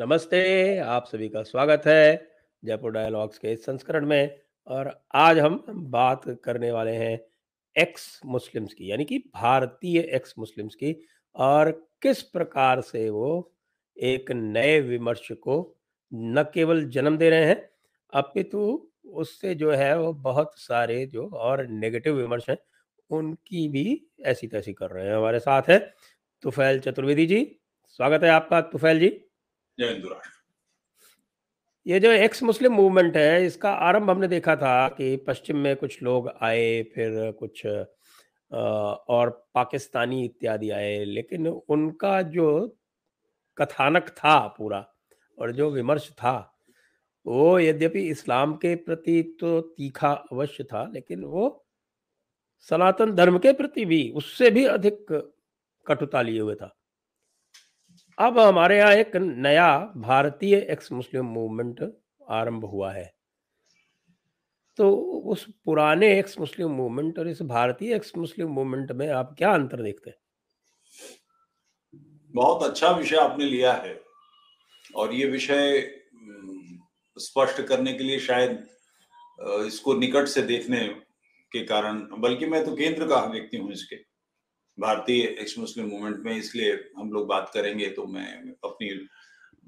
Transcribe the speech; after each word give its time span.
नमस्ते, 0.00 0.78
आप 0.78 1.06
सभी 1.06 1.28
का 1.28 1.42
स्वागत 1.42 1.82
है 1.86 2.28
जयपुर 2.64 2.92
डायलॉग्स 2.92 3.38
के 3.38 3.52
इस 3.52 3.64
संस्करण 3.64 4.06
में 4.06 4.40
और 4.66 5.04
आज 5.14 5.38
हम 5.38 5.64
बात 5.68 6.22
करने 6.44 6.70
वाले 6.70 6.90
हैं 6.90 7.20
एक्स 7.76 8.20
मुस्लिम्स 8.26 8.74
की 8.74 8.90
यानी 8.90 9.04
कि 9.04 9.18
भारतीय 9.18 10.00
एक्स 10.00 10.34
मुस्लिम्स 10.38 10.74
की 10.74 10.96
और 11.36 11.70
किस 12.02 12.22
प्रकार 12.22 12.80
से 12.80 13.10
वो 13.10 13.52
एक 13.96 14.32
नए 14.32 14.80
विमर्श 14.80 15.32
को 15.32 15.76
न 16.14 16.42
केवल 16.42 16.84
जन्म 16.84 17.16
दे 17.16 17.30
रहे 17.30 17.44
हैं 17.44 17.70
अपितु 18.12 18.88
उससे 19.04 19.54
जो 19.54 19.72
है 19.72 19.98
वो 19.98 20.12
बहुत 20.12 20.52
सारे 20.56 21.06
जो 21.06 21.28
और 21.28 21.66
नेगेटिव 21.66 22.14
विमर्श 22.14 22.50
हैं 22.50 22.58
उनकी 23.10 23.68
भी 23.68 24.06
ऐसी 24.24 24.46
तैसी 24.46 24.72
कर 24.72 24.90
रहे 24.90 25.06
हैं 25.06 25.16
हमारे 25.16 25.38
साथ 25.38 25.62
है 25.62 25.94
तुफैल 26.42 26.80
चतुर्वेदी 26.80 27.26
जी। 27.26 27.60
स्वागत 27.88 28.24
है 28.24 28.30
आपका 28.30 28.60
तुफैल 28.60 29.00
जी। 29.00 29.29
ये 31.86 31.98
जो 32.00 32.10
एक्स 32.12 32.42
मुस्लिम 32.42 32.72
मूवमेंट 32.72 33.16
है, 33.16 33.44
इसका 33.46 33.70
आरंभ 33.72 34.10
हमने 34.10 34.28
देखा 34.28 34.56
था 34.56 34.88
कि 34.88 35.16
पश्चिम 35.26 35.56
में 35.56 35.76
कुछ 35.76 36.02
लोग 36.02 36.28
आए, 36.42 36.82
फिर 36.94 37.30
कुछ 37.38 37.66
और 37.66 39.30
पाकिस्तानी 39.54 40.24
इत्यादि 40.24 40.70
आए, 40.70 41.04
लेकिन 41.04 41.46
उनका 41.46 42.20
जो 42.22 42.76
कथानक 43.58 44.08
था 44.08 44.38
पूरा 44.56 44.84
और 45.38 45.52
जो 45.52 45.70
विमर्श 45.70 46.10
था, 46.12 46.34
वो 47.26 47.58
यद्यपि 47.58 48.02
इस्लाम 48.08 48.54
के 48.56 48.74
प्रति 48.76 49.22
तो 49.40 49.60
तीखा 49.60 50.10
अवश्य 50.32 50.64
था, 50.64 50.84
लेकिन 50.94 51.24
वो 51.24 51.66
सनातन 52.68 53.14
धर्म 53.14 53.38
के 53.38 53.52
प्रति 53.52 53.84
भी 53.84 54.08
उससे 54.16 54.50
भी 54.50 54.64
अधिक 54.66 55.06
कटुता 55.86 56.22
लिए 56.22 56.40
हुए 56.40 56.54
था। 56.54 56.76
अब 58.20 58.38
हमारे 58.38 58.76
यहाँ 58.78 58.92
एक 58.94 59.16
नया 59.16 59.68
भारतीय 59.96 60.56
एक्स 60.70 60.90
मुस्लिम 60.92 61.26
मूवमेंट 61.26 61.80
आरंभ 62.30 62.64
हुआ 62.64 62.92
है। 62.92 63.04
तो 64.78 64.90
उस 65.32 65.44
पुराने 65.64 66.12
एक्स 66.18 66.38
मुस्लिम 66.38 66.70
मूवमेंट 66.70 67.18
और 67.18 67.28
इस 67.28 67.40
भारतीय 67.44 67.94
एक्स 67.94 68.12
मुस्लिम 68.16 68.48
मूवमेंट 68.48 68.92
में 68.92 69.08
आप 69.10 69.34
क्या 69.38 69.52
अंतर 69.52 69.82
देखते 69.82 70.10
हैं? 70.10 70.16
बहुत 72.34 72.62
अच्छा 72.62 72.90
विषय 72.90 73.16
आपने 73.16 73.44
लिया 73.44 73.72
है 73.74 74.00
और 74.94 75.14
ये 75.14 75.26
विषय 75.26 75.80
स्पष्ट 77.16 77.60
करने 77.68 77.92
के 77.92 78.04
लिए 78.04 78.18
शायद 78.20 78.66
इसको 79.66 79.94
निकट 79.94 80.26
से 80.26 80.42
देखने 80.42 80.86
के 81.52 81.64
कारण, 81.64 82.00
बल्कि 82.18 82.46
मैं 82.46 82.64
तो 82.64 82.76
केंद्र 82.76 83.08
का 83.08 83.24
व्यक्ति 83.24 83.56
हूँ 83.56 83.72
इसके। 83.72 83.96
भारतीय 84.80 85.22
एक्स 85.40 85.58
मुस्लिम 85.58 85.88
मूवमेंट 85.88 86.24
में 86.24 86.36
इसलिए 86.36 86.72
हम 86.98 87.12
लोग 87.12 87.26
बात 87.28 87.50
करेंगे 87.54 87.88
तो 87.90 88.04
मैं 88.06 88.32
अपनी 88.64 88.88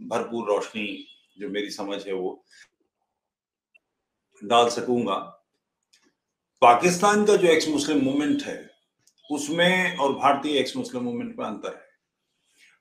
भरपूर 0.08 0.46
रोशनी, 0.48 1.06
जो 1.38 1.48
मेरी 1.48 1.70
समझ 1.70 2.06
है 2.06 2.12
वो, 2.12 2.44
डाल 4.42 4.68
सकूँगा। 4.68 5.16
पाकिस्तान 6.62 7.24
का 7.24 7.36
जो 7.36 7.48
एक्स 7.48 7.68
मुस्लिम 7.68 8.04
मूवमेंट 8.04 8.42
है, 8.42 8.70
उसमें 9.30 9.96
और 9.96 10.12
भारतीय 10.12 10.58
एक्स 10.58 10.76
मुस्लिम 10.76 11.02
मूवमेंट 11.02 11.38
में 11.38 11.44
अंतर 11.46 11.74
है। 11.74 11.90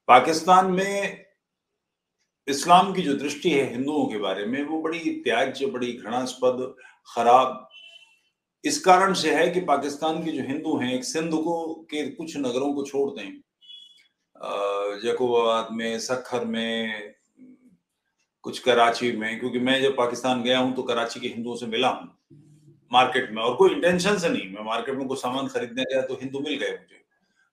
पाकिस्तान 0.07 0.71
में 0.71 1.25
इस्लाम 2.47 2.93
की 2.93 3.01
जो 3.01 3.13
दृष्टि 3.13 3.51
है 3.51 3.69
हिंदुओं 3.71 4.05
के 4.05 4.17
बारे 4.17 4.45
में, 4.45 4.63
वो 4.63 4.81
बड़ी 4.81 4.99
त्याज्य, 4.99 5.65
बड़ी 5.65 5.91
घृणास्पद, 5.93 6.75
खराब 7.07 7.67
इस 8.63 8.79
कारण 8.79 9.13
से 9.13 9.33
है 9.35 9.49
कि 9.49 9.61
पाकिस्तान 9.61 10.23
के 10.23 10.31
जो 10.31 10.43
हिंदू 10.43 10.77
हैं, 10.77 10.93
एक 10.93 11.03
सिंध 11.03 11.33
को, 11.33 11.73
के 11.91 12.05
कुछ 12.09 12.37
नगरों 12.37 12.73
को 12.73 12.85
छोड़ 12.85 13.09
दें। 13.11 13.31
जकोबाबाद 15.01 15.67
में, 15.71 15.99
सखर 15.99 16.45
में, 16.45 17.13
कुछ 18.43 18.59
कराची 18.59 19.11
में, 19.11 19.39
क्योंकि 19.39 19.59
मैं 19.59 19.81
जब 19.81 19.95
पाकिस्तान 19.97 20.43
गया 20.43 20.59
हूँ 20.59 20.73
तो 20.75 20.83
कराची 20.83 21.19
के 21.19 21.27
हिंदुओं 21.27 21.55
से 21.55 21.65
मिला 21.65 21.89
हूँ 21.89 22.09
मार्केट 22.91 23.29
में, 23.31 23.41
और 23.43 23.55
कोई 23.55 23.71
इंटेंशन 23.71 24.17
से 24.17 24.29
नहीं, 24.29 24.49
मैं 24.53 24.63
मार्केट 24.65 24.95
में 24.95 25.07
कोई 25.07 25.17
सामान 25.17 25.47
खरीदने 25.47 25.83
गया 25.83 26.01
तो 26.01 26.17
हिंदू 26.21 26.39
मिल 26.39 26.55
गए 26.55 26.71
मुझे। 26.71 27.03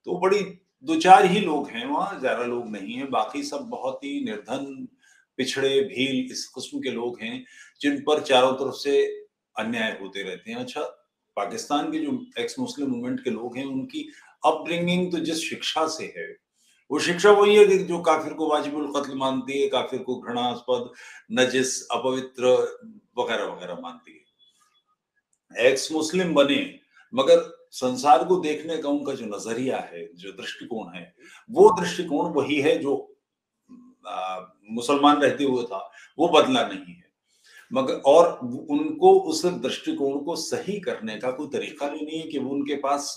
तो 0.07 0.17
बड़ी 0.19 0.39
दो 0.85 0.95
चार 0.97 1.25
ही 1.25 1.39
लोग 1.39 1.69
हैं 1.69 1.85
वहाँ, 1.85 2.19
ज़्यादा 2.19 2.43
लोग 2.45 2.69
नहीं 2.71 2.93
है, 2.93 3.05
बाकी 3.07 3.43
सब 3.43 3.67
बहुत 3.69 4.03
ही 4.03 4.23
निर्धन, 4.25 4.87
पिछड़े, 5.37 5.69
भील, 5.81 6.31
इस 6.31 6.45
किस्म 6.47 6.79
के 6.79 6.91
लोग 6.91 7.19
हैं, 7.21 7.43
जिन 7.81 7.99
पर 8.01 8.21
चारों 8.23 8.53
तरफ़ 8.53 8.75
से 8.75 9.03
अन्याय 9.55 9.97
होते 10.01 10.23
रहते 10.23 10.51
हैं। 10.51 10.57
अच्छा 10.57 10.81
पाकिस्तान 11.39 11.91
के 11.91 11.99
जो 11.99 12.19
एक्स 12.39 12.59
मुस्लिम 12.59 12.89
मूवमेंट 12.89 13.23
के 13.23 13.29
लोग 13.29 13.57
हैं, 13.57 13.65
उनकी 13.65 14.07
अपब्रिंगिंग 14.43 15.11
तो 15.11 15.19
जिस 15.19 15.49
शिक्षा 15.49 15.87
से 15.87 16.13
है, 16.17 16.27
वो 16.91 16.99
शिक्षा 16.99 17.31
वही 17.31 17.55
है 17.55 17.65
कि 17.65 17.77
जो 17.83 17.99
काफिर 18.01 18.33
को 18.33 18.47
वाजिबुल 18.49 18.87
कत्ल 18.95 19.15
मानती 19.17 19.61
है, 19.61 19.67
काफिर 19.69 19.99
को 20.03 20.15
घृणास्पद, 20.19 20.89
नजिस, 21.31 21.81
अपवित्र 21.91 22.53
वगैरह 23.17 23.45
वगैरह 23.45 23.79
मानती 23.81 24.11
है। 24.11 25.67
एक्स 25.67 25.91
मुस्लिम 25.91 26.33
बने, 26.33 26.79
मगर 27.13 27.43
संसार 27.71 28.23
को 28.25 28.35
देखने 28.39 28.77
का 28.77 28.89
उनका 28.89 29.13
जो 29.13 29.25
नज़रिया 29.25 29.77
है, 29.91 30.07
जो 30.15 30.31
दृष्टिकोण 30.31 30.95
है, 30.95 31.13
वो 31.49 31.69
दृष्टिकोण 31.79 32.31
वही 32.33 32.59
है 32.61 32.77
जो 32.77 32.95
मुसलमान 34.71 35.21
रहते 35.21 35.43
हुए 35.43 35.63
था, 35.63 35.79
वो 36.17 36.27
बदला 36.27 36.67
नहीं 36.67 36.93
है। 36.95 36.98
मगर 37.71 37.93
और 38.05 38.39
उनको 38.69 39.13
उस 39.21 39.45
दृष्टिकोण 39.45 40.19
को 40.19 40.35
सही 40.35 40.79
करने 40.79 41.15
का 41.17 41.31
कोई 41.31 41.47
तरीका 41.47 41.87
भी 41.87 42.05
नहीं 42.05 42.19
है 42.19 42.27
कि 42.27 42.39
वो 42.39 42.49
उनके 42.49 42.75
पास 42.75 43.15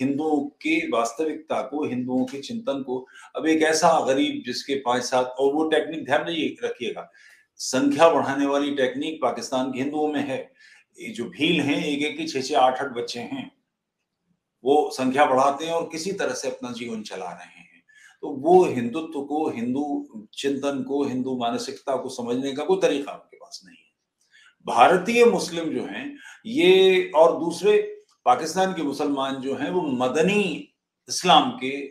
हिंदुओं 0.00 0.40
के 0.62 0.78
वास्तविकता 0.88 1.60
को, 1.62 1.84
हिंदुओं 1.84 2.24
के 2.24 2.40
चिंतन 2.40 2.82
को, 2.82 3.06
अब 3.36 3.46
एक 3.46 3.62
ऐसा 3.62 3.98
गरीब 4.06 4.42
जिसके 4.46 4.74
पाँच 4.74 5.02
सात, 5.02 5.34
और 5.38 5.52
वो 5.54 5.68
टेक्निक 5.68 6.04
ध्यान 6.04 6.24
नहीं 6.26 6.48
रखिएगा, 6.64 7.10
संख्या 7.60 8.08
बढ़ाने 8.08 8.46
वाली 8.46 8.74
टेक्निक 8.74 9.20
पाकिस्तान 9.22 9.72
के 9.72 9.80
हिंदुओं 9.80 10.12
में 10.12 10.20
है। 10.20 10.38
ये 10.98 11.08
जो 11.08 11.24
भील 11.24 11.60
हैं, 11.60 11.84
एक 11.84 12.02
एक 12.02 12.16
की 12.18 12.26
छह 12.26 12.40
छह 12.40 12.58
आठ 12.58 12.80
आठ 12.82 12.92
बच्चे 12.92 13.20
हैं, 13.20 13.50
वो 14.64 14.90
संख्या 14.92 15.26
बढ़ाते 15.26 15.64
हैं 15.64 15.72
और 15.72 15.88
किसी 15.92 16.12
तरह 16.12 16.34
से 16.34 16.48
अपना 16.48 16.72
जीवन 16.72 17.02
चला 17.02 17.30
रहे 17.30 17.60
हैं। 17.60 17.82
तो 18.22 18.28
वो 18.28 18.64
हिंदुत्व 18.64 19.22
को, 19.22 19.48
हिंदू 19.50 20.26
चिंतन 20.34 20.82
को, 20.82 21.02
हिंदू 21.04 21.36
मानसिकता 21.38 21.96
को 21.96 22.08
समझने 22.08 22.52
का 22.52 22.64
कोई 22.64 22.80
तरीका 22.80 23.12
उनके 23.12 23.36
पास 23.36 23.60
नहीं 23.66 23.81
भारतीय 24.66 25.24
मुस्लिम 25.24 25.64
जो 25.64 25.84
हैं, 25.84 26.18
ये 26.46 27.10
और 27.16 27.40
दूसरे 27.40 28.02
पाकिस्तान 28.24 28.72
के 28.72 28.82
मुसलमान 28.82 29.36
जो 29.36 29.56
हैं, 29.56 29.70
वो 29.70 29.82
मदनी 29.82 30.74
इस्लाम 31.08 31.50
के 31.50 31.86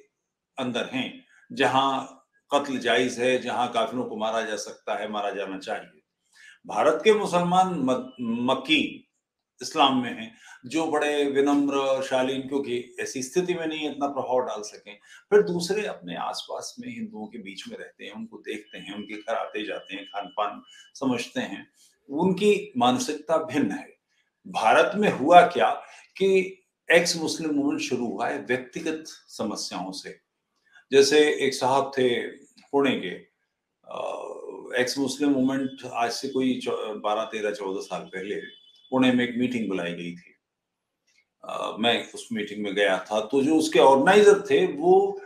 अंदर 0.58 0.90
हैं, 0.94 1.26
जहाँ 1.52 2.18
कत्ल 2.54 2.78
जायज़ 2.78 3.22
है, 3.22 3.42
जहाँ 3.42 3.72
काफिलों 3.72 4.04
को 4.04 4.16
मारा 4.16 4.42
जा 4.42 4.56
सकता 4.56 4.96
है, 4.96 5.10
मारा 5.10 5.32
जाना 5.32 5.58
चाहिए। 5.58 6.02
भारत 6.68 7.02
के 7.04 7.14
मुसलमान 7.14 7.68
मक्की 8.22 9.08
इस्लाम 9.62 10.04
में 10.04 10.10
हैं, 10.10 10.38
जो 10.66 10.88
बड़े 10.88 11.26
विनम्र 11.26 12.04
शालीन, 12.04 12.42
क्योंकि 12.42 12.96
ऐसी 13.00 13.24
स्थिति 13.24 13.54
में 13.54 13.68
नहीं, 13.68 13.92
इतना 13.92 14.08
प्रभाव 14.08 14.40
डाल 14.40 14.62
सकें। 14.62 15.00
फिर 15.30 15.42
दूसरे 15.42 15.86
अपने 15.86 16.16
आसपास 16.16 16.76
में 16.80 16.90
हिंदुओं 16.90 17.28
के 17.28 17.38
बीच 17.38 17.64
में 17.68 17.78
रहते 17.78 18.06
हैं, 18.06 18.14
उनको 18.14 18.38
देखते 18.38 18.78
हैं, 18.78 18.96
उनके 18.96 19.14
घर 19.14 19.36
आते 19.36 19.66
जाते 19.66 19.96
हैं 19.96 20.06
खान 20.06 20.28
पान 20.28 20.62
समझते 20.94 21.42
हैं। 21.42 21.68
उनकी 22.10 22.72
मानसिकता 22.78 23.38
भिन्न 23.46 23.72
है। 23.72 23.90
भारत 24.48 24.92
में 24.96 25.10
हुआ 25.12 25.42
क्या 25.48 25.70
कि 26.18 26.28
एक्स 26.90 27.16
मुस्लिम 27.18 27.52
मूवमेंट 27.56 27.82
शुरू 27.82 28.06
हुआ 28.06 28.28
है 28.28 28.40
व्यक्तिगत 28.46 29.04
समस्याओं 29.30 29.92
से। 29.92 30.18
जैसे 30.92 31.20
एक 31.46 31.54
साहब 31.54 31.92
थे 31.98 32.10
पुणे 32.72 32.96
के 33.00 33.14
एक्स 34.82 34.98
मुस्लिम 34.98 35.32
मूवमेंट 35.32 35.86
आज 35.86 36.12
से 36.12 36.28
कोई 36.30 36.60
बारह 36.68 37.24
तेरह 37.24 37.52
चौदह 37.52 37.82
साल 37.82 38.02
पहले 38.06 38.36
पुणे 38.92 39.12
में 39.12 39.24
एक 39.24 39.38
मीटिंग 39.38 39.68
बुलाई 39.70 39.94
गई 39.94 40.12
थी। 40.12 40.36
आ, 41.44 41.72
मैं 41.78 42.12
उस 42.14 42.28
मीटिंग 42.32 42.64
में 42.64 42.74
गया 42.76 42.98
था। 43.12 43.20
तो 43.22 43.42
जो 43.44 43.56
उसके 43.56 43.80
ऑर्गेनाइजर 43.80 44.42
थे 44.50 44.66
वो 44.68 45.22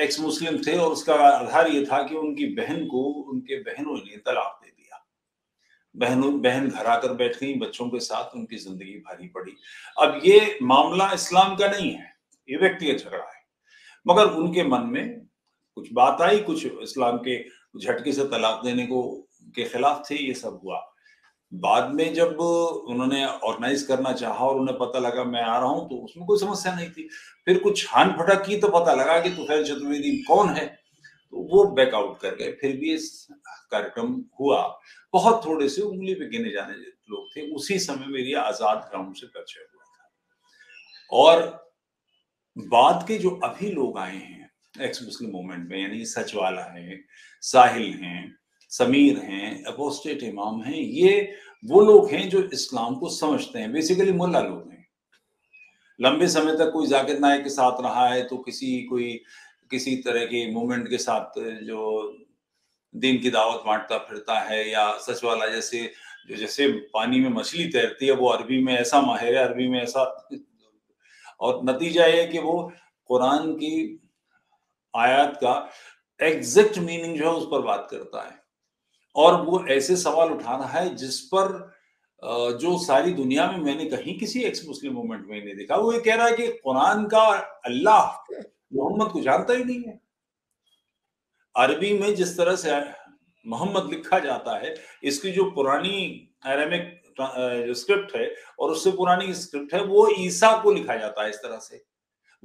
एक्स 0.00 0.20
मुस्लिम 0.20 0.58
थे 0.62 0.76
और 0.78 0.92
उसका 0.92 1.14
आधार 1.14 1.70
ये 1.70 1.84
था 1.86 2.02
कि 2.02 2.14
उनकी 2.14 2.46
बहन 2.54 2.86
को 2.86 3.02
उनके 3.32 3.60
बहनों 3.62 3.96
ने 3.96 4.16
तलाक 4.16 4.60
बहनों, 5.96 6.32
बहन 6.42 6.68
घर 6.68 6.86
आकर 6.86 7.12
बैठ 7.14 7.38
गई, 7.38 7.54
बच्चों 7.56 7.88
के 7.88 8.00
साथ 8.00 8.34
उनकी 8.36 8.56
ज़िंदगी 8.58 8.94
भारी 9.00 9.28
पड़ी। 9.28 9.56
अब 9.96 10.20
ये 10.24 10.58
मामला 10.62 11.10
इस्लाम 11.12 11.54
का 11.56 11.68
नहीं 11.68 11.92
है, 11.92 12.12
ये 12.48 12.56
व्यक्तिगत 12.58 12.98
झगड़ा 12.98 13.24
है। 13.24 13.44
मगर 14.06 14.30
उनके 14.32 14.64
मन 14.64 14.86
में 14.88 15.20
कुछ 15.76 15.92
बात 15.92 16.20
आई, 16.22 16.38
कुछ 16.40 16.66
इस्लाम 16.66 17.16
के 17.18 17.38
झटके 17.76 18.12
से 18.12 18.24
तलाक 18.26 18.60
देने 18.64 18.86
को, 18.86 19.02
के 19.56 19.64
खिलाफ 19.64 20.04
थे, 20.10 20.16
ये 20.16 20.34
सब 20.34 20.60
हुआ। 20.64 20.82
बाद 21.52 21.90
में 21.94 22.12
जब 22.14 22.36
उन्होंने 22.36 23.24
ऑर्गेनाइज 23.26 23.82
करना 23.82 24.12
चाहा 24.12 24.46
और 24.46 24.56
उन्हें 24.60 24.76
पता 24.78 24.98
लगा 24.98 25.24
मैं 25.24 25.42
आ 25.42 25.58
रहा 25.58 25.68
हूँ 25.68 25.88
तो 25.90 25.96
उसमें 25.96 26.26
कोई 26.26 26.38
समस्या 26.38 26.74
नहीं 26.74 26.88
थी। 26.88 27.08
फिर 27.46 27.58
कुछ 27.58 27.82
छान 27.82 28.10
फटक 28.12 28.44
की 28.46 28.56
तो 28.60 28.68
पता 28.70 28.94
लगा 28.94 29.18
कि 29.20 29.30
तुफैल 29.30 29.64
चतुर्वेदी 29.64 30.16
कौन 30.22 30.48
है 30.50 30.66
तो 30.66 31.46
वो 31.50 31.64
बैकआउट 31.74 32.18
कर 32.20 32.34
गए। 32.36 32.50
फिर 32.60 32.76
भी 32.76 32.92
इस 32.94 33.26
कार्यक्रम 33.70 34.14
हुआ। 34.40 34.62
बहुत 35.16 35.44
थोड़े 35.44 35.68
से 35.68 35.82
उंगली 35.82 36.14
पे 36.14 36.28
गिने 36.28 36.50
जाने 36.52 36.74
लोग 37.10 37.28
थे। 37.36 37.50
उसी 37.52 37.78
समय 37.80 38.06
मेरी 38.12 38.32
आज़ाद 38.40 38.88
ग्राउंड 38.90 39.14
से 39.16 39.26
परिचय 39.28 39.60
हुआ 39.62 39.84
था। 39.84 40.10
और 41.12 41.44
बाद 42.56 43.04
के 43.08 43.18
जो 43.18 43.30
अभी 43.44 43.70
लोग 43.72 43.98
आए 43.98 44.16
हैं 44.16 44.50
एक्स 44.80 45.02
मुस्लिम 45.02 45.30
मूवमेंट 45.30 45.68
में, 45.68 45.80
यानी 45.80 46.04
सचवाला 46.06 46.62
है, 46.64 47.00
साहिल 47.42 47.92
हैं, 47.94 48.34
समीर 48.72 49.18
हैं 49.20 49.64
अपोस्टेट 49.64 50.22
इमाम 50.22 50.62
हैं, 50.62 50.74
ये 50.74 51.36
वो 51.64 51.80
लोग 51.80 52.10
हैं 52.10 52.28
जो 52.28 52.42
इस्लाम 52.52 52.94
को 52.94 53.08
समझते 53.10 53.58
हैं। 53.58 53.72
बेसिकली 53.72 54.12
मुल्ला 54.12 54.40
लोग 54.40 54.70
हैं। 54.70 54.84
लंबे 55.98 56.28
समय 56.28 56.56
तक 56.56 56.70
कोई 56.72 56.86
जाकिर 56.86 57.18
नायक 57.18 57.42
के 57.42 57.50
साथ 57.50 57.80
रहा 57.82 58.08
है 58.08 58.22
तो 58.28 58.36
किसी 58.38 58.82
कोई, 58.82 59.12
किसी 59.70 59.96
तरह 59.96 60.24
के 60.26 60.50
मूवमेंट 60.52 60.88
के 60.88 60.98
साथ 60.98 61.38
जो 61.64 61.80
दिन 62.96 63.18
की 63.18 63.30
दावत 63.30 63.62
बांटता 63.66 63.98
फिरता 63.98 64.38
है 64.40 64.70
या 64.70 64.90
सच 64.98 65.24
वाला 65.24 65.46
जैसे 65.46 65.92
जो 66.28 66.36
जैसे 66.36 66.68
पानी 66.94 67.20
में 67.20 67.30
मछली 67.30 67.66
तैरती 67.68 68.06
है, 68.06 68.12
वो 68.12 68.28
अरबी 68.28 68.62
में 68.64 68.74
ऐसा 68.74 69.00
माहिर 69.00 69.36
है, 69.36 69.44
अरबी 69.44 69.68
में 69.68 69.82
ऐसा 69.82 70.04
और 71.40 71.60
नतीजा 71.64 72.06
ये 72.06 72.26
कि 72.26 72.38
वो 72.38 72.72
कुरान 73.06 73.52
की 73.54 74.00
आयत 74.96 75.36
का 75.36 75.70
एग्जैक्ट 76.20 76.78
मीनिंग 76.78 77.16
जो 77.18 77.24
है 77.24 77.32
उस 77.32 77.44
पर 77.44 77.60
बात 77.62 77.88
करता 77.90 78.26
है। 78.26 78.34
और 79.16 79.40
वो 79.42 79.64
ऐसे 79.66 79.96
सवाल 79.96 80.30
उठा 80.30 80.56
रहा 80.56 80.78
है 80.80 80.94
जिस 80.94 81.20
पर 81.20 81.72
जो 82.60 82.78
सारी 82.78 83.12
दुनिया 83.12 83.50
में 83.52 83.58
मैंने 83.58 83.84
कहीं 83.84 84.18
किसी 84.18 84.42
एक्स 84.42 84.66
मुस्लिम 84.68 84.92
मूवमेंट 84.92 85.26
में 85.26 85.44
नहीं 85.44 85.56
देखा, 85.56 85.76
वो 85.76 85.92
ये 85.92 86.00
कह 86.00 86.14
रहा 86.14 86.26
है 86.26 86.36
कि 86.36 86.46
कुरान 86.64 87.04
का 87.04 87.24
अल्लाह 87.66 88.06
मोहम्मद 88.74 89.10
को 89.12 89.20
जानता 89.20 89.54
ही 89.54 89.64
नहीं 89.64 89.82
है। 89.82 90.05
अरबी 91.56 91.92
में 91.98 92.14
जिस 92.14 92.36
तरह 92.36 92.56
से 92.56 92.80
मोहम्मद 93.46 93.90
लिखा 93.90 94.18
जाता 94.18 94.56
है, 94.58 94.74
इसकी 95.04 95.30
जो 95.32 95.50
पुरानी 95.50 96.30
अरेमिक 96.46 97.02
स्क्रिप्ट 97.76 98.16
है 98.16 98.34
और 98.60 98.70
उससे 98.70 98.90
पुरानी 98.92 99.34
स्क्रिप्ट 99.34 99.74
है, 99.74 99.82
वो 99.82 100.08
ईसा 100.18 100.56
को 100.62 100.72
लिखा 100.72 100.96
जाता 100.96 101.22
है 101.22 101.30
इस 101.30 101.36
तरह 101.36 101.58
से। 101.58 101.82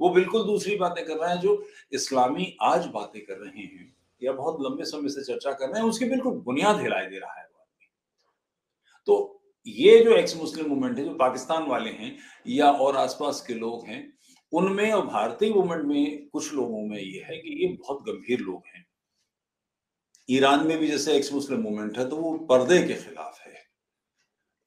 वो 0.00 0.10
बिल्कुल 0.10 0.44
दूसरी 0.44 0.76
बातें 0.76 1.04
कर 1.04 1.16
रहे 1.16 1.30
हैं 1.30 1.40
जो 1.40 1.64
इस्लामी 1.92 2.56
आज 2.62 2.86
बातें 2.94 3.20
कर 3.22 3.36
रहे 3.36 3.62
हैं 3.62 3.92
या 4.22 4.32
बहुत 4.32 4.60
लंबे 4.60 4.84
समय 4.84 5.08
से 5.08 5.22
चर्चा 5.24 5.52
कर 5.52 5.68
रहे 5.68 5.80
हैं, 5.80 5.88
उसकी 5.88 6.04
बिल्कुल 6.04 6.32
बुनियाद 6.40 6.80
हिलाई 6.80 7.06
दे 7.06 7.18
रहा 7.18 7.40
है 7.40 7.44
वो 7.44 7.60
आदमी। 7.60 7.86
तो 9.08 9.42
ये 9.66 9.98
जो 10.04 10.12
एक्स 10.12 10.36
मुस्लिम 10.36 10.68
मूवमेंट 10.68 10.98
है, 10.98 11.04
जो 11.04 11.14
पाकिस्तान 11.16 11.66
वाले 11.66 11.90
हैं 11.90 12.16
या 12.48 12.70
और 12.70 12.96
आसपास 12.96 13.44
के 13.46 13.54
लोग 13.54 13.86
हैं, 13.86 14.12
उनमें 14.52 14.90
और 14.92 15.06
भारतीय 15.06 15.50
मूवमेंट 15.50 15.84
में 15.84 16.28
कुछ 16.28 16.52
लोगों 16.54 16.82
में 16.88 16.98
ये 16.98 17.22
है 17.22 17.36
कि 17.36 17.56
ये 17.62 17.72
बहुत 17.74 18.02
गंभीर 18.06 18.40
लोग 18.40 18.62
हैं। 18.66 18.84
ईरान 20.28 20.66
में 20.66 20.76
भी 20.78 20.88
जैसे 20.88 21.16
एक्स 21.16 21.32
मुस्लिम 21.32 21.60
मूवमेंट 21.60 21.98
है 21.98 22.08
तो 22.08 22.16
वो 22.16 22.32
पर्दे 22.50 22.82
के 22.82 22.94
खिलाफ 22.94 23.40
है। 23.40 23.52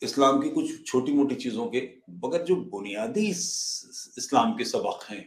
इस्लाम 0.02 0.42
की 0.42 0.50
कुछ 0.50 0.86
छोटी 0.88 1.12
मोटी 1.14 1.36
चीज़ों 1.36 1.66
के 1.68 1.80
मगर 2.26 2.44
जो 2.44 2.56
बुनियादी 2.72 3.28
इस्लाम 3.30 4.54
के 4.58 4.66
सबक 4.66 5.06
हैं 5.10 5.24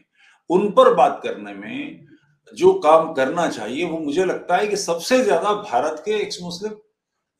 उन 0.50 0.70
पर 0.72 0.92
बात 0.94 1.20
करने 1.22 1.54
में 1.54 2.06
जो 2.54 2.72
काम 2.80 3.12
करना 3.14 3.48
चाहिए 3.50 3.84
वो 3.86 3.98
मुझे 4.00 4.24
लगता 4.24 4.56
है 4.56 4.66
कि 4.66 4.76
सबसे 4.78 5.22
ज़्यादा 5.24 5.52
भारत 5.62 6.02
के 6.04 6.14
एक्स 6.16 6.38
मुस्लिम 6.42 6.76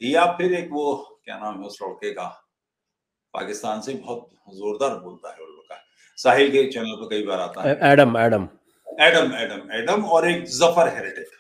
या 0.00 0.24
फिर 0.32 0.54
एक 0.54 0.68
वो 0.72 0.94
क्या 1.24 1.38
नाम 1.38 1.60
है 1.60 1.66
उस 1.66 1.78
लड़के 1.82 2.10
का 2.12 2.26
पाकिस्तान 3.34 3.80
से 3.80 3.94
बहुत 3.94 4.28
जोरदार 4.54 4.98
बोलता 5.00 5.30
है 5.30 5.36
लड़का। 5.38 5.82
साहिल 6.18 6.50
के 6.52 6.66
चैनल 6.70 6.94
पर 6.94 7.08
कई 7.08 7.22
बार 7.24 7.40
आता 7.40 7.62
है। 7.62 7.78
Adam 7.92 8.16
Adam 8.18 8.48
Adam 8.88 9.34
Adam 9.36 9.72
Adam 9.74 10.04
और 10.06 10.30
एक 10.30 10.44
ज़फ़र 10.50 10.94
हेरिटेक 10.96 11.36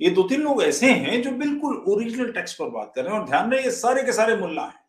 ये 0.00 0.10
दो 0.10 0.22
तीन 0.22 0.40
लोग 0.40 0.62
ऐसे 0.62 0.90
हैं 0.92 1.22
जो 1.22 1.30
बिल्कुल 1.30 1.84
ओरिजिनल 1.88 2.32
टेक्स्ट 2.32 2.58
पर 2.58 2.68
बात 2.70 2.92
कर 2.94 3.04
रहे 3.04 3.14
हैं। 3.14 3.20
और 3.20 3.26
ध्यान 3.26 3.50
रहे, 3.52 3.62
ये 3.62 3.70
सारे 3.70 4.02
के 4.02 4.12
सारे 4.12 4.36
मुल्ला 4.36 4.62
हैं। 4.62 4.80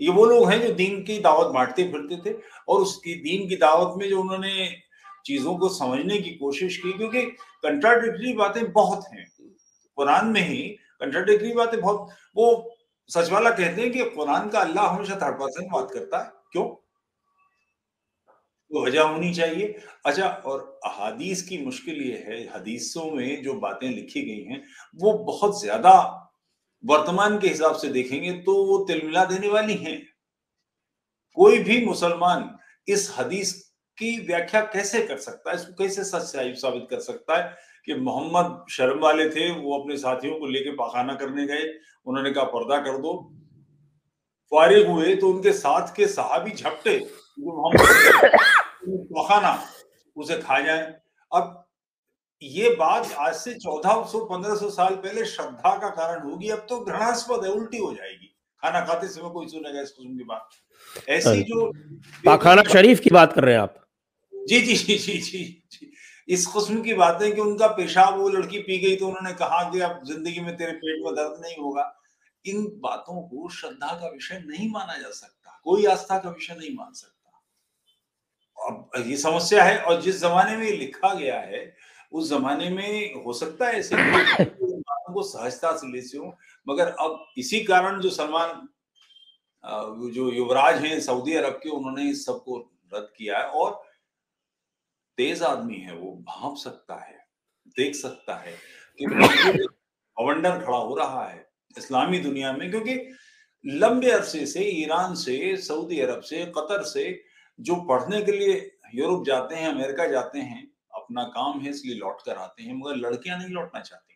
ये 0.00 0.10
वो 0.10 0.24
लोग 0.24 0.50
हैं 0.50 0.60
जो 0.62 0.72
दीन 0.74 1.02
की 1.02 1.18
दावत 1.18 1.46
बांटते 1.46 1.84
फिरते 1.84 2.30
थे 2.30 2.36
और 2.68 2.80
उसकी, 2.80 3.14
दीन 3.14 3.48
की 3.48 3.56
दावत 3.56 3.98
में 3.98 4.08
जो 4.08 4.20
उन्होंने 4.20 4.68
चीज़ों 5.26 5.54
को 5.58 5.68
समझने 5.68 6.18
की 6.18 6.30
कोशिश 6.30 6.76
की, 6.76 6.92
क्योंकि 6.92 7.22
कंट्राडिक्टरी 7.62 8.32
बातें 8.32 8.72
बहुत 8.72 9.04
हैं। 9.14 9.26
कुरान 9.96 10.26
में 10.26 10.40
ही 10.40 10.62
कंट्राडिक्टरी 11.00 11.52
बातें 11.52 11.80
बहुत, 11.80 12.08
वो 12.36 12.76
सचवाला 13.10 13.50
कहते 13.50 13.82
हैं 13.82 13.92
कि 13.92 14.04
कुरान 14.04 14.48
का 14.48 14.60
अल्लाह 14.60 14.86
हमेशा 14.86 15.16
थर्ड 15.16 15.34
पर्सन 15.34 15.68
बात 15.72 15.90
करता 15.94 16.18
है। 16.18 16.32
क्यों? 16.52 16.79
तो 18.70 18.84
वजह 18.84 19.02
होनी 19.02 19.32
चाहिए। 19.34 19.74
अच्छा 20.06 20.26
और 20.26 20.80
अहादीस 20.86 21.42
की 21.42 21.58
मुश्किल 21.58 22.02
ये 22.02 22.16
है, 22.26 22.42
हदीसों 22.48 23.10
में 23.10 23.42
जो 23.42 23.54
बातें 23.56 23.88
लिखी 23.88 24.22
गई 24.22 24.42
हैं, 24.44 24.62
वो 24.96 25.12
बहुत 25.24 25.60
ज़्यादा 25.60 25.92
वर्तमान 26.84 27.38
के 27.38 27.48
हिसाब 27.48 27.74
से 27.76 27.88
देखेंगे 27.90 28.32
तो 28.42 28.54
वो 28.66 28.78
तिलमिला 28.86 29.24
देने 29.24 29.48
वाली 29.48 29.74
हैं। 29.76 29.98
कोई 31.36 31.58
भी 31.60 31.84
मुसलमान 31.86 32.48
इस 32.88 33.14
हदीस 33.18 33.52
की 33.98 34.18
व्याख्या 34.18 34.60
कैसे 34.62 35.00
कर 35.02 35.16
सकता 35.18 35.50
है? 35.50 35.56
इसको 35.56 35.72
कैसे 35.74 36.04
सच 36.04 36.22
साबित 36.56 36.86
कर 36.90 37.00
सकता 37.00 37.36
है 37.36 37.56
कि 37.86 37.94
मोहम्मद 37.96 38.64
शर्म 38.70 38.98
वाले 39.00 39.28
थे, 39.30 39.50
वो 39.52 39.78
अपने 39.78 39.96
साथियों 39.98 40.38
को 40.38 40.46
लेके 40.46 40.70
पाखाना 40.72 41.14
करने 41.14 41.46
गए, 41.46 41.64
उन्होंने 42.06 42.30
कहा, 42.30 42.44
पर्दा 42.46 42.78
कर 42.80 42.98
दो। 42.98 43.12
फारिग 44.52 44.86
हुए 44.86 45.14
तो 45.16 45.28
उनके 45.28 45.52
साथ 45.54 45.94
के 45.96 46.06
साहबी 46.08 46.50
झपटे 46.52 46.98
जो 47.40 47.56
मोहम्मद 47.56 47.80
उसे 50.16 50.36
खा 50.38 50.58
जाए। 50.60 50.82
अब 51.32 51.66
ये 52.42 52.70
बात 52.74 53.12
आज 53.18 53.34
से 53.34 53.54
चौदह 53.54 54.02
सौ 54.12 54.24
पंद्रह 54.24 54.54
सौ 54.56 54.70
साल 54.70 54.94
पहले 54.96 55.24
श्रद्धा 55.24 55.76
का 55.78 55.88
कारण 55.90 56.22
होगी 56.30 56.48
अब 56.48 56.66
तो 56.68 56.80
घृणास्पद 56.80 57.44
है 57.44 57.50
उल्टी 57.50 57.78
हो 57.78 57.92
जाएगी। 57.94 58.26
खाना 58.62 58.80
खाते 58.80 59.08
समय 59.08 59.30
कोई 59.30 59.46
सुनेगा 59.48 59.80
इस 59.80 59.90
किस्म 59.90 60.16
की 60.18 60.24
बात। 60.24 60.48
ऐसी 61.08 61.42
जो 61.42 61.70
पाखाना 62.24 62.62
शरीफ 62.62 63.00
की 63.00 63.10
बात 63.10 63.32
कर 63.32 63.44
रहे 63.44 63.54
हैं 63.54 63.60
आप। 63.60 63.74
जी 64.34 64.60
जी 64.60 64.74
जी 64.76 64.96
जी 64.98 65.18
जी 65.18 65.42
जी। 65.72 65.92
इस 66.28 66.46
किस्म 66.46 66.82
की 66.82 66.94
बातें 66.94 67.34
कि 67.34 67.40
उनका 67.40 67.66
पेशाब 67.66 68.18
वो 68.18 68.28
लड़की 68.28 68.58
पी 68.58 68.78
गई 68.78 68.96
तो 68.96 69.06
उन्होंने 69.06 69.32
कहा 69.34 69.62
कि 69.70 69.80
अब 69.80 70.00
ज़िंदगी 70.04 70.40
में 70.40 70.56
तेरे 70.56 70.72
पेट 70.72 71.04
में 71.04 71.14
दर्द 71.14 71.40
नहीं 71.42 71.56
होगा। 71.62 71.84
इन 72.44 72.66
बातों 72.82 73.22
को 73.22 73.48
श्रद्धा 73.48 73.92
का 73.94 74.08
विषय 74.08 74.42
नहीं 74.46 74.70
माना 74.70 74.96
जा 74.98 75.10
सकता। 75.10 75.60
कोई 75.64 75.86
आस्था 75.86 76.18
का 76.18 76.30
विषय 76.30 76.54
नहीं 76.54 76.74
मान 76.76 76.92
सकता। 76.92 77.19
ये 78.98 79.16
समस्या 79.16 79.64
है 79.64 79.78
और 79.78 80.00
जिस 80.02 80.20
जमाने 80.20 80.56
में 80.56 80.70
लिखा 80.70 81.12
गया 81.14 81.40
है, 81.40 81.74
उस 82.12 82.28
जमाने 82.30 82.68
में 82.70 83.22
हो 83.24 83.32
सकता 83.32 83.66
है 83.66 83.78
ऐसे 83.78 83.96
को 85.12 85.22
सहजता 85.22 85.76
से 85.76 85.86
ले 85.92 86.00
हो 86.18 86.32
मगर 86.66 86.88
अब 87.00 87.24
इसी 87.38 87.60
कारण 87.64 88.00
जो 88.00 88.10
सलमान 88.10 88.68
जो 90.14 90.30
युवराज 90.32 90.84
हैं 90.84 91.00
सऊदी 91.00 91.34
अरब 91.34 91.60
के, 91.62 91.68
उन्होंने 91.68 92.10
इस 92.10 92.24
सबको 92.26 92.58
रद्द 92.94 93.08
किया 93.16 93.38
है 93.38 93.44
और 93.44 93.82
तेज 95.18 95.42
आदमी 95.42 95.76
है, 95.76 95.94
वो 95.94 96.12
भाप 96.28 96.56
सकता 96.56 96.94
है, 96.96 97.18
देख 97.76 97.94
सकता 97.94 98.34
है 98.36 98.52
कि 99.00 99.04
अवंडर 100.16 100.64
खड़ा 100.64 100.78
हो 100.78 100.94
रहा 100.96 101.26
है 101.28 101.48
इस्लामी 101.78 102.18
दुनिया 102.18 102.52
में, 102.52 102.70
क्योंकि 102.70 102.94
लंबे 103.64 104.10
अरसे 104.10 104.46
से, 104.46 104.60
ईरान 104.60 105.14
से, 105.14 105.56
सऊदी 105.56 106.00
अरब 106.00 106.20
से, 106.20 106.44
कतर 106.56 106.82
से 106.84 107.22
जो 107.60 107.74
पढ़ने 107.88 108.22
के 108.22 108.32
लिए 108.32 108.54
यूरोप 108.94 109.24
जाते 109.24 109.54
हैं, 109.54 109.68
अमेरिका 109.68 110.06
जाते 110.06 110.38
हैं, 110.38 110.70
अपना 110.94 111.24
काम 111.24 111.60
है 111.60 111.70
इसलिए 111.70 111.94
लौट 111.94 112.22
कर 112.22 112.36
आते 112.36 112.62
हैं, 112.62 112.74
मगर 112.74 112.96
लड़कियाँ 112.96 113.38
नहीं 113.38 113.48
लौटना 113.48 113.80
चाहती। 113.80 114.06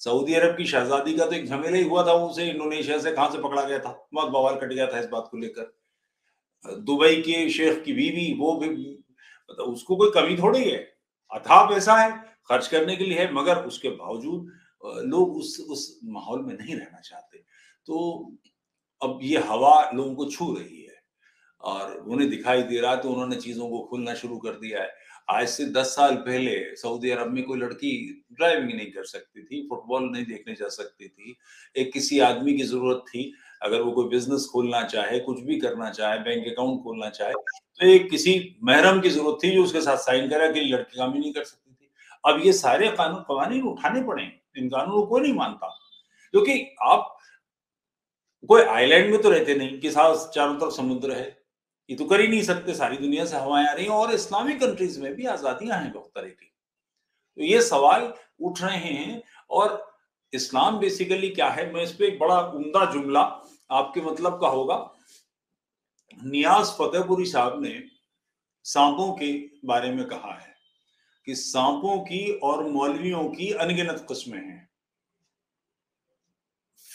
सऊदी 0.00 0.34
अरब 0.34 0.56
की 0.56 0.64
शहजादी 0.66 1.16
का 1.16 1.26
तो 1.26 1.32
एक 1.32 1.46
झमेला 1.46 1.76
ही 1.76 1.82
हुआ 1.84 2.06
था 2.06 2.12
उसे 2.12 2.44
इंडोनेशिया 2.50 2.98
से 2.98 3.12
कहाँ 3.12 3.30
से 3.30 3.38
पकड़ा 3.38 3.62
गया 3.62 3.78
था? 3.78 4.08
बहुत 4.14 4.30
बवाल 4.30 4.56
कट 4.56 4.72
गया 4.72 4.86
था 4.86 4.98
इस 4.98 5.06
बात 5.06 5.28
को 5.30 5.38
लेकर। 5.38 6.76
दुबई 6.80 7.16
के 7.16 7.48
शेख 7.50 7.82
की 7.84 7.92
बीवी, 7.92 8.32
वो 8.34 8.54
भी 8.54 8.68
मतलब 8.68 9.66
उसको 9.66 9.96
कोई 9.96 10.10
कमी 10.10 10.36
थोड़ी 10.36 10.70
है। 10.70 10.78
अथा 11.32 11.64
पैसा 11.70 11.96
है, 11.96 12.10
खर्च 12.48 12.66
करने 12.66 12.96
के 12.96 13.04
लिए 13.04 13.18
है, 13.18 13.32
मगर 13.32 13.64
उसके 13.64 13.88
बावजूद 13.88 14.52
लोग 15.04 15.36
उस 15.36 15.58
उस 15.70 16.00
माहौल 16.04 16.42
में 16.42 16.54
नहीं 16.54 16.74
रहना 16.76 17.00
चाहते। 17.00 17.38
तो 17.86 18.32
अब 19.02 19.18
ये 19.22 19.38
हवा 19.38 19.90
लोगों 19.94 20.14
को 20.14 20.30
छू 20.30 20.54
रही 20.54 20.82
है। 20.82 20.87
और 21.60 21.96
उन्हें 21.98 22.28
दिखाई 22.30 22.62
दे 22.62 22.80
रहा 22.80 22.94
तो 22.96 23.10
उन्होंने 23.10 23.36
चीज़ों 23.36 23.68
को 23.68 23.78
खुलना 23.80 24.14
शुरू 24.14 24.36
कर 24.38 24.50
दिया 24.50 24.82
है। 24.82 24.90
आज 25.30 25.48
से 25.48 25.64
दस 25.66 25.86
साल 25.86 26.14
पहले 26.18 26.52
सऊदी 26.76 27.10
अरब 27.10 27.30
में 27.32 27.42
कोई 27.44 27.58
लड़की 27.58 27.90
ड्राइविंग 28.32 28.72
नहीं 28.72 28.90
कर 28.92 29.04
सकती 29.04 29.42
थी 29.42 29.66
फुटबॉल 29.68 30.02
नहीं 30.02 30.24
देखने 30.24 30.54
जा 30.54 30.68
सकती 30.68 31.08
थी। 31.08 31.36
एक 31.76 31.92
किसी 31.92 32.18
आदमी 32.20 32.56
की 32.56 32.62
ज़रूरत 32.64 33.04
थी, 33.08 33.32
अगर 33.62 33.80
वो 33.80 33.92
कोई 33.92 34.08
बिज़नेस 34.08 34.46
खोलना 34.52 34.82
चाहे, 34.84 35.18
कुछ 35.20 35.40
भी 35.40 35.58
करना 35.60 35.90
चाहे 35.90 36.18
बैंक 36.18 36.46
अकाउंट 36.46 36.82
खोलना 36.82 37.08
चाहे 37.10 37.32
तो 37.32 37.86
एक 37.86 38.08
किसी 38.10 38.56
महरम 38.64 39.00
की 39.00 39.10
ज़रूरत 39.10 39.38
थी 39.44 39.50
जो 39.50 39.62
उसके 39.64 39.80
साथ 39.80 39.96
साइन 39.98 40.28
करा 40.30 40.50
कि 40.52 40.60
लड़की 40.62 40.98
काम 40.98 41.12
ही 41.14 41.20
नहीं 41.20 41.32
कर 41.32 41.44
सकती 41.44 41.72
थी। 41.72 41.90
अब 42.24 42.40
ये 42.44 42.52
सारे 42.52 42.88
कानून, 42.90 43.22
कवानीन 43.28 43.62
उठाने 43.62 44.02
पड़े 44.02 44.22
इन 44.58 44.68
कानूनों 44.68 45.06
को 45.06 45.18
नहीं 45.18 45.32
मानता। 45.34 45.68
क्योंकि 46.34 46.60
आप 46.82 47.16
कोई 48.48 48.62
आइलैंड 48.62 49.10
में 49.10 49.20
तो 49.22 49.30
रहते 49.30 49.54
नहीं 49.54 49.78
कि 49.80 49.90
चारों 49.90 50.54
तरफ़ 50.54 50.72
समुद्र 50.72 51.12
है 51.12 51.37
ये 51.90 51.96
तो 51.96 52.04
कर 52.04 52.20
ही 52.20 52.28
नहीं 52.28 52.42
सकते, 52.42 52.74
सारी 52.74 52.96
दुनिया 52.96 53.24
से 53.24 53.36
हवाएँ 53.36 53.66
आ 53.68 53.72
रही 53.72 53.84
हैं 53.84 53.92
और 53.92 54.12
इस्लामिक 54.12 54.60
कंट्रीज़ 54.60 55.00
में 55.00 55.14
भी 55.14 55.26
आजादियाँ 55.26 55.78
हैं 55.80 55.92
बहुत 55.92 56.10
तरह 56.14 56.28
की। 56.28 56.52
तो 57.36 57.42
ये 57.42 57.62
सवाल 57.62 58.14
उठ 58.40 58.62
रहे 58.62 58.78
हैं 58.78 59.22
और 59.50 59.96
इस्लाम 60.32 60.78
बेसिकली 60.78 61.28
क्या 61.28 61.48
है? 61.48 61.72
मैं 61.72 61.82
इस 61.82 61.92
पर 61.92 62.04
एक 62.04 62.18
बड़ा 62.18 62.40
उमदा 62.40 62.92
जुमला 62.92 63.20
आपके 63.70 64.00
मतलब 64.00 64.40
का 64.40 64.48
होगा। 64.48 64.94
नियाज 66.24 66.66
फतेहपुरी 66.66 67.26
साहब 67.26 67.62
ने 67.62 67.84
सांपों 68.64 69.12
के 69.12 69.32
बारे 69.64 69.90
में 69.90 70.04
कहा 70.06 70.32
है 70.32 70.54
कि 71.26 71.34
सांपों 71.34 71.98
की 72.00 72.38
और 72.38 72.64
मौलवियों 72.68 73.28
की 73.28 73.52
अनगिनत 73.52 74.04
किस्में 74.08 74.38
हैं। 74.38 74.70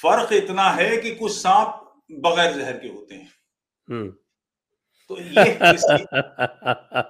फ़र्क 0.02 0.34
इतना 0.34 0.70
है 0.70 0.98
कि 0.98 1.16
कुछ 1.16 1.32
सांप 1.32 2.02
बगैर 2.12 2.54
जहर 2.54 2.78
के 2.78 2.88
होते 2.88 3.16
हैं। 3.16 3.32
हम्म। 3.90 4.14
तो 5.14 5.22
ये 5.22 7.04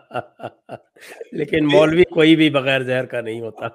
लेकिन 1.33 1.65
मौलवी 1.65 2.03
कोई 2.03 2.36
भी 2.36 2.50
बगैर 2.50 2.83
जहर 2.83 3.05
का 3.05 3.22
नहीं 3.22 3.41
होता। 3.41 3.67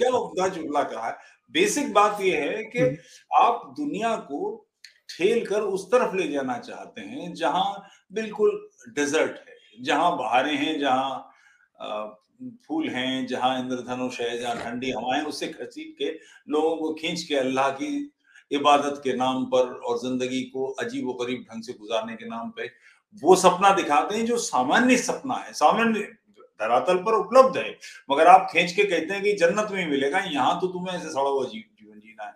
क्या? 0.00 0.48
जुमला 0.48 0.82
कहा 0.82 1.06
है। 1.06 1.16
बेसिक 1.54 1.92
बात 1.92 2.20
यह 2.20 2.40
है 2.40 2.64
कि 2.64 2.78
हम्म। 2.78 3.44
आप 3.44 3.74
दुनिया 3.76 4.16
को 4.16 4.68
ठेल 5.10 5.44
कर 5.46 5.60
उस 5.60 5.86
तरफ़ 5.86 6.16
ले 6.16 6.28
जाना 6.28 6.58
चाहते 6.58 7.00
हैं 7.00 7.32
जहाँ 7.34 7.88
बिल्कुल 8.12 8.68
डेजर्ट 8.88 9.38
है 9.48 9.84
जहाँ 9.84 10.16
बहारें 10.16 10.56
हैं 10.56 10.78
जहाँ 10.80 11.34
फूल 12.68 12.88
हैं 12.88 13.26
जहाँ 13.26 13.58
इंद्रधनुष 13.60 14.20
है 14.20 14.38
जहाँ 14.38 14.54
ठंडी 14.56 14.90
हवाएँ 14.90 15.22
उससे 15.22 15.46
खसीट 15.46 15.94
के 15.98 16.10
लोगों 16.52 16.76
को 16.76 16.92
खींच 16.94 17.22
के 17.22 17.34
अल्लाह 17.34 17.70
की 17.70 17.90
इबादत 18.50 19.00
के 19.04 19.12
नाम 19.12 19.44
पर 19.44 19.72
और 19.80 19.98
ज़िंदगी 19.98 20.42
को 20.42 20.66
अजीब 20.80 21.08
व 21.08 21.12
गरीब 21.12 21.44
ढंग 21.50 21.62
से 21.62 21.72
गुजारने 21.72 22.14
के 22.16 22.26
नाम 22.26 22.50
पे 22.50 22.68
वो 23.22 23.36
सपना 23.36 23.74
दिखाते 23.74 24.16
हैं 24.16 24.24
जो 24.26 24.36
सामान्य 24.38 24.96
सपना 24.98 25.34
है 25.36 25.52
सामान्य 25.54 26.00
धरातल 26.60 26.96
पर 26.98 27.14
उपलब्ध 27.14 27.56
है। 27.56 27.70
मगर 28.10 28.26
आप 28.26 28.48
खींच 28.52 28.72
के 28.72 28.84
कहते 28.84 29.14
हैं 29.14 29.22
कि 29.22 29.32
जन्नत 29.34 29.70
में 29.72 29.86
मिलेगा 29.90 30.18
यहाँ 30.20 30.58
तो 30.60 30.66
तुम्हें 30.68 30.94
ऐसे 30.94 31.08
सड़ा 31.08 31.28
हुआ 31.28 31.44
जीवन 31.44 31.98
जीना 31.98 32.24
है। 32.24 32.32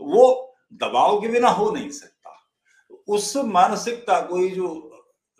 तो 0.00 0.04
वो 0.06 0.56
दबाव 0.74 1.20
के 1.20 1.28
बिना 1.28 1.48
हो 1.50 1.70
नहीं 1.70 1.90
सकता। 1.90 2.36
उस 3.08 3.36
मानसिकता 3.46 4.20
को 4.20 4.48
जो 4.48 4.68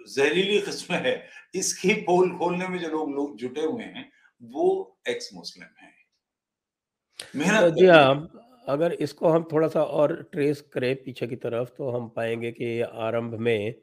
जहरीली 0.08 0.60
किस्म 0.60 0.94
है 0.96 1.14
इसकी 1.54 1.94
पोल 2.02 2.30
खोलने 2.38 2.68
में 2.68 2.78
जो 2.78 2.88
लोग 2.88 3.14
लोग 3.14 3.36
जुटे 3.36 3.62
हुए 3.62 3.84
हैं 3.84 4.10
वो 4.40 4.98
एक्स 5.08 5.30
मुस्लिम 5.34 5.68
है। 5.80 5.92
मेहनत 7.36 7.74
जी 7.74 7.86
हाँ 7.86 8.28
अगर 8.68 8.92
इसको 8.92 9.28
हम 9.28 9.48
थोड़ा 9.52 9.68
सा 9.68 9.82
और 9.82 10.22
ट्रेस 10.32 10.60
करें 10.72 10.94
पीछे 10.96 11.26
की 11.26 11.36
तरफ़ 11.38 11.68
तो 11.68 11.90
हम 11.90 12.08
पाएँगे 12.08 12.50
कि 12.52 12.80
आरंभ 12.80 13.34
में 13.38 13.74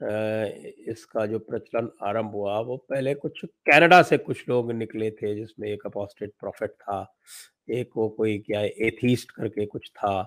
इसका 0.00 1.24
जो 1.26 1.38
प्रचलन 1.38 1.88
आरंभ 2.02 2.32
हुआ, 2.34 2.58
वो 2.60 2.76
पहले 2.90 3.14
कुछ 3.14 3.44
कनाडा 3.44 4.02
से 4.02 4.16
कुछ 4.18 4.48
लोग 4.48 4.72
निकले 4.72 5.10
थे, 5.10 5.34
जिसमें 5.34 5.68
एक 5.68 5.86
अपोस्टेट 5.86 6.32
प्रॉफिट 6.40 6.70
था, 6.72 7.14
एक 7.70 7.90
वो 7.96 8.08
कोई 8.08 8.38
क्या 8.38 8.60
एथीस्ट 8.60 9.30
करके 9.30 9.66
कुछ 9.66 9.90
था। 9.90 10.22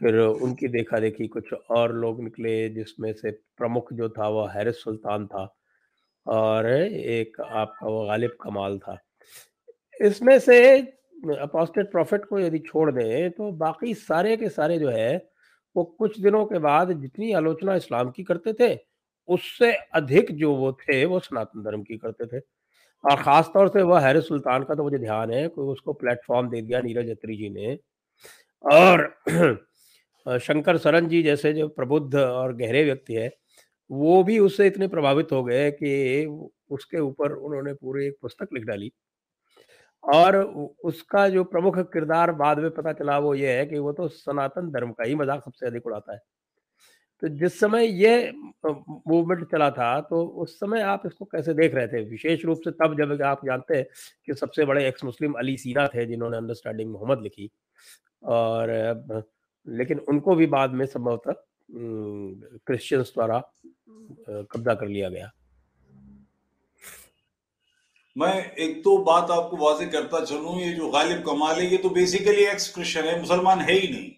फिर 0.00 0.18
उनकी 0.18 0.68
देखा 0.68 0.98
देखी 0.98 1.26
कुछ 1.28 1.52
और 1.52 1.92
लोग 1.94 2.22
निकले, 2.22 2.68
जिसमें 2.68 3.12
से 3.12 3.30
प्रमुख 3.58 3.92
जो 3.92 4.08
था, 4.08 4.28
वो 4.28 4.46
हैरिस 4.46 4.82
सुल्तान 4.84 5.26
था 5.26 5.44
और 6.26 6.66
एक 6.66 7.40
आपका 7.40 7.86
वो 7.86 8.04
गालिब 8.06 8.36
कमाल 8.42 8.78
था। 8.78 8.98
इसमें 10.00 10.38
से 10.38 10.56
अपोस्टेट 11.40 11.90
प्रॉफिट 11.90 12.24
को 12.24 12.38
यदि 12.40 12.58
छोड़ 12.60 12.90
दें 12.92 13.30
तो 13.30 13.50
बाकी 13.52 13.94
सारे 13.94 14.36
के 14.36 14.48
सारे 14.48 14.78
जो 14.78 14.88
है, 14.88 15.16
वो 15.76 15.84
कुछ 15.98 16.18
दिनों 16.20 16.44
के 16.46 16.58
बाद 16.58 16.92
जितनी 17.00 17.32
आलोचना 17.32 17.74
इस्लाम 17.76 18.10
की 18.10 18.22
करते 18.24 18.52
थे 18.60 18.74
उससे 19.28 19.72
अधिक 19.94 20.32
जो 20.38 20.54
वो 20.56 20.72
थे, 20.74 21.04
वो 21.04 21.18
सनातन 21.20 21.62
धर्म 21.64 21.82
की 21.84 21.96
करते 21.98 22.26
थे। 22.28 22.40
और 23.04 23.22
ख़ास 23.22 23.50
तौर 23.54 23.68
से 23.68 23.82
वह 23.84 24.00
हैरिस 24.00 24.28
सुल्तान 24.28 24.64
का 24.64 24.74
तो 24.74 24.84
मुझे 24.84 24.98
ध्यान 24.98 25.32
है 25.32 25.48
कि 25.48 25.60
उसको 25.62 25.92
प्लेटफॉर्म 25.94 26.48
दे 26.50 26.62
दिया 26.62 26.80
नीरज 26.82 27.10
अत्री 27.10 27.36
जी 27.36 27.50
ने। 27.50 27.78
और 28.64 29.06
शंकर 30.40 30.78
सरन 30.78 31.08
जी 31.08 31.22
जैसे 31.22 31.52
जो 31.54 31.68
प्रबुद्ध 31.70 32.14
और 32.16 32.54
गहरे 32.56 32.84
व्यक्ति 32.84 33.14
है, 33.14 33.30
वो 33.90 34.22
भी 34.24 34.38
उससे 34.40 34.66
इतने 34.66 34.88
प्रभावित 34.88 35.32
हो 35.32 35.42
गए 35.44 35.70
कि 35.72 36.26
उसके 36.70 37.00
ऊपर 37.00 37.32
उन्होंने 37.34 37.74
पूरी 37.74 38.06
एक 38.06 38.16
पुस्तक 38.22 38.48
लिख 38.54 38.64
डाली। 38.64 38.92
और 40.04 40.36
उसका 40.84 41.28
जो 41.28 41.44
प्रमुख 41.44 41.78
किरदार 41.92 42.32
बाद 42.34 42.58
में 42.58 42.70
पता 42.70 42.92
चला 42.92 43.18
वो 43.18 43.34
ये 43.34 43.52
है 43.52 43.66
कि 43.66 43.78
वो 43.78 43.92
तो 43.92 44.08
सनातन 44.08 44.70
धर्म 44.70 44.92
का 44.92 45.04
ही 45.04 45.14
मज़ाक 45.14 45.42
सबसे 45.44 45.66
अधिक 45.66 45.86
उड़ाता 45.86 46.12
है। 46.12 46.18
तो 47.24 47.28
जिस 47.30 47.58
समय 47.60 47.86
ये 48.02 48.32
मूवमेंट 48.66 49.44
चला 49.50 49.68
था 49.70 50.00
तो 50.00 50.24
उस 50.42 50.58
समय 50.60 50.80
आप 50.84 51.02
इसको 51.06 51.24
कैसे 51.24 51.52
देख 51.54 51.74
रहे 51.74 51.86
थे? 51.88 52.02
विशेष 52.04 52.44
रूप 52.44 52.60
से 52.64 52.70
तब 52.72 52.96
जब 52.98 53.22
आप 53.24 53.44
जानते 53.46 53.76
हैं 53.76 53.84
कि 54.26 54.34
सबसे 54.34 54.64
बड़े 54.64 54.86
एक्स 54.88 55.04
मुस्लिम 55.04 55.32
अली 55.32 55.56
सीना 55.56 55.86
थे 55.86 56.04
जिन्होंने 56.06 56.36
अंडरस्टैंडिंग 56.36 56.90
मोहम्मद 56.92 57.22
लिखी। 57.22 57.50
और 58.22 58.72
लेकिन 59.66 59.98
उनको 59.98 60.34
भी 60.34 60.46
बाद 60.46 60.72
में 60.72 60.84
संभवतः 60.86 61.34
क्रिश्चियंस 61.70 63.12
द्वारा 63.14 63.38
कब्जा 64.28 64.74
कर 64.74 64.88
लिया 64.88 65.08
गया। 65.08 65.30
मैं 68.16 68.34
एक 68.54 68.82
तो 68.84 68.96
बात 69.04 69.30
आपको 69.30 69.56
वाजे 69.56 69.86
करता 69.86 70.24
चलूँ 70.24 70.60
ये 70.60 70.72
जो 70.72 70.90
गालिब 70.90 71.22
कमाल 71.22 71.56
है 71.56 71.66
ये 71.66 71.78
तो 71.78 71.90
बेसिकली 71.90 72.44
एक्स 72.44 72.68
क्रिश्चियन 72.74 73.06
है 73.06 73.18
मुसलमान 73.20 73.60
है 73.60 73.72
ही 73.72 73.88
नहीं। 73.88 74.10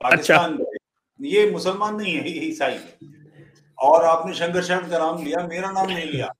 पाकिस्तान 0.00 0.52
अच्छा। 0.52 0.67
ये 1.20 1.50
मुसलमान 1.50 1.96
नहीं 1.96 2.14
है 2.14 2.30
ये 2.30 2.40
ईसाई 2.40 2.74
है। 2.74 2.98
और 3.78 4.04
आपने 4.04 4.34
शंकर 4.34 4.62
शरण 4.62 4.88
का 4.90 4.98
नाम 4.98 5.24
लिया 5.24 5.46
मेरा 5.46 5.70
नाम 5.70 5.86
नहीं 5.86 6.04
लिया। 6.04 6.30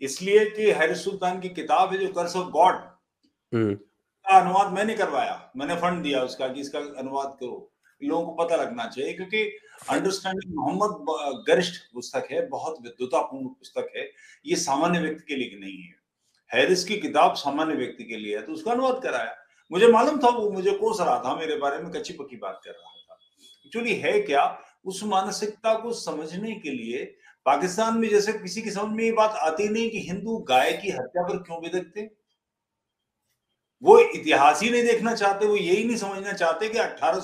इसलिए 0.00 0.44
कि 0.46 0.70
हैरिस 0.72 1.04
सुल्तान 1.04 1.40
की 1.40 1.48
किताब 1.50 1.92
है 1.92 1.98
जो 1.98 2.08
कर्स 2.12 2.36
ऑफ़ 2.36 2.48
गॉड 2.52 2.74
का 3.52 4.38
अनुवाद 4.40 4.72
मैंने 4.72 4.94
करवाया 4.94 5.52
मैंने 5.56 5.74
फंड 5.76 6.02
दिया 6.02 6.22
उसका 6.22 6.48
कि 6.48 6.60
इसका 6.60 6.78
अनुवाद 6.78 7.36
करो। 7.40 7.68
लोगों 8.00 8.24
को 8.26 8.32
पता 8.34 8.56
लगना 8.56 8.86
चाहिए 8.86 9.12
क्योंकि 9.12 9.42
अंडरस्टैंडिंग 9.90 10.54
मोहम्मद 10.54 11.44
गरिष्ठ 11.48 11.82
पुस्तक 11.94 12.28
है 12.32 12.46
बहुत 12.48 12.78
विद्वतापूर्ण 12.82 13.46
पुस्तक 13.48 13.92
है 13.96 14.08
ये 14.46 14.56
सामान्य 14.58 15.00
व्यक्ति 15.00 15.24
के 15.28 15.36
लिए 15.36 15.58
नहीं 15.60 15.76
है। 15.78 15.94
हैरिस 16.50 16.84
की 16.84 16.96
किताब 16.98 17.34
सामान्य 17.36 17.74
व्यक्ति 17.74 18.04
के 18.04 18.16
लिए 18.16 18.36
है 18.36 18.42
तो 18.46 18.52
उसका 18.52 18.72
अनुवाद 18.72 19.02
कराया। 19.02 19.36
मुझे 19.70 19.88
मालूम 19.88 20.18
था 20.18 20.28
वो 20.28 20.50
मुझे 20.50 20.70
कोस 20.78 21.00
रहा 21.00 21.18
था 21.18 21.34
मेरे 21.36 21.56
बारे 21.56 21.78
में 21.78 21.90
कच्ची 21.92 22.12
पक्की 22.14 22.36
बात 22.36 22.60
कर 22.64 22.70
रहा 22.70 22.90
था। 22.90 23.01
एक्चुअली 23.72 23.94
है 23.94 24.20
क्या 24.20 24.42
उस 24.84 25.02
मानसिकता 25.04 25.72
को 25.74 25.92
समझने 25.92 26.54
के 26.54 26.70
लिए? 26.70 27.04
पाकिस्तान 27.46 27.98
में 27.98 28.08
जैसे 28.08 28.32
किसी 28.32 28.62
की 28.62 28.70
समझ 28.70 28.96
में 28.96 29.04
ये 29.04 29.12
बात 29.12 29.36
आती 29.42 29.68
नहीं 29.68 29.90
कि 29.90 30.00
हिंदू 30.00 30.36
गाय 30.48 30.72
की 30.72 30.90
हत्या 30.90 31.22
पर 31.22 31.36
क्यों 31.38 31.60
विदकते 31.62 32.02
वो 33.82 33.98
इतिहास 33.98 34.62
ही 34.62 34.70
नहीं 34.70 34.82
देखना 34.82 35.14
चाहते, 35.14 35.46
वो 35.46 35.56
यही 35.56 35.84
नहीं 35.84 35.96
समझना 35.96 36.32
चाहते 36.32 36.68
कि 36.68 36.78
अठारह 36.78 37.20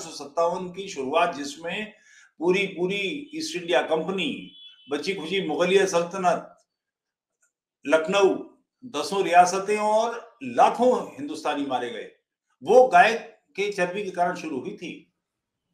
की 0.75 0.87
शुरुआत 0.89 1.35
जिसमें 1.35 1.93
पूरी 2.39 2.65
पूरी 2.67 3.29
ईस्ट 3.35 3.55
इंडिया 3.55 3.81
कंपनी 3.81 4.55
बची 4.91 5.13
खुची 5.13 5.47
मुगलिया 5.47 5.85
सल्तनत, 5.85 6.57
लखनऊ, 7.85 8.33
दसों 8.85 9.23
रियासतें 9.23 9.77
और 9.77 10.39
लाखों 10.43 10.91
हिंदुस्तानी 11.09 11.65
मारे 11.65 11.89
गए। 11.89 12.09
वो 12.63 12.87
गाय 12.87 13.13
के 13.55 13.71
चर्बी 13.71 14.03
के 14.03 14.11
कारण 14.11 14.35
शुरू 14.35 14.59
हुई 14.59 14.75
थी। 14.77 15.08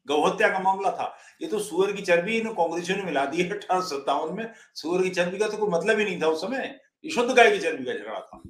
गौहत्या 0.08 0.48
का 0.48 0.58
मामला 0.58 0.90
था। 0.90 1.16
ये 1.42 1.48
तो 1.48 1.58
सुअर 1.58 1.92
की 1.92 2.02
चर्बी 2.02 2.36
इन 2.36 2.48
कांग्रेसियों 2.52 2.98
ने 2.98 3.04
मिला 3.04 3.24
दी 3.24 3.42
है, 3.42 3.48
अठारह 3.50 3.80
सत्तावन 3.80 4.36
में। 4.36 4.52
सुअर 4.74 5.02
की 5.02 5.10
चर्बी 5.10 5.38
का 5.38 5.48
तो 5.48 5.56
कोई 5.56 5.68
मतलब 5.70 5.98
ही 5.98 6.04
नहीं 6.04 6.20
था 6.22 6.28
उस 6.28 6.40
समय। 6.40 6.80
ये 7.04 7.10
शुद्ध 7.10 7.30
गाय 7.30 7.50
की 7.50 7.58
चर्बी 7.58 7.84
का 7.84 7.92
झगड़ा 7.92 8.20
था। 8.20 8.42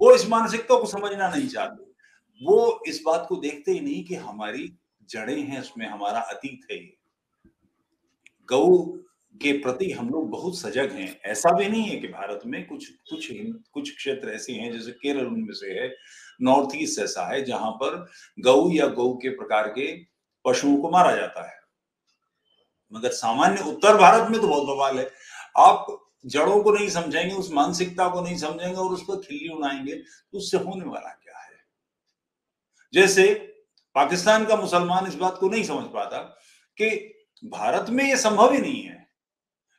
वो 0.00 0.14
इस 0.14 0.28
मानसिकता 0.28 0.78
को 0.80 0.86
समझना 0.86 1.28
नहीं 1.28 1.48
चाहते। 1.48 1.84
वो 2.40 2.82
इस 2.88 3.02
बात 3.06 3.26
को 3.28 3.36
देखते 3.36 3.72
ही 3.72 3.80
नहीं 3.80 4.04
कि 4.04 4.14
हमारी 4.14 4.72
जड़ें 5.10 5.42
हैं, 5.42 5.60
उसमें 5.60 5.86
हमारा 5.86 6.20
अतीत 6.20 6.60
है 6.70 6.78
गौ 8.48 8.78
के 9.34 9.52
प्रति 9.52 9.90
हम 9.90 10.08
लोग 10.10 10.28
बहुत 10.30 10.58
सजग 10.58 10.92
हैं। 10.92 11.20
ऐसा 11.24 11.50
भी 11.52 11.68
नहीं 11.68 11.82
है 11.82 11.96
कि 11.96 12.08
भारत 12.08 12.40
में 12.46 12.66
कुछ 12.66 12.88
कुछ 13.10 13.28
कुछ 13.72 13.94
क्षेत्र 13.96 14.28
ऐसे 14.28 14.52
हैं 14.52 14.72
जैसे 14.72 14.92
केरल 14.92 15.26
उनमें 15.26 15.52
से 15.52 15.72
है, 15.72 15.88
नॉर्थ 16.42 16.70
ईस्ट 16.76 17.00
ऐसा 17.00 17.26
है, 17.26 17.42
जहाँ 17.44 17.70
पर 17.72 18.06
गौ 18.40 18.70
या 18.72 18.86
गौ 18.86 19.12
के 19.14 19.28
प्रकार 19.28 19.68
के 19.68 19.86
पशुओं 20.44 20.76
को 20.82 20.90
मारा 20.90 21.16
जाता 21.16 21.48
है। 21.50 21.58
मगर 22.92 23.10
सामान्य 23.10 23.62
उत्तर 23.62 23.96
भारत 23.96 24.30
में 24.30 24.40
तो 24.40 24.48
बहुत 24.48 24.66
बवाल 24.66 24.98
है। 24.98 25.10
आप 25.58 25.86
जड़ों 26.26 26.62
को 26.62 26.72
नहीं 26.72 26.88
समझेंगे, 26.88 27.34
उस 27.34 27.50
मानसिकता 27.52 28.08
को 28.08 28.20
नहीं 28.20 28.36
समझेंगे 28.36 28.76
और 28.76 28.90
उस 28.90 29.02
पर 29.02 29.20
खिल्ली 29.20 29.48
उड़ाएँगे 29.48 29.94
तो 29.94 30.38
उससे 30.38 30.56
होने 30.56 30.84
वाला 30.84 31.08
क्या 31.08 31.38
है? 31.38 31.56
जैसे 32.94 33.34
पाकिस्तान 33.94 34.46
का 34.46 34.56
मुसलमान 34.56 35.06
इस 35.06 35.14
बात 35.14 35.38
को 35.38 35.48
नहीं 35.48 35.64
समझ 35.64 35.84
पाता 35.84 36.18
कि 36.78 36.88
भारत 37.44 37.90
में 37.90 38.04
यह 38.04 38.16
संभव 38.16 38.52
ही 38.52 38.58
नहीं 38.58 38.82
है 38.82 39.09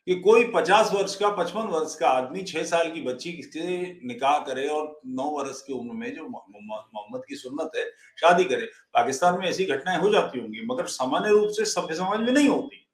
कि 0.08 0.16
कोई 0.16 0.44
पचास 0.56 0.92
वर्ष 0.94 1.16
का, 1.16 1.30
पचपन 1.30 1.68
वर्ष 1.68 1.96
का 1.96 2.10
आदमी 2.10 2.44
छह 2.44 2.64
साल 2.64 2.90
की 2.92 3.02
बच्ची 3.02 3.32
से 3.44 4.00
निकाह 4.06 4.38
करे 4.40 4.68
और 4.68 5.00
नौ 5.06 5.30
वर्ष 5.30 5.62
की 5.62 5.74
उम्र 5.74 5.94
में 5.94 6.16
जो 6.16 6.28
मोहम्मद 6.28 7.22
की 7.28 7.36
सुन्नत 7.36 7.72
है, 7.76 7.86
शादी 8.18 8.44
करे। 8.44 8.70
पाकिस्तान 8.94 9.40
में 9.40 9.48
ऐसी 9.48 9.66
घटनाएँ 9.66 10.00
हो 10.00 10.10
जाती 10.10 10.40
होंगी, 10.40 10.66
मगर 10.66 10.86
सामान्य 10.86 11.30
रूप 11.30 11.50
से 11.50 11.66
सभ्य 11.66 11.96
समाज 11.96 12.20
में 12.20 12.32
नहीं 12.34 12.50
होती। 12.50 12.88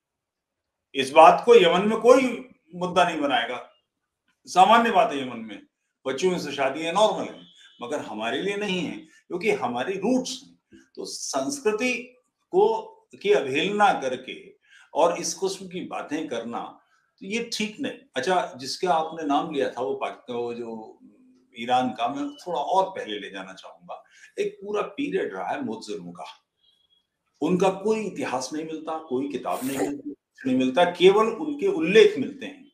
इस 0.95 1.11
बात 1.11 1.41
को 1.45 1.55
यमन 1.55 1.87
में 1.87 1.99
कोई 1.99 2.49
मुद्दा 2.75 3.03
नहीं 3.03 3.19
बनाएगा। 3.21 3.63
सामान्य 4.47 4.91
बात 4.91 5.11
है 5.13 5.21
यमन 5.21 5.39
में 5.39 5.61
बच्चों 6.05 6.37
से 6.37 6.51
शादी 6.51 6.81
है 6.81 6.91
नॉर्मल 6.93 7.25
है, 7.25 7.41
मगर 7.81 7.99
हमारे 7.99 8.41
लिए 8.41 8.55
नहीं 8.55 8.79
है, 8.79 8.97
क्योंकि 8.97 9.51
हमारी 9.51 9.93
रूट्स 9.93 10.39
तो 10.95 11.05
संस्कृति 11.05 11.93
को 12.53 12.67
की 13.21 13.31
अवहेलना 13.31 13.91
करके 13.93 14.35
और 14.93 15.17
इस 15.17 15.33
किस्म 15.33 15.67
की 15.67 15.81
बातें 15.81 16.27
करना 16.27 16.79
तो 17.21 17.25
ये 17.25 17.49
ठीक 17.53 17.79
नहीं। 17.79 17.97
अच्छा 18.15 18.53
जिसका 18.59 18.93
आपने 18.93 19.25
नाम 19.27 19.53
लिया 19.53 19.69
था 19.69 19.81
वो 19.81 19.93
पाकिस्तान, 19.93 20.37
वो 20.37 20.53
जो 20.53 20.99
ईरान 21.55 21.89
का, 21.89 22.07
मैं 22.07 22.29
थोड़ा 22.37 22.59
और 22.59 22.89
पहले 22.89 23.19
ले 23.19 23.29
जाना 23.29 23.53
चाहूँगा। 23.53 24.03
एक 24.39 24.57
पूरा 24.61 24.81
पीरियड 24.81 25.33
रहा 25.33 25.47
है 25.47 25.63
मुजरिमों 25.65 26.11
का। 26.11 26.25
उनका 27.41 27.69
कोई 27.69 28.01
इतिहास 28.01 28.49
नहीं 28.53 28.65
मिलता, 28.65 28.97
कोई 28.99 29.27
किताब 29.29 29.59
नहीं 29.63 29.77
मिलती 29.77 30.15
नहीं 30.45 30.57
मिलता, 30.57 30.83
केवल 30.85 31.27
उनके 31.27 31.67
उल्लेख 31.67 32.17
मिलते 32.19 32.45
हैं। 32.45 32.65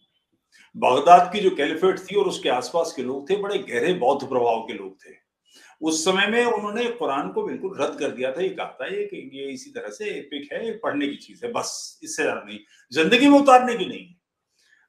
बगदाद 0.76 1.32
की 1.34 1.40
जो 1.40 1.50
कैलिफेट 1.56 2.00
थी 2.00 2.16
और 2.16 2.28
उसके 2.28 2.50
आसपास 2.50 2.94
के 2.96 3.04
लोग 3.04 3.30
थे, 3.30 3.36
बड़े 3.36 3.58
गहरे 3.60 3.94
बौद्ध 3.94 4.28
प्रभाव 4.28 4.62
के 4.62 4.74
लोग 4.74 4.96
थे। 4.96 5.12
उस 5.82 6.04
समय 6.06 6.28
में 6.28 6.46
उन्होंने 6.46 6.86
कुरान 6.92 7.32
को 7.32 7.44
बिल्कुल 7.44 7.78
रद्द 7.82 8.00
कर 8.00 8.12
दिया 8.12 8.32
था, 8.32 8.42
ये 8.42 8.50
कहा 8.50 8.78
था, 8.82 8.86
ये 8.88 9.04
कि 9.06 9.30
ये 9.34 9.52
इसी 9.52 9.72
तरह 9.72 9.90
से 9.90 10.10
एपिक 10.10 10.52
है, 10.54 10.72
पढ़ने 10.78 11.08
की 11.08 11.16
चीज़ 11.16 11.46
है, 11.46 11.52
बस, 11.52 12.00
इससे 12.04 12.24
ज़्यादा 12.24 12.44
नहीं। 12.44 12.60
ज़िंदगी 12.92 13.28
में 13.28 13.40
उतारने 13.40 13.76
की 13.76 13.86
नहीं। 13.86 14.06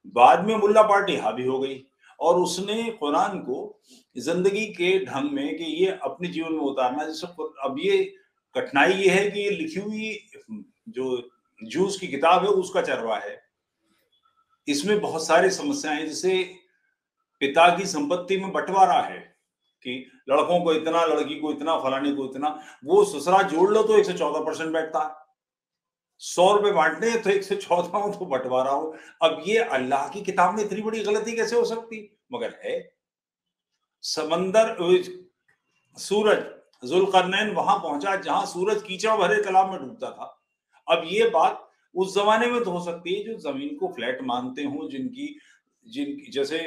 बाद 0.07 0.45
में 0.47 0.55
मुल्ला 0.57 0.83
पार्टी 0.83 1.17
हावी 1.17 1.45
हो 1.47 1.59
गई 1.61 1.83
और 2.21 2.41
उसने 2.41 2.83
कुरान 3.01 3.39
को 3.39 3.81
ज़िंदगी 4.17 4.67
के 4.67 4.99
ढंग 5.05 5.31
में 5.31 5.57
कि 5.57 5.65
ये 5.65 5.99
अपने 6.05 6.29
जीवन 6.29 6.53
में 6.53 6.61
उतारना 6.61 7.05
जैसे 7.05 7.27
अब 7.65 7.77
ये 7.79 8.03
कठिनाई 8.55 8.93
ये 8.93 9.09
है 9.11 9.31
कि 9.31 9.41
ये 9.41 9.51
लिखी 9.51 9.81
हुई 9.81 10.19
जो 10.89 11.31
जूस 11.61 11.99
की 11.99 12.07
किताब 12.07 12.45
है, 12.45 12.49
उसका 12.49 12.83
चरवा 12.83 13.17
है। 13.19 13.43
इसमें 14.69 15.01
बहुत 15.01 15.27
सारी 15.27 15.51
समस्याएँ 15.51 16.07
जैसे 16.07 16.43
पिता 17.41 17.69
की 17.77 17.87
संपत्ति 17.87 18.37
में 18.37 18.53
बंटवारा 18.53 19.01
है 19.01 19.19
कि 19.85 20.07
लड़कों 20.31 20.61
को 20.61 20.73
इतना, 20.73 21.05
लड़की 21.05 21.39
को 21.41 21.53
इतना, 21.53 21.77
फलाने 21.79 22.13
को 22.13 22.25
इतना, 22.25 22.59
वो 22.85 23.05
ससुरा 23.05 23.43
जोड़ 23.43 23.71
लो 23.71 23.83
तो 23.83 23.99
एक 23.99 24.05
सौ 24.07 24.13
चौदह 24.13 24.45
परसेंट 24.45 24.73
बैठता 24.73 25.03
है। 25.03 25.24
सौ 26.23 26.51
रुपए 26.53 26.71
बांटने 26.73 27.17
तो 27.19 27.31
एक 27.31 27.45
सौ 27.45 27.55
चौदह 27.57 27.99
हो 27.99 28.11
तो 28.13 28.27
बंटवारा 28.27 28.71
हो। 28.71 28.95
अब 29.23 29.43
ये 29.47 29.59
अल्लाह 29.59 30.09
की 30.09 30.23
किताब 30.23 30.57
में 30.57 30.65
इतनी 30.65 30.83
बड़ी 30.83 31.03
गलती 31.05 31.37
कैसे 31.37 31.57
हो 31.57 31.65
सकती? 31.65 31.99
मगर 32.33 32.55
है। 32.65 32.79
समंदर 34.05 34.77
सूरज, 35.97 36.45
जुलकरनैन 36.83 37.51
वहाँ 37.55 37.77
पहुँचा 37.79 38.17
जहाँ 38.17 38.47
सूरज 38.47 38.83
कीचड़ 38.83 39.17
भरे 39.19 39.43
तालाब 39.43 39.71
में 39.71 39.79
डूबता 39.81 40.11
था। 40.11 40.27
अब 40.87 41.03
ये 41.07 41.29
बात 41.31 41.61
उस 41.95 42.15
जमाने 42.15 42.47
में 42.47 42.63
तो 42.65 42.71
हो 42.71 42.85
सकती 42.85 43.15
है 43.15 43.25
जो 43.25 43.39
ज़मीन 43.43 43.77
को 43.77 43.89
फ्लैट 43.89 44.23
मानते 44.23 44.63
हो, 44.65 44.89
जिनकी 44.89 45.37
जिन 45.87 46.17
जैसे 46.33 46.59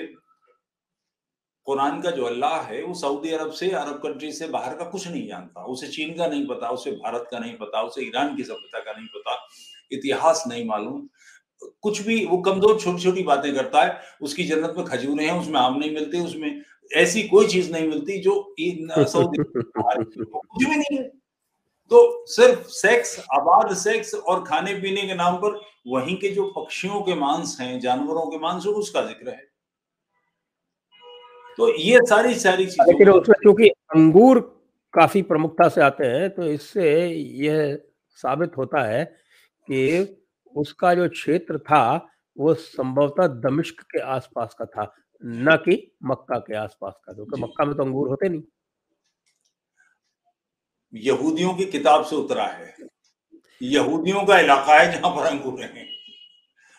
कुरान 1.67 2.01
का 2.01 2.11
जो 2.11 2.25
अल्लाह 2.25 2.61
है, 2.61 2.81
वो 2.83 2.93
सऊदी 2.93 3.31
अरब 3.31 3.51
से, 3.51 3.69
अरब 3.71 3.99
कंट्री 4.03 4.31
से 4.31 4.47
बाहर 4.47 4.75
का 4.75 4.85
कुछ 4.85 5.07
नहीं 5.07 5.27
जानता। 5.27 5.63
उसे 5.65 5.87
चीन 5.87 6.13
का 6.17 6.27
नहीं 6.27 6.45
पता, 6.47 6.69
उसे 6.69 6.91
भारत 6.93 7.27
का 7.31 7.39
नहीं 7.39 7.53
पता, 7.57 7.81
उसे 7.81 8.01
ईरान 8.01 8.35
की 8.35 8.43
सभ्यता 8.43 8.79
का 8.79 8.91
नहीं 8.91 9.07
पता, 9.07 9.35
इतिहास 9.91 10.43
नहीं 10.47 10.65
मालूम। 10.65 11.07
कुछ 11.81 12.01
भी, 12.01 12.23
वो 12.25 12.37
कमज़ोर 12.37 12.79
छोटी 12.79 13.03
छोटी 13.03 13.23
बातें 13.23 13.53
करता 13.55 13.83
है, 13.83 13.99
उसकी 14.21 14.43
जन्नत 14.43 14.73
में 14.77 14.85
खजूरे 14.85 15.25
हैं, 15.25 15.39
उसमें 15.39 15.59
आम 15.59 15.77
नहीं 15.79 15.91
मिलते, 15.91 16.19
उसमें 16.19 16.61
ऐसी 16.91 17.23
कोई 17.27 17.47
चीज़ 17.47 17.71
नहीं 17.71 17.87
मिलती 17.87 18.19
जो 18.21 18.33
सऊदी 19.05 19.43
कुछ 19.43 20.63
भी 20.65 20.75
नहीं 20.75 20.97
है। 20.97 21.03
तो 21.91 22.25
सिर्फ़ 22.27 22.67
सेक्स 22.69 23.17
आबाद 23.33 23.73
सेक्स 23.75 24.13
और 24.13 24.43
खाने 24.43 24.73
पीने 24.73 25.01
के 25.01 25.15
नाम 25.15 25.37
पर, 25.37 25.59
वहीं 25.87 26.15
के 26.17 26.29
जो 26.29 26.47
पक्षियों 26.57 27.01
के 27.01 27.15
मांस 27.15 27.57
हैं, 27.61 27.79
जानवरों 27.79 28.25
के 28.25 28.37
मांस, 28.37 28.65
उसका 28.67 29.01
ज़िक्र 29.01 29.29
है। 29.29 29.56
तो 31.57 31.73
ये 31.77 31.99
सारी 32.09 32.35
सारी 32.35 32.65
चीज़ें 32.65 32.85
लेकिन 32.85 33.09
उसमें 33.09 33.35
क्योंकि 33.41 33.69
अंगूर 33.69 34.39
काफ़ी 34.93 35.21
प्रमुखता 35.21 35.69
से 35.69 35.81
आते 35.81 36.05
हैं 36.05 36.29
तो 36.29 36.43
इससे 36.43 37.07
यह 37.45 37.79
साबित 38.19 38.57
होता 38.57 38.83
है 38.83 39.03
कि 39.67 40.17
उसका 40.55 40.93
जो 40.93 41.09
क्षेत्र 41.09 41.57
था 41.57 42.09
वो 42.37 42.53
संभवतः 42.53 43.27
दमिश्क 43.27 43.81
के 43.81 43.99
आसपास 43.99 44.55
का 44.59 44.65
था 44.65 44.95
न 45.25 45.55
कि 45.55 45.91
मक्का 46.03 46.39
के 46.39 46.55
आसपास 46.55 46.93
का 47.05 47.13
क्योंकि 47.13 47.41
मक्का 47.41 47.65
में 47.65 47.75
तो 47.77 47.83
अंगूर 47.83 48.09
होते 48.09 48.29
नहीं। 48.29 48.43
यहूदियों 50.93 51.53
की 51.53 51.65
किताब 51.65 52.05
से 52.05 52.15
उतरा 52.15 52.45
है। 52.45 52.75
यहूदियों 53.61 54.25
का 54.25 54.39
इलाका 54.39 54.79
है 54.79 54.91
जहाँ 54.91 55.11
पर 55.15 55.25
अंगूर 55.25 55.61
है। 55.61 55.83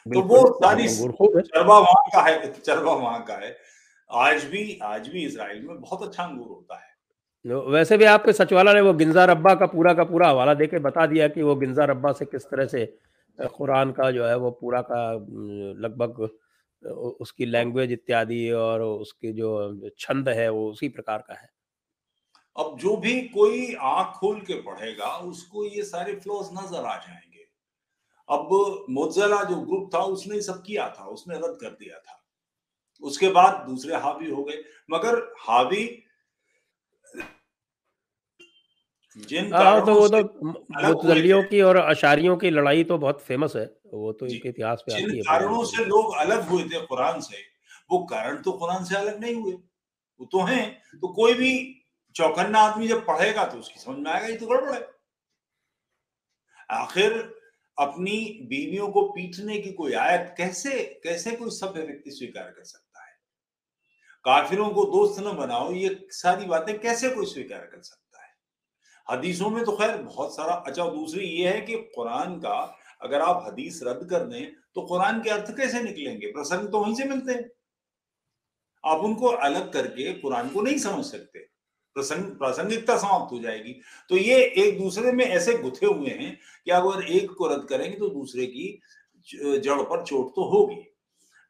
तो 0.06 0.22
वो 0.22 0.60
सारी 0.64 0.88
चरबा 0.88 1.78
वहाँ 1.78 2.04
का 2.14 2.22
है 2.22 2.52
चरबा 2.52 2.92
वहाँ 2.92 3.24
का 3.24 3.34
है। 3.34 3.56
आज 4.10 4.44
भी 4.44 4.78
आज 4.82 5.08
भी 5.08 5.24
इसराइल 5.26 5.62
में 5.62 5.80
बहुत 5.80 6.02
अच्छा 6.02 6.22
अंगूर 6.24 6.48
होता 6.48 6.78
है। 6.78 6.86
वैसे 7.44 7.96
भी 7.96 8.04
आपके 8.06 8.32
सचिवालय 8.32 8.74
ने 8.74 8.80
वो 8.80 8.92
गिंजा 8.94 9.24
रब्बा 9.24 9.54
का 9.54 9.66
पूरा 9.66 9.92
का 9.94 10.04
पूरा 10.04 10.28
हवाला 10.28 10.54
देके 10.54 10.78
बता 10.80 11.06
दिया 11.06 11.28
कि 11.28 11.42
वो 11.42 11.54
गिंजा 11.56 11.84
रब्बा 11.84 12.12
से 12.12 12.24
किस 12.24 12.44
तरह 12.44 12.66
से 12.66 12.84
कुरान 13.38 13.92
का 13.92 14.10
जो 14.10 14.24
है 14.24 14.36
वो 14.36 14.50
पूरा 14.52 14.80
का 14.82 15.12
लगभग 15.82 16.28
उसकी 17.20 17.46
लैंग्वेज 17.46 17.92
इत्यादि 17.92 18.50
और 18.52 18.82
उसके 18.82 19.32
जो 19.32 19.90
छंद 19.98 20.28
है 20.28 20.48
वो 20.48 20.68
उसी 20.70 20.88
प्रकार 20.88 21.24
का 21.28 21.34
है। 21.34 21.50
अब 22.56 22.76
जो 22.78 22.96
भी 22.96 23.20
कोई 23.28 23.74
आँख 23.74 24.14
खोल 24.16 24.40
के 24.40 24.54
पढ़ेगा 24.62 25.16
उसको 25.24 25.64
ये 25.64 25.82
सारे 25.84 26.14
फ्लोज 26.16 26.48
नज़र 26.54 26.84
आ 26.84 26.96
जाएँगे। 26.96 27.46
अब 28.28 28.48
मोजला 28.90 29.42
जो 29.44 29.56
ग्रुप 29.56 29.90
था 29.94 29.98
उसने 30.06 30.40
सब 30.42 30.62
किया 30.62 30.88
था 30.90 31.04
उसने 31.08 31.34
रद्द 31.36 31.58
कर 31.60 31.70
दिया 31.70 31.98
था। 31.98 32.20
उसके 33.02 33.28
बाद 33.30 33.64
दूसरे 33.66 33.96
हावी 33.96 34.30
हो 34.30 34.42
गए। 34.44 34.62
मगर 34.90 35.16
हावी 35.40 35.86
जिन 39.18 39.52
हाँ 39.54 39.84
तो 39.86 39.94
वो 39.94 40.08
तो 40.08 40.22
मुतजलियों 40.42 41.42
की 41.44 41.60
और 41.60 41.76
अशारियों 41.76 42.36
की 42.36 42.50
लड़ाई 42.50 42.84
तो 42.84 42.98
बहुत 42.98 43.20
फ़ेमस 43.22 43.56
है। 43.56 43.64
वो 43.94 44.12
तो 44.12 44.26
इनके 44.26 44.48
इतिहास 44.48 44.82
पे 44.86 44.92
आती 44.94 45.16
है 45.16 45.22
कारणों 45.22 45.64
से 45.64 45.84
लोग 45.84 46.14
अलग 46.16 46.48
हुए 46.48 46.62
थे 46.64 46.80
कुरान 46.86 47.20
से 47.20 47.36
वो 47.90 47.98
कारण 48.06 48.36
तो 48.42 48.52
कुरान 48.52 48.84
से 48.84 48.96
अलग 48.96 49.20
नहीं 49.20 49.34
हुए। 49.34 49.52
वो 49.52 50.26
तो 50.26 50.42
हैं 50.44 50.66
तो 50.92 51.08
कोई 51.14 51.34
भी 51.34 51.50
चौकन्ना 52.16 52.60
आदमी 52.60 52.88
जब 52.88 53.04
पढ़ेगा 53.06 53.44
तो 53.44 53.58
उसकी 53.58 53.80
समझ 53.80 53.98
में 53.98 54.10
आएगा 54.10 54.26
ये 54.26 54.36
तो 54.36 54.46
गड़बड़ 54.46 54.74
है। 54.74 54.86
आखिर 56.70 57.12
अपनी 57.78 58.18
बीवियों 58.48 58.88
को 58.88 59.02
पीटने 59.10 59.58
की 59.58 59.72
कोई 59.72 59.92
आयत 59.96 60.34
कैसे 60.38 60.78
कैसे 61.04 61.32
कोई 61.32 61.50
सभ्य 61.52 61.82
व्यक्ति 61.82 62.10
स्वीकार 62.10 62.44
कर 62.46 62.64
सकता 62.64 62.82
है? 62.82 62.87
काफिरों 64.28 64.68
को 64.70 64.84
दोस्त 64.84 65.20
न 65.20 65.32
बनाओ, 65.36 65.70
ये 65.72 66.06
सारी 66.12 66.46
बातें 66.46 66.78
कैसे 66.78 67.08
कोई 67.10 67.26
स्वीकार 67.26 67.60
कर 67.60 67.80
सकता 67.82 68.22
है? 68.22 68.30
हदीसों 69.06 69.50
में 69.50 69.64
तो 69.64 69.72
खैर 69.72 69.96
बहुत 69.98 70.34
सारा 70.36 70.54
अच्छा 70.54 70.84
दूसरी 70.86 71.26
ये 71.26 71.48
है 71.48 71.60
कि 71.60 71.76
कुरान 71.94 72.34
का 72.40 72.58
अगर 73.02 73.20
आप 73.20 73.44
हदीस 73.46 73.80
रद्द 73.84 74.08
कर 74.10 74.24
दें 74.24 74.52
तो 74.74 74.82
कुरान 74.82 75.20
के 75.22 75.30
अर्थ 75.30 75.56
कैसे 75.56 75.82
निकलेंगे? 75.82 76.26
प्रसंग 76.26 76.68
तो 76.68 76.80
वहीं 76.80 76.94
से 76.94 77.04
मिलते 77.04 77.32
हैं। 77.32 77.48
आप 78.84 79.04
उनको 79.04 79.26
अलग 79.26 79.72
करके 79.72 80.12
कुरान 80.14 80.48
को 80.48 80.62
नहीं 80.62 80.78
समझ 80.78 81.04
सकते। 81.04 81.38
प्रसंग, 81.96 82.24
प्रासंगिकता 82.38 82.96
समाप्त 82.98 83.32
हो 83.32 83.38
जाएगी। 83.38 83.72
तो 84.10 84.16
ये 84.16 84.42
एक 84.58 84.78
दूसरे 84.78 85.12
में 85.12 85.24
ऐसे 85.24 85.56
गुथे 85.58 85.86
हुए 85.86 86.10
हैं 86.10 86.36
कि 86.64 86.70
अगर 86.70 87.06
एक 87.06 87.30
को 87.30 87.46
रद्द 87.46 87.68
करेंगे 87.68 87.96
तो 87.98 88.08
दूसरे 88.10 88.46
की 88.46 88.80
जड़ 89.34 89.80
पर 89.82 90.04
चोट 90.04 90.30
तो 90.30 90.48
होगी। 90.50 90.84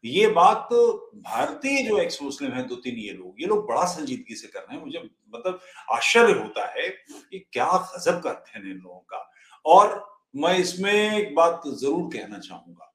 ये 0.05 0.27
बात 0.29 0.69
भारतीय 0.73 1.83
जो 1.83 1.99
एक्स 1.99 2.21
मुस्लिम 2.23 2.53
है, 2.53 2.63
दो 2.69 2.77
तीन 2.77 2.97
ये 2.97 3.13
लोग 3.13 3.41
ये 3.41 3.47
लोग 3.47 3.67
बड़ा 3.69 3.85
संजीदगी 3.87 4.35
से 4.35 4.49
कर 4.49 4.61
रहे 4.61 4.77
हैं। 4.77 4.85
मुझे 4.85 4.99
मतलब 5.35 5.61
आश्चर्य 5.93 6.33
होता 6.33 6.67
है 6.73 6.89
कि 7.31 7.39
क्या 7.53 7.67
गजब 7.89 8.21
करते 8.23 8.59
हैं 8.59 8.65
इन 8.65 8.77
लोगों 8.77 9.01
का। 9.01 9.31
और 9.65 10.03
मैं 10.37 10.57
इसमें 10.59 10.93
एक 10.93 11.35
बात 11.35 11.63
ज़रूर 11.67 12.11
कहना 12.13 12.39
चाहूँगा। 12.39 12.95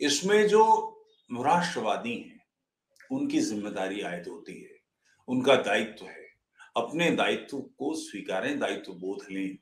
इसमें 0.00 0.46
जो 0.48 0.64
राष्ट्रवादी 1.30 2.14
हैं, 2.14 2.40
उनकी 3.10 3.40
ज़िम्मेदारी 3.40 4.00
आयद 4.02 4.28
होती 4.28 4.52
है, 4.54 4.76
उनका 5.28 5.54
दायित्व 5.62 6.06
है। 6.06 6.22
अपने 6.76 7.10
दायित्व 7.12 7.58
को 7.58 7.94
स्वीकारें, 7.96 8.58
दायित्व 8.58 8.92
बोध 8.94 9.26
लें। 9.30 9.56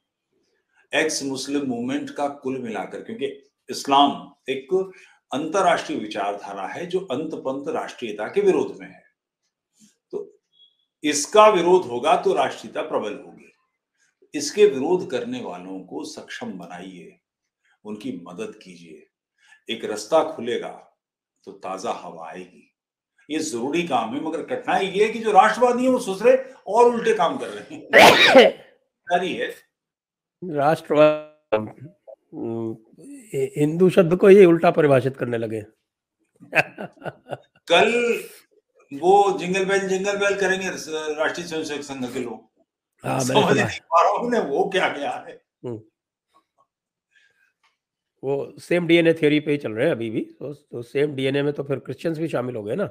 एक्स 0.92 1.22
मुस्लिम 1.22 1.66
मूवमेंट 1.68 2.10
का 2.10 2.28
कुल 2.28 2.58
मिलाकर, 2.58 3.02
क्योंकि 3.02 3.26
इस्लाम 3.68 4.10
एक 4.50 4.68
अंतरराष्ट्रीय 5.32 5.98
विचारधारा 5.98 6.66
है 6.66 6.86
जो 6.86 7.00
अंत 7.00 7.34
पंत 7.34 7.68
राष्ट्रीयता 7.68 8.26
के 8.26 8.40
विरोध 8.40 8.76
में 8.80 8.86
है। 8.86 9.02
तो 10.12 10.40
इसका 11.04 11.46
विरोध 11.48 11.86
होगा 11.86 12.16
तो 12.16 12.34
राष्ट्रीयता 12.34 12.82
प्रबल 12.82 13.14
होगी। 13.14 13.52
इसके 14.34 14.66
विरोध 14.66 15.10
करने 15.10 15.40
वालों 15.40 15.80
को 15.80 16.04
सक्षम 16.04 16.52
बनाइए 16.52 17.20
उनकी 17.84 18.12
मदद 18.28 18.54
कीजिए। 18.62 19.08
एक 19.68 19.84
रास्ता 19.84 20.22
खुलेगा 20.32 20.98
तो 21.46 21.52
ताज़ा 21.52 21.92
हवा 21.92 22.28
आएगी। 22.28 22.68
ये 23.30 23.38
ज़रूरी 23.38 23.82
काम 23.82 24.14
है 24.14 24.20
मगर 24.24 24.42
कठिनाई 24.42 24.86
ये 24.86 25.04
है 25.06 25.12
कि 25.12 25.18
जो 25.18 25.32
राष्ट्रवादी 25.32 25.84
है 25.84 25.90
वो 25.90 25.98
सुसरे 25.98 26.36
और 26.68 26.84
उल्टे 26.84 27.14
काम 27.14 27.38
कर 27.38 27.48
रहे 27.48 27.74
हैं। 27.74 27.88
है। 29.34 29.54
राष्ट्रवाद 30.42 31.88
हिंदू 32.34 33.90
शब्द 33.90 34.16
को 34.16 34.26
ही 34.26 34.44
उल्टा 34.44 34.70
परिभाषित 34.70 35.16
करने 35.16 35.38
लगे। 35.38 35.64
कल 37.68 38.22
वो 38.92 39.38
जिंगल 39.38 39.64
बेल 39.64 39.88
जिंगल 39.88 40.16
बेल 40.16 40.40
करेंगे 40.40 40.68
राष्ट्रीय 40.68 41.46
स्वयंसेवक 41.46 41.82
संघ 41.82 42.12
के 42.12 42.20
लोग। 42.20 42.48
हाँ, 43.04 43.20
हूँ 44.18 44.30
वो 44.40 44.68
क्या 44.68 44.88
क्या 44.88 45.10
है। 45.10 45.42
हम्म। 45.64 45.80
वो 48.24 48.54
सेम 48.58 48.86
डीएनए 48.86 49.12
थ्योरी 49.12 49.40
पे 49.40 49.50
ही 49.50 49.56
चल 49.56 49.72
रहे 49.72 49.86
हैं 49.86 49.92
अभी 49.92 50.10
भी। 50.10 50.20
तो, 50.20 50.54
तो 50.54 50.82
सेम 50.82 51.14
डीएनए 51.14 51.42
में 51.42 51.52
तो 51.52 51.62
फिर 51.62 51.78
क्रिश्चियंस 51.78 52.18
भी 52.18 52.28
शामिल 52.28 52.56
हो 52.56 52.62
गए 52.62 52.74
ना? 52.74 52.90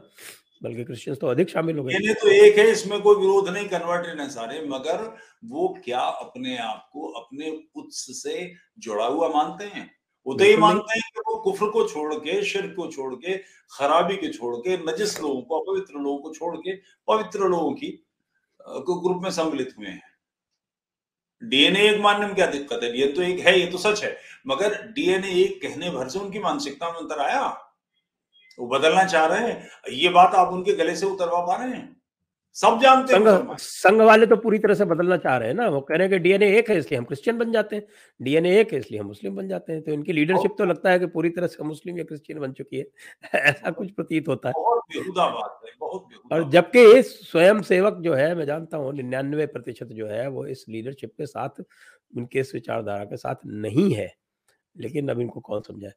बल्कि 0.64 0.84
क्रिश्चियंस 0.84 1.20
तो 1.20 1.28
अधिक 1.28 1.50
शामिल 1.50 1.78
हो 1.78 1.84
गए। 1.84 1.94
डीएनए 1.94 2.14
तो 2.14 2.28
एक 2.28 2.58
है 2.58 2.72
इसमें 2.72 3.02
कोई 3.02 3.16
विरोध 3.16 3.50
नहीं 3.50 3.70
कन्वर्टेड 3.70 4.20
है 4.20 4.30
सारे 4.30 4.62
मगर 4.66 5.18
वो 5.46 5.78
क्या 5.86 6.00
अपने 6.00 6.58
आप 6.58 6.90
को 6.94 7.12
अपने 7.12 7.64
उत्स 7.76 8.24
से 8.24 8.54
जुड़ा 8.80 9.06
हुआ 9.06 9.30
मानते 9.30 9.66
हैं? 9.66 9.92
वो 10.28 10.34
तो 10.34 10.44
ये 10.44 10.58
मानते 10.58 10.94
हैं 10.94 11.12
कि 11.16 11.20
वो 11.20 11.38
कुफर 11.38 11.70
को 11.70 11.88
छोड़ 11.88 12.16
के 12.16 12.44
शिर 12.44 12.68
को 12.68 12.92
छोड़ 12.92 13.16
के 13.16 13.38
खराबी 13.72 14.16
के 14.16 14.28
छोड़ 14.28 14.56
के 14.56 14.78
नजिस 14.78 15.22
लोगों 15.22 15.42
को 15.42 15.60
अपवित्र 15.60 16.00
लोगों 16.00 16.18
को 16.18 16.34
छोड़ 16.34 16.58
के 16.58 16.76
पवित्र 17.08 17.40
लोगों 17.40 17.72
की 17.72 18.06
को 18.68 19.02
ग्रुप 19.02 19.24
में 19.24 19.32
सम्मिलित 19.32 19.70
हुए 19.78 19.88
हैं। 19.88 20.11
डीएनए 21.44 21.90
एक 21.90 22.02
मानने 22.02 22.26
में 22.26 22.36
क्या 22.36 22.46
दिक्कत 22.46 22.80
है? 22.84 23.00
ये 23.00 23.08
तो 23.08 23.22
एक 23.22 23.40
है, 23.40 23.60
ये 23.60 23.68
तो 23.68 23.78
सच 23.78 24.04
है। 24.04 24.18
मगर 24.48 24.82
डीएनए 24.82 25.28
एक 25.28 25.62
कहने 25.62 25.90
भर 25.90 26.10
से 26.10 26.20
उनकी 26.20 26.40
मानसिकता 26.40 26.92
में 26.92 27.00
अंतर 27.00 27.20
आया। 27.20 27.68
वो 28.60 28.68
बदलना 28.68 29.04
चाह 29.04 29.26
रहे 29.26 29.40
हैं। 29.40 29.70
ये 29.90 30.10
बात 30.10 30.36
आप 30.36 30.48
उनके 30.48 30.74
गले 30.74 30.96
से 30.96 31.06
उतरवा 31.06 31.42
पा 31.42 31.56
रहे 31.56 31.70
हैं। 31.70 32.01
सब 32.56 32.80
जानते 32.82 33.16
हैं 33.16 33.56
संघ 33.60 34.02
वाले 34.02 34.26
तो 34.26 34.36
पूरी 34.36 34.58
तरह 34.60 34.74
से 34.74 34.86
बदलना 34.86 35.18
चाह 35.18 35.38
रहे 35.38 35.48
हैं 35.48 35.56
ना। 35.56 35.68
वो 35.70 35.80
कह 35.82 35.96
रहे 35.96 36.08
हैं 36.08 36.10
कि 36.10 36.20
डीएनए 36.20 36.48
एक 36.58 36.70
है 36.70 36.78
इसलिए 36.78 36.98
हम 37.00 37.06
क्रिश्चियन 37.06 37.38
बन 37.38 37.52
जाते 37.52 37.76
हैं। 37.76 37.84
डीएनए 38.20 38.60
एक 38.60 38.74
है 38.74 38.80
इसलिए 38.80 39.00
हम 39.00 39.08
मुस्लिम 39.08 39.36
बन 39.36 39.48
जाते 39.48 39.74
हैं। 39.74 39.82
तो 39.82 39.92
इनकी 39.92 40.14
लीडरशिप 40.14 40.56
तो 40.58 40.66
लगता 40.66 40.90
है 40.92 41.00
कि 41.00 41.06
पूरी 41.06 41.30
तरह 41.30 41.48
से 41.48 41.64
मुस्लिम 41.64 41.98
या 41.98 42.04
क्रिश्चियन 42.04 42.40
बन 42.40 42.52
चुकी 42.52 42.78
है। 42.78 42.86
ऐसा 43.36 43.72
कुछ 43.72 43.92
प्रतीत 43.92 44.28
होता 44.28 44.50
है। 44.50 44.54
बहुत 44.56 44.82
बात 45.18 45.62
है 45.66 45.72
बहुत 45.80 46.08
और 46.32 46.50
जबकि 46.50 47.02
स्वयं 47.04 47.62
सेवक 47.62 47.98
जो 48.02 48.14
है 48.14 48.34
मैं 48.36 48.46
जानता 48.46 48.78
हूँ 48.78 48.94
निन्यानवे 48.94 49.46
प्रतिशत 49.46 49.88
जो 49.92 50.08
है 50.08 50.28
वो 50.30 50.46
इस 50.46 50.66
लीडरशिप 50.70 51.14
के 51.18 51.26
साथ 51.26 51.62
उनके 52.18 52.40
इस 52.40 52.54
विचारधारा 52.56 53.04
के 53.04 53.18
साथ 53.18 53.36
नहीं 53.46 53.94
है। 53.94 54.14
लेकिन 54.76 55.10
अब 55.10 55.20
इनको 55.20 55.40
कौन 55.40 55.62
समझाए? 55.62 55.94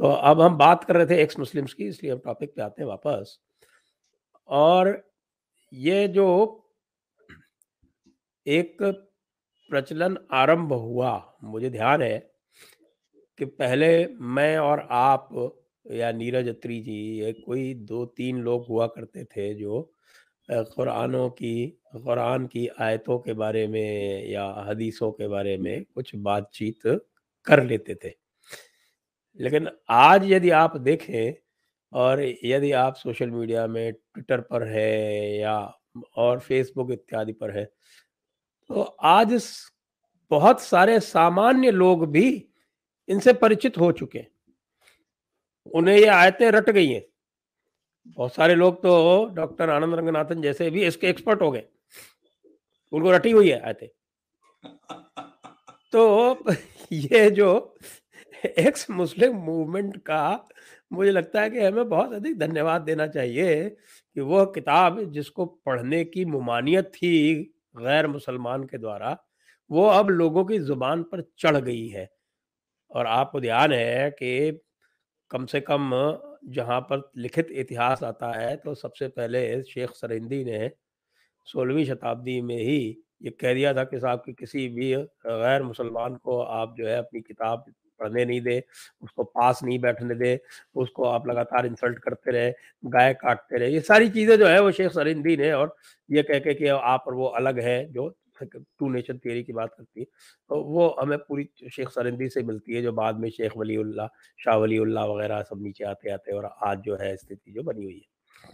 तो 0.00 0.04
अब 0.04 0.40
हम 0.40 0.56
बात 0.58 0.84
कर 0.84 0.96
रहे 0.96 1.06
थे 1.06 1.22
एक्स 1.22 1.38
मुस्लिम्स 1.38 1.74
की 1.74 1.88
इसलिए 1.88 2.12
हम 2.12 2.18
टॉपिक 2.18 2.54
पे 2.56 2.62
आते 2.62 2.82
हैं 2.82 2.88
वापस। 2.88 3.38
और 4.48 5.02
ये 5.72 6.06
जो 6.08 6.26
एक 8.46 8.82
प्रचलन 9.70 10.16
आरंभ 10.32 10.72
हुआ, 10.72 11.36
मुझे 11.44 11.70
ध्यान 11.70 12.02
है 12.02 12.18
कि 13.38 13.44
पहले 13.44 14.06
मैं 14.06 14.56
और 14.58 14.86
आप 14.90 15.28
या 15.86 16.10
नीरज 16.12 16.48
अत्री 16.48 16.80
जी 16.80 16.98
ये 17.18 17.32
कोई 17.32 17.72
दो 17.74 18.04
तीन 18.06 18.38
लोग 18.42 18.66
हुआ 18.66 18.86
करते 18.86 19.24
थे 19.24 19.54
जो 19.54 19.82
कुरानों 20.48 21.28
की, 21.30 21.66
कुरान 21.96 22.46
की 22.46 22.66
आयतों 22.80 23.18
के 23.18 23.32
बारे 23.32 23.66
में 23.68 24.28
या 24.30 24.44
हदीसों 24.68 25.10
के 25.12 25.28
बारे 25.28 25.56
में 25.58 25.84
कुछ 25.84 26.14
बातचीत 26.14 26.80
कर 27.46 27.62
लेते 27.64 27.94
थे। 27.94 28.12
लेकिन 29.40 29.68
आज 29.90 30.30
यदि 30.32 30.50
आप 30.50 30.76
देखें 30.76 31.43
और 31.94 32.34
यदि 32.44 32.72
आप 32.72 32.94
सोशल 32.94 33.30
मीडिया 33.30 33.66
में 33.66 33.92
ट्विटर 33.92 34.40
पर 34.40 34.62
है 34.62 35.36
या 35.36 35.78
और 36.16 36.38
फेसबुक 36.38 36.90
इत्यादि 36.90 37.32
पर 37.32 37.50
है 37.50 37.64
तो 38.68 38.82
आज 39.02 39.42
बहुत 40.30 40.60
सारे 40.60 41.00
सामान्य 41.00 41.70
लोग 41.70 42.10
भी 42.10 42.48
इनसे 43.08 43.32
परिचित 43.32 43.78
हो 43.78 43.92
चुके 43.92 44.18
हैं। 44.18 44.28
उन्हें 45.74 45.96
ये 45.96 46.06
आयतें 46.06 46.50
रट 46.50 46.70
गई 46.70 46.88
हैं। 46.88 47.02
बहुत 48.06 48.34
सारे 48.34 48.54
लोग 48.54 48.82
तो 48.82 49.24
डॉक्टर 49.24 49.70
आनंद 49.70 49.94
रंगनाथन 49.94 50.42
जैसे 50.42 50.70
भी 50.70 50.86
इसके 50.86 51.06
एक्सपर्ट 51.06 51.42
हो 51.42 51.50
गए। 51.50 51.64
उनको 52.92 53.10
रटी 53.12 53.30
हुई 53.30 53.50
है 53.50 53.60
आयतें। 53.60 53.88
तो 55.92 56.38
ये 56.92 57.30
जो 57.30 57.74
एक्स 58.44 58.90
मुस्लिम 58.90 59.36
मूवमेंट 59.36 59.96
का 59.96 60.48
मुझे 60.90 61.10
लगता 61.10 61.40
है 61.42 61.50
कि 61.50 61.60
हमें 61.60 61.88
बहुत 61.88 62.12
अधिक 62.12 62.38
धन्यवाद 62.38 62.82
देना 62.82 63.06
चाहिए 63.06 63.68
कि 63.70 64.20
वह 64.22 64.44
किताब 64.54 65.00
जिसको 65.12 65.44
पढ़ने 65.66 66.04
की 66.04 66.24
ममानियत 66.24 66.90
थी 66.94 67.12
गैर 67.76 68.06
मुसलमान 68.06 68.64
के 68.64 68.78
द्वारा, 68.78 69.16
वो 69.70 69.86
अब 69.88 70.10
लोगों 70.10 70.44
की 70.44 70.58
ज़ुबान 70.60 71.02
पर 71.04 71.22
चढ़ 71.38 71.56
गई 71.58 71.86
है। 71.88 72.08
और 72.90 73.06
आपको 73.08 73.40
ध्यान 73.40 73.72
है 73.72 74.10
कि 74.12 74.60
कम 75.30 75.46
से 75.46 75.60
कम 75.62 75.90
जहाँ 76.54 76.80
पर 76.90 77.10
लिखित 77.18 77.48
इतिहास 77.52 78.02
आता 78.04 78.32
है 78.32 78.56
तो 78.56 78.74
सबसे 78.74 79.08
पहले 79.08 79.62
शेख 79.64 79.90
सरिंदी 79.92 80.44
ने 80.44 80.70
सोलहवीं 81.48 81.84
शताब्दी 81.86 82.40
में 82.42 82.56
ही 82.58 82.78
ये 83.22 83.30
कह 83.32 83.54
दिया 83.54 83.74
था 83.74 83.84
कि 83.84 84.00
साहब 84.00 84.22
कि 84.26 84.32
किसी 84.34 84.68
भी 84.70 84.94
गैर 85.26 85.62
मुसलमान 85.62 86.16
को 86.18 86.38
आप 86.42 86.74
जो 86.78 86.86
है 86.88 86.96
अपनी 86.98 87.20
किताब 87.22 87.64
पढ़ने 88.04 88.24
नहीं 88.24 88.40
दे, 88.42 88.62
उसको 89.02 89.24
पास 89.24 89.60
नहीं 89.64 89.78
बैठने 89.80 90.14
दे, 90.16 90.38
उसको 90.76 91.04
आप 91.06 91.28
लगातार 91.28 91.66
इंसल्ट 91.66 91.98
करते 92.00 92.32
रहे, 92.32 92.50
गाय 92.88 93.14
काटते 93.16 93.58
रहे, 93.58 93.70
ये 93.70 93.80
सारी 93.82 94.08
चीज़ें 94.10 94.36
जो 94.38 94.46
है 94.46 94.60
वो 94.60 94.70
शेख 94.72 94.92
सरिंदी 94.92 95.36
ने 95.36 95.52
और 95.54 95.74
ये 96.08 96.22
कह 96.24 96.38
के 96.40 96.54
कि 96.54 96.66
आप 96.68 97.04
और 97.06 97.14
वो 97.14 97.26
अलग 97.38 97.60
है 97.60 97.84
जो 97.92 98.14
टू 98.42 98.88
नेशन 98.90 99.18
थियरी 99.18 99.42
की 99.42 99.52
बात 99.52 99.74
करती 99.76 100.00
है। 100.00 100.06
तो 100.50 100.56
वो 100.64 100.88
हमें 101.00 101.18
पूरी 101.18 101.48
शेख 101.72 101.88
सरिंदी 101.88 102.28
से 102.28 102.42
मिलती 102.42 102.74
है 102.74 102.82
जो 102.82 102.92
बाद 102.92 103.18
में 103.20 103.28
शेख 103.30 103.52
वलीउल्ला 103.56 104.06
शाह 104.40 104.56
वलीउल्ला 104.56 105.04
वगैरह 105.06 105.42
सब 105.42 105.62
नीचे 105.62 105.84
आते 105.84 106.10
आते 106.10 106.32
और 106.32 106.50
आज 106.62 106.78
जो 106.78 106.96
है 106.96 107.14
स्थिति 107.16 107.52
जो 107.52 107.62
बनी 107.62 107.84
हुई 107.84 107.94
है। 107.94 108.52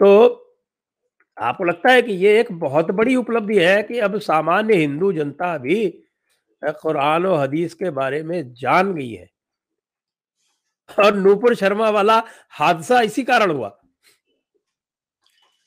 तो 0.00 0.42
आपको 1.36 1.64
लगता 1.64 1.92
है 1.92 2.02
कि 2.02 2.12
ये 2.14 2.38
एक 2.40 2.52
बहुत 2.58 2.90
बड़ी 2.92 3.16
उपलब्धि 3.16 3.58
है 3.58 3.82
कि 3.82 3.98
अब 3.98 4.18
सामान्य 4.20 4.74
हिंदू 4.76 5.12
जनता 5.12 5.56
भी 5.58 5.86
कुरान 6.72 7.26
और 7.26 7.38
हदीस 7.38 7.74
के 7.74 7.90
बारे 7.90 8.22
में 8.22 8.54
जान 8.54 8.94
गई 8.94 9.10
है। 9.10 9.30
और 10.98 11.14
नूपुर 11.14 11.54
शर्मा 11.54 11.90
वाला 11.90 12.22
हादसा 12.50 13.00
इसी 13.00 13.22
कारण 13.22 13.50
हुआ। 13.50 13.80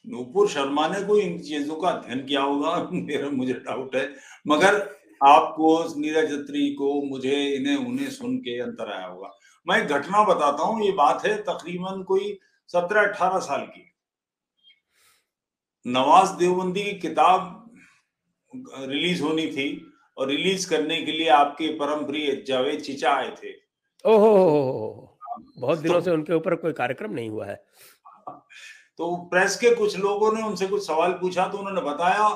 नूपुर 0.07 0.49
शर्मा 0.49 0.87
ने 0.87 1.03
कोई 1.03 1.21
इन 1.21 1.39
चीज़ों 1.39 1.75
का 1.75 1.89
अध्ययन 1.89 2.25
किया 2.25 2.41
होगा? 2.41 2.89
मेरा, 2.93 3.29
मुझे 3.29 3.53
डाउट 3.53 3.95
है। 3.95 4.15
मगर 4.47 4.99
आपको 5.27 5.99
नीरज 5.99 6.31
अत्री 6.31 6.73
को, 6.73 7.01
मुझे 7.01 7.47
इन्हें, 7.47 7.75
उन्हें 7.75 8.09
सुन 8.09 8.37
के 8.37 8.61
अंतर 8.61 8.91
आया 8.91 9.05
होगा। 9.05 9.31
मैं 9.67 9.87
घटना 9.87 10.23
बताता 10.23 10.63
हूँ, 10.63 10.83
ये 10.83 10.91
बात 10.91 11.25
है 11.25 11.41
तकरीबन 11.41 12.03
कोई 12.03 12.39
सत्रह 12.67 13.07
अठारह 13.07 13.39
साल 13.39 13.61
की। 13.61 13.91
नवाज़ 15.87 16.37
देवबंदी 16.37 16.83
की 16.83 16.99
किताब 16.99 17.65
रिलीज़ 18.79 19.23
होनी 19.23 19.47
थी। 19.47 19.88
और 20.19 20.27
रिलीज़ 20.27 20.69
करने 20.69 21.01
के 21.01 21.11
लिए 21.11 21.27
आपके 21.29 21.67
परम 21.77 22.05
प्रिय 22.05 22.35
जावेद 22.47 22.81
चिचा 22.81 23.11
आए 23.11 23.29
थे। 23.35 23.53
ओहो 24.05 25.17
बहुत 25.57 25.79
दिनों 25.79 25.95
तो, 25.95 26.01
से 26.01 26.11
उनके 26.11 26.33
ऊपर 26.33 26.55
कोई 26.55 26.73
कार्यक्रम 26.73 27.13
नहीं 27.13 27.29
हुआ 27.29 27.45
है। 27.45 27.55
तो 28.99 29.15
प्रेस 29.31 29.55
के 29.55 29.73
कुछ 29.75 29.97
लोगों 29.97 30.31
ने 30.33 30.41
उनसे 30.43 30.67
कुछ 30.67 30.85
सवाल 30.87 31.11
पूछा 31.11 31.47
तो 31.47 31.57
उन्होंने 31.57 31.81
बताया 31.81 32.27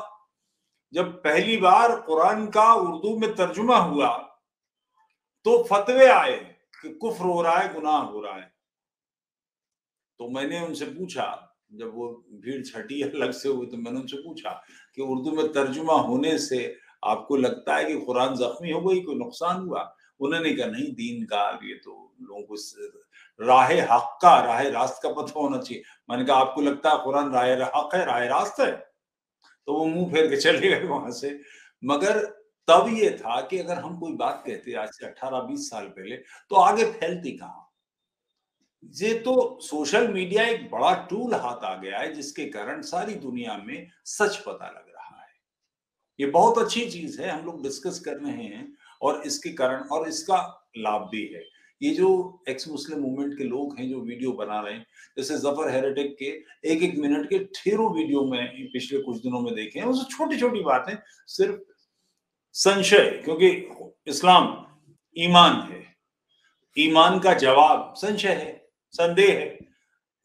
जब 0.94 1.12
पहली 1.24 1.58
बार 1.58 1.96
कुरान 2.02 2.46
का 2.48 2.74
उर्दू 2.74 3.18
में 3.20 3.34
तर्जुमा 3.36 3.78
हुआ 3.78 4.10
तो 5.46 5.62
फतवे 5.64 6.06
आए 6.08 6.38
कि 6.82 6.90
कुफर 6.94 7.26
हो 7.26 7.42
रहा 7.42 7.58
है 7.58 7.74
गुनाह 7.74 7.98
हो 7.98 8.22
रहा 8.22 8.36
है। 8.36 8.52
तो 10.20 10.30
मैंने 10.30 10.60
उनसे 10.62 10.86
पूछा 10.86 11.26
जब 11.74 11.92
वो 11.96 12.08
भीड़ 12.42 12.62
छठी 12.66 13.02
अलग 13.02 13.32
से 13.32 13.50
हुई 13.50 13.66
तो 13.66 13.78
मैंने 13.78 14.00
उनसे 14.00 14.18
पूछा 14.18 14.52
कि 14.96 15.02
उर्दू 15.02 15.32
में 15.32 15.52
तर्जुमा 15.54 15.94
होने 16.02 16.38
से 16.40 16.60
आपको 17.04 17.36
लगता 17.36 17.76
है 17.76 17.86
कि 17.86 18.00
कुरान 18.02 18.36
जख्मी 18.36 18.72
हो 18.72 18.82
गई, 18.82 19.02
कोई 19.02 19.16
नुकसान 19.16 19.62
हुआ? 19.62 19.96
उन्होंने 20.20 20.54
कहा, 20.54 20.68
नहीं, 20.68 20.92
दीन 20.94 21.26
का, 21.26 21.60
ये 21.64 21.76
तो 21.76 22.16
लोगों 22.22 22.44
को 22.44 22.56
राह 23.46 23.68
हक 23.68 24.20
का, 24.22 24.40
राह 24.40 24.62
रास्त 24.62 25.00
का 25.04 25.10
पता 25.10 25.40
होना 25.40 25.58
चाहिए। 25.58 25.84
मैंने 26.10 26.26
कहा, 26.26 26.38
आपको 26.38 26.62
लगता 26.62 26.90
है 26.90 26.98
कुरान 27.04 27.32
राह 27.32 27.46
हक 27.80 27.96
है, 27.96 28.06
राह 28.06 28.26
रास्त 28.26 28.60
है? 28.60 28.72
तो 29.68 29.74
वो 29.74 29.86
मुँह 29.86 30.14
फेर 30.14 30.30
के 30.30 30.38
चले 30.38 30.70
गए 30.70 30.88
वहाँ 30.88 31.12
से। 31.12 31.40
मगर 31.84 32.20
तब 32.68 32.86
ये 32.90 33.10
था 33.10 33.42
कि 33.42 33.60
अगर 33.60 33.78
हम 33.78 34.00
कोई 34.00 34.14
बात 34.14 34.44
कहते 34.48 34.74
आज 34.74 34.90
से 34.90 35.06
18-20 35.06 35.70
साल 35.70 35.88
पहले 35.88 36.16
तो 36.16 36.56
आगे 36.56 36.86
फैलती 36.86 37.32
कहा? 37.32 37.72
ये 38.96 39.14
तो 39.14 39.60
सोशल 39.62 40.08
मीडिया 40.08 40.44
एक 40.44 40.70
बड़ा 40.72 40.94
टूल 41.10 41.34
हाथ 41.34 41.64
आ 41.64 41.76
गया 41.76 42.00
है, 42.00 42.14
जिसके 42.14 42.46
कारण 42.46 42.82
सारी 42.82 43.16
दुनिया 43.16 43.58
में 43.58 43.88
सच 44.06 44.38
पता 44.38 44.68
लग। 44.68 44.93
ये 46.20 46.26
बहुत 46.28 46.58
अच्छी 46.58 46.86
चीज़ 46.88 47.22
है, 47.22 47.30
हम 47.30 47.46
लोग 47.46 47.64
डिस्कस 47.64 48.00
कर 48.00 48.18
रहे 48.18 48.44
हैं 48.44 48.68
और 49.02 49.22
इसके 49.26 49.52
कारण 49.54 49.84
और 49.88 50.08
इसका 50.08 50.38
लाभ 50.78 51.10
भी 51.12 51.26
है। 51.26 51.44
ये 51.82 51.94
जो 51.94 52.10
एक्स 52.50 52.68
मुस्लिम 52.68 53.00
मूवमेंट 53.00 53.38
के 53.38 53.44
लोग 53.44 53.78
हैं 53.80 53.90
जो 53.90 54.00
वीडियो 54.02 54.32
बना 54.34 54.60
रहे 54.60 54.74
हैं, 54.74 54.86
जैसे 55.18 55.38
ज़फ़र 55.38 55.70
हेरेटिक 55.72 56.16
के 56.20 56.26
एक 56.72 56.84
एक 56.84 56.98
मिनट 56.98 57.30
के 57.30 57.40
ठेरों 57.56 57.94
वीडियो 57.96 58.24
में 58.26 58.70
पिछले 58.74 59.00
कुछ 59.02 59.18
दिनों 59.22 59.40
में 59.40 59.54
देखे 59.56 59.80
हैं 59.80 59.86
उसमें 59.86 60.10
छोटी 60.10 60.38
छोटी 60.40 60.62
बातें, 60.64 60.96
सिर्फ़ 61.28 61.60
संशय, 62.56 63.10
क्योंकि 63.26 63.50
इस्लाम 64.08 64.46
ईमान 65.18 65.60
है। 65.72 65.82
ईमान 66.78 67.20
का 67.20 67.34
जवाब 67.36 67.94
संशय 67.98 68.34
है, 68.34 68.52
संदेह 68.94 69.30
है। 69.30 69.58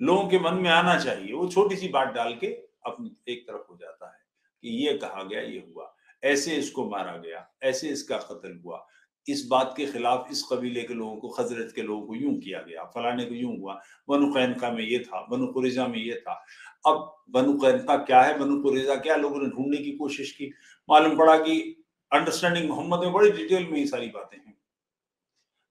लोगों 0.00 0.28
के 0.28 0.38
मन 0.40 0.54
में 0.54 0.70
आना 0.70 0.98
चाहिए, 0.98 1.32
वो 1.32 1.48
छोटी 1.48 1.76
सी 1.76 1.88
बात 1.88 2.14
डाल 2.14 2.34
के 2.34 2.46
अपनी, 2.86 3.16
एक 3.28 3.46
तरफ़ 3.48 3.70
हो 3.70 3.76
जाता 3.76 4.06
है। 4.06 4.26
कि 4.62 4.86
ये 4.86 4.98
कहा 4.98 5.22
गया, 5.22 5.40
ये 5.40 5.72
हुआ। 5.74 5.94
ऐसे 6.24 6.56
इसको 6.56 6.90
मारा 6.90 7.16
गया, 7.16 7.54
ऐसे 7.62 7.88
इसका 7.88 8.18
कत्ल 8.18 8.60
हुआ। 8.64 8.86
इस 9.28 9.46
बात 9.46 9.74
के 9.76 9.86
खिलाफ 9.86 10.28
इस 10.30 10.48
कबीले 10.52 10.82
के 10.82 10.94
लोगों 10.94 11.16
को, 11.16 11.28
खजरत 11.28 11.72
के 11.74 11.82
लोगों 11.82 12.06
को 12.06 12.14
यूँ 12.14 12.38
किया 12.38 12.62
गया, 12.62 12.84
फलाने 12.84 13.24
को 13.24 13.34
यूँ 13.34 13.58
हुआ। 13.58 13.80
बनु 14.08 14.34
कैनका 14.34 14.70
में 14.70 14.84
ये 14.84 14.98
था, 14.98 15.26
बनु 15.30 15.46
कुरेजा 15.46 15.86
में 15.86 15.98
ये 15.98 16.14
था। 16.14 16.44
अब 16.86 17.24
बनु 17.30 17.58
कैनका 17.58 17.96
क्या 17.96 18.22
है, 18.22 18.38
बनु 18.38 18.62
कुरेजा 18.62 18.96
क्या 18.96 19.16
लोगों 19.16 19.38
ने 19.38 19.46
ढूँढने 19.46 19.76
की 19.76 19.92
कोशिश 19.92 20.32
की? 20.32 20.52
मालूम 20.90 21.18
पड़ा 21.18 21.38
कि 21.38 21.84
अंडरस्टैंडिंग 22.12 22.68
मोहम्मद 22.68 23.00
में 23.00 23.12
बड़ी 23.12 23.30
डिटेल 23.30 23.66
में 23.66 23.78
ये 23.78 23.86
सारी 23.86 24.08
बातें 24.08 24.38
हैं। 24.38 24.58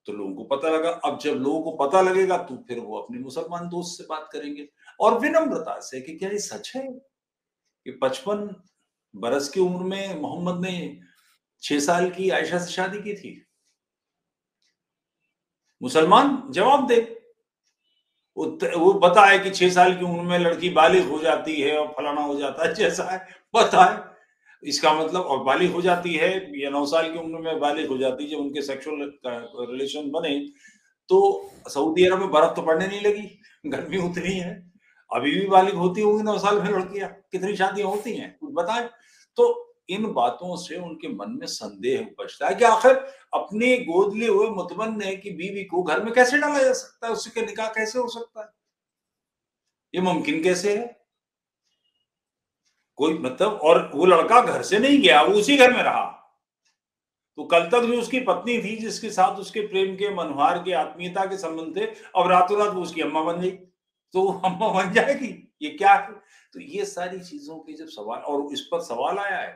तो 0.05 0.13
लोगों 0.13 0.35
को 0.35 0.43
पता 0.43 0.69
लगा, 0.69 0.89
अब 0.89 1.19
जब 1.19 1.33
लोगों 1.33 1.61
को 1.61 1.87
पता 1.87 2.01
लगेगा 2.01 2.37
तो 2.37 2.55
फिर 2.67 2.79
वो 2.79 2.97
अपने 2.97 3.19
मुसलमान 3.19 3.69
दोस्त 3.69 3.97
से 3.97 4.07
बात 4.09 4.29
करेंगे। 4.33 4.69
और 4.99 5.19
विनम्रता 5.19 5.79
से 5.79 6.01
कि 6.01 6.17
क्या 6.17 6.29
ये 6.29 6.39
सच 6.39 6.71
है? 6.75 6.93
कि 7.85 7.91
पचपन 7.91 8.63
बरस 9.17 9.49
की 9.49 9.59
उम्र 9.59 9.83
में 9.85 10.21
मोहम्मद 10.21 10.65
ने 10.65 10.77
छह 11.63 11.79
साल 11.79 12.09
की 12.09 12.29
आयशा 12.31 12.57
से 12.59 12.71
शादी 12.71 12.99
की 12.99 13.13
थी। 13.15 13.31
मुसलमान? 15.81 16.41
जवाब 16.51 16.87
दे। 16.87 16.99
वो 18.37 18.93
बताए 18.95 19.37
कि 19.39 19.49
छह 19.51 19.69
साल 19.71 19.93
की 19.95 20.05
उम्र 20.05 20.21
में 20.21 20.37
लड़की 20.39 20.69
बालिग 20.71 21.09
हो 21.09 21.19
जाती 21.21 21.61
है 21.61 21.77
और 21.77 21.87
फलाना 21.89 22.21
हो 22.21 22.37
जाता 22.39 22.67
है, 22.67 22.73
जैसा 22.73 23.03
है, 23.03 23.17
बताए। 23.53 23.97
इसका 24.63 24.93
मतलब 24.93 25.21
और 25.23 25.43
बालिग 25.43 25.71
हो 25.71 25.81
जाती 25.81 26.13
है, 26.15 26.29
या 26.61 26.69
नौ 26.69 26.85
साल 26.85 27.11
की 27.13 27.19
उम्र 27.19 27.39
में 27.41 27.59
बालिग 27.59 27.89
हो 27.89 27.97
जाती 27.97 28.23
है 28.23 28.29
जब 28.29 28.37
उनके 28.37 28.61
सेक्सुअल 28.63 29.67
रिलेशन 29.71 30.09
बने 30.11 30.39
तो 31.09 31.19
सऊदी 31.69 32.05
अरब 32.05 32.19
में 32.19 32.29
बर्फ़ 32.31 32.53
तो 32.55 32.61
पड़ने 32.61 32.87
नहीं 32.87 33.01
लगी, 33.01 33.21
गर्मी 33.63 33.97
उतनी 33.99 34.33
है। 34.33 34.53
अभी 35.11 35.31
भी 35.31 35.45
बालिग 35.47 35.75
होती 35.75 36.01
होंगी 36.01 36.23
नौ 36.23 36.37
साल 36.39 36.61
में 36.61 36.69
लड़कियाँ, 36.69 37.09
कितनी 37.31 37.55
शादियाँ 37.55 37.89
होती 37.89 38.13
हैं, 38.13 38.35
कुछ 38.39 38.51
बताए। 38.53 38.89
तो 39.37 39.63
इन 39.89 40.13
बातों 40.13 40.55
से 40.57 40.75
उनके 40.75 41.07
मन 41.07 41.25
में 41.29 41.47
संदेह 41.47 41.99
उपजता 42.01 42.47
है 42.47 42.55
कि 42.55 42.63
आखिर 42.63 42.91
अपने 43.33 43.77
गोद 43.77 44.15
लिए 44.15 44.29
हुए 44.29 44.49
मुतमन 44.49 44.99
की 45.23 45.29
बीवी 45.29 45.63
को 45.63 45.83
घर 45.83 46.03
में 46.03 46.13
कैसे 46.13 46.37
डाला 46.37 46.63
जा 46.63 46.73
सकता 46.73 47.07
है? 47.07 47.13
उसके 47.13 47.41
निकाह 47.41 47.67
कैसे 47.67 47.99
हो 47.99 48.07
सकता 48.07 48.41
है? 48.41 48.49
ये 49.95 50.01
मुमकिन 50.01 50.43
कैसे 50.43 50.77
है? 50.77 51.07
कोई 52.95 53.17
मतलब 53.17 53.51
और 53.51 53.91
वो 53.95 54.05
लड़का 54.05 54.41
घर 54.41 54.61
से 54.61 54.79
नहीं 54.79 55.01
गया, 55.01 55.21
वो 55.21 55.33
उसी 55.33 55.57
घर 55.57 55.73
में 55.73 55.83
रहा। 55.83 56.13
तो 57.35 57.43
कल 57.43 57.69
तक 57.69 57.81
जो 57.81 57.99
उसकी 57.99 58.19
पत्नी 58.19 58.57
थी, 58.57 58.75
जिसके 58.75 59.09
साथ 59.09 59.35
उसके 59.35 59.61
प्रेम 59.61 59.95
के, 59.95 60.15
मनोहार 60.15 60.59
के, 60.59 60.71
आत्मीयता 60.71 61.25
के 61.25 61.37
संबंध 61.37 61.75
थे, 61.75 61.85
अब 62.15 62.27
रातों 62.27 62.59
रात 62.59 62.73
वो 62.73 62.81
उसकी 62.81 63.01
अम्मा 63.01 63.21
बन 63.21 63.41
गई। 63.41 63.51
तो 64.13 64.21
वो 64.21 64.41
अम्मा 64.45 64.69
बन 64.69 64.93
जाएगी? 64.93 65.53
ये 65.61 65.69
क्या 65.69 65.93
है? 65.93 66.09
तो 66.57 66.61
ये 66.63 66.85
सारी 66.87 67.19
चीज़ों 67.21 67.55
के 67.57 67.73
जब 67.73 67.87
सवाल, 67.87 68.19
और 68.19 68.53
इस 68.53 68.61
पर 68.61 68.79
सवाल 68.81 69.17
आया 69.19 69.37
है, 69.37 69.51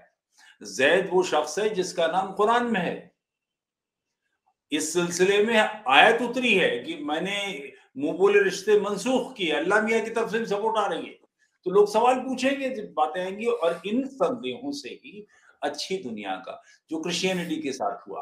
जैद 0.62 1.10
वो 1.12 1.24
शख्स 1.24 1.58
है 1.60 1.70
जिसका 1.70 2.08
नाम 2.08 2.32
कुरान 2.34 2.66
में 2.66 2.80
है। 2.80 3.12
इस 4.72 4.92
सिलसिले 4.94 5.42
में 5.44 5.58
आयत 5.58 6.22
उतरी 6.22 6.54
है 6.54 6.78
कि 6.80 6.98
मैंने 7.04 7.38
मुँह 7.98 8.18
बोले 8.18 8.44
रिश्ते 8.44 8.80
मनसूख 8.80 9.34
किए, 9.36 9.52
अल्लाह 9.54 9.82
मियाँ 9.82 10.02
की 10.02 10.10
तरफ़ 10.12 10.30
से 10.32 10.40
भी 10.40 10.46
सपोर्ट 10.46 10.78
आ 10.78 10.86
रही 10.88 11.06
है। 11.06 11.18
तो 11.66 11.72
लोग 11.72 11.90
सवाल 11.90 12.20
पूछेंगे, 12.20 12.70
जब 12.70 12.94
बातें 12.94 13.22
आएँगी, 13.22 13.46
और 13.46 13.82
इन 13.86 14.06
संदेहों 14.08 14.72
से 14.74 14.90
ही 14.90 15.26
अच्छी 15.64 15.98
दुनिया 16.04 16.36
का, 16.46 16.62
जो 16.92 17.02
क्रिश्चियनिटी 17.02 17.62
के 17.62 17.72
साथ 17.74 18.08
हुआ, 18.08 18.22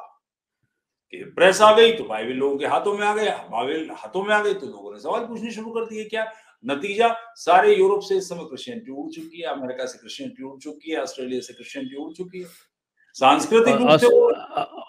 कि 1.13 1.23
प्रेस 1.35 1.61
आ 1.61 1.71
गई 1.75 1.91
तो 1.93 2.03
बाइबल 2.05 2.33
लोगों 2.35 2.57
के 2.57 2.65
हाथों 2.67 2.93
में 2.93 3.05
आ 3.05 3.13
गया 3.15 3.37
बाइबल 3.51 3.89
हाथों 3.97 4.23
में 4.23 4.33
आ 4.35 4.41
गई 4.43 4.53
तो 4.53 4.67
लोगों 4.67 4.91
ने 4.93 4.99
सवाल 4.99 5.25
पूछने 5.27 5.51
शुरू 5.51 5.71
कर 5.71 5.85
दिए, 5.85 6.03
क्या 6.05 6.31
नतीजा 6.63 7.13
सारे 7.37 7.75
यूरोप 7.75 8.01
से 8.03 8.17
इस 8.17 8.29
समय 8.29 8.45
क्रिश्चियनिटी 8.45 8.91
उड़ 8.93 9.09
चुकी 9.11 9.41
है 9.41 9.47
अमेरिका 9.49 9.85
से 9.85 9.97
क्रिश्चियनिटी 9.97 10.43
उड़ 10.43 10.57
चुकी 10.59 10.91
है 10.91 11.01
ऑस्ट्रेलिया 11.01 11.41
से 11.41 11.53
क्रिश्चियनिटी 11.53 11.95
उड़ 11.95 12.11
चुकी 12.13 12.39
है। 12.39 12.47
सांस्कृतिक 13.15 13.81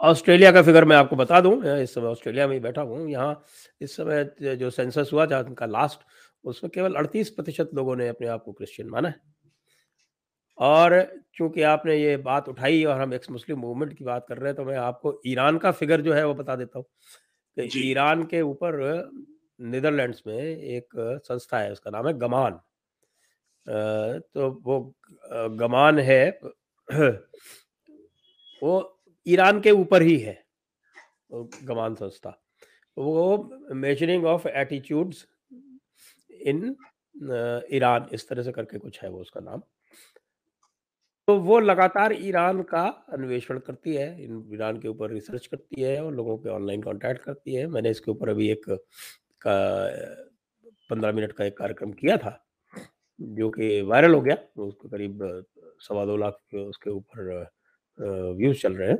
ऑस्ट्रेलिया 0.02 0.50
का 0.52 0.62
फिगर 0.62 0.84
मैं 0.84 0.96
आपको 0.96 1.16
बता 1.16 1.40
दूँ 1.40 1.54
इस 1.74 1.94
समय 1.94 2.06
ऑस्ट्रेलिया 2.06 2.46
में 2.46 2.54
ही 2.54 2.60
बैठा 2.60 2.82
हूँ। 2.82 3.08
यहाँ 3.10 3.42
इस 3.80 3.96
समय 3.96 4.56
जो 4.56 4.70
सेंसस 4.70 5.10
हुआ 5.12 5.26
था 5.26 5.40
उनका 5.40 5.66
लास्ट 5.66 6.00
उसमें 6.44 6.70
केवल 6.74 6.94
अड़तीस 6.94 7.30
प्रतिशत 7.30 7.70
लोगों 7.74 7.96
ने 7.96 8.08
अपने 8.08 8.28
आप 8.28 8.42
को 8.44 8.52
क्रिश्चियन 8.52 8.88
माना 8.90 9.08
है। 9.08 9.20
और 10.58 11.00
चूँकि 11.34 11.62
आपने 11.64 11.96
ये 11.96 12.16
बात 12.18 12.48
उठाई 12.48 12.84
और 12.84 13.00
हम 13.00 13.14
एक्स 13.14 13.30
मुस्लिम 13.30 13.58
मूवमेंट 13.58 13.96
की 13.98 14.04
बात 14.04 14.26
कर 14.28 14.38
रहे 14.38 14.48
हैं 14.48 14.56
तो 14.56 14.64
मैं 14.64 14.76
आपको 14.78 15.20
ईरान 15.26 15.58
का 15.58 15.70
फिगर 15.72 16.00
जो 16.00 16.12
है 16.14 16.26
वो 16.26 16.34
बता 16.34 16.56
देता 16.56 16.78
हूँ। 16.78 16.86
कि 17.56 17.90
ईरान 17.90 18.22
के 18.24 18.40
ऊपर 18.42 18.78
नीदरलैंड्स 19.60 20.22
में 20.26 20.36
एक 20.36 20.94
संस्था 21.24 21.58
है, 21.58 21.72
उसका 21.72 21.90
नाम 21.90 22.06
है 22.08 22.12
गमान। 22.18 22.60
तो 23.66 24.50
वो 24.64 24.94
गमान 25.56 25.98
है, 25.98 26.30
वो 28.62 29.02
ईरान 29.26 29.60
के 29.60 29.70
ऊपर 29.72 30.02
ही 30.02 30.16
है 30.18 30.38
गमान 31.32 31.94
संस्था। 31.94 32.30
वो 32.96 33.50
measuring 33.74 34.24
of 34.26 34.48
attitudes 34.48 35.26
in 36.30 36.64
Iran, 37.74 38.08
इस 38.12 38.28
तरह 38.28 38.42
से 38.42 38.52
करके 38.52 38.78
कुछ 38.78 39.02
है 39.02 39.08
वो 39.10 39.20
उसका 39.20 39.40
नाम। 39.40 39.62
तो 41.28 41.36
वो 41.38 41.58
लगातार 41.60 42.12
ईरान 42.12 42.62
का 42.62 42.82
अन्वेषण 43.12 43.58
करती 43.58 43.94
है 43.94 44.24
ईरान 44.24 44.78
के 44.80 44.88
ऊपर 44.88 45.10
रिसर्च 45.10 45.46
करती 45.46 45.82
है 45.82 46.02
और 46.04 46.14
लोगों 46.14 46.36
के 46.38 46.48
ऑनलाइन 46.48 46.82
कांटेक्ट 46.82 47.22
करती 47.22 47.54
है। 47.54 47.66
मैंने 47.66 47.90
इसके 47.90 48.10
ऊपर 48.10 48.28
अभी 48.28 48.50
एक 48.50 48.68
का 49.42 49.56
पंद्रह 50.90 51.12
मिनट 51.12 51.32
का 51.32 51.44
एक 51.44 51.56
कार्यक्रम 51.58 51.92
किया 51.92 52.16
था, 52.16 52.32
जो 53.18 53.50
कि 53.50 53.80
वायरल 53.82 54.14
हो 54.14 54.20
गया। 54.20 54.34
उसको 54.58 54.88
करीब 54.88 55.18
सवा 55.80 56.04
दो 56.04 56.16
लाख 56.16 56.38
उसके 56.56 56.90
ऊपर 56.90 57.50
व्यूज़ 58.36 58.60
चल 58.60 58.74
रहे 58.74 58.88
हैं। 58.88 58.96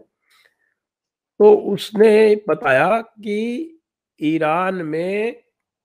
तो 1.40 1.54
उसने 1.72 2.34
बताया 2.48 3.00
कि 3.00 3.80
ईरान 4.20 4.74
में 4.74 5.42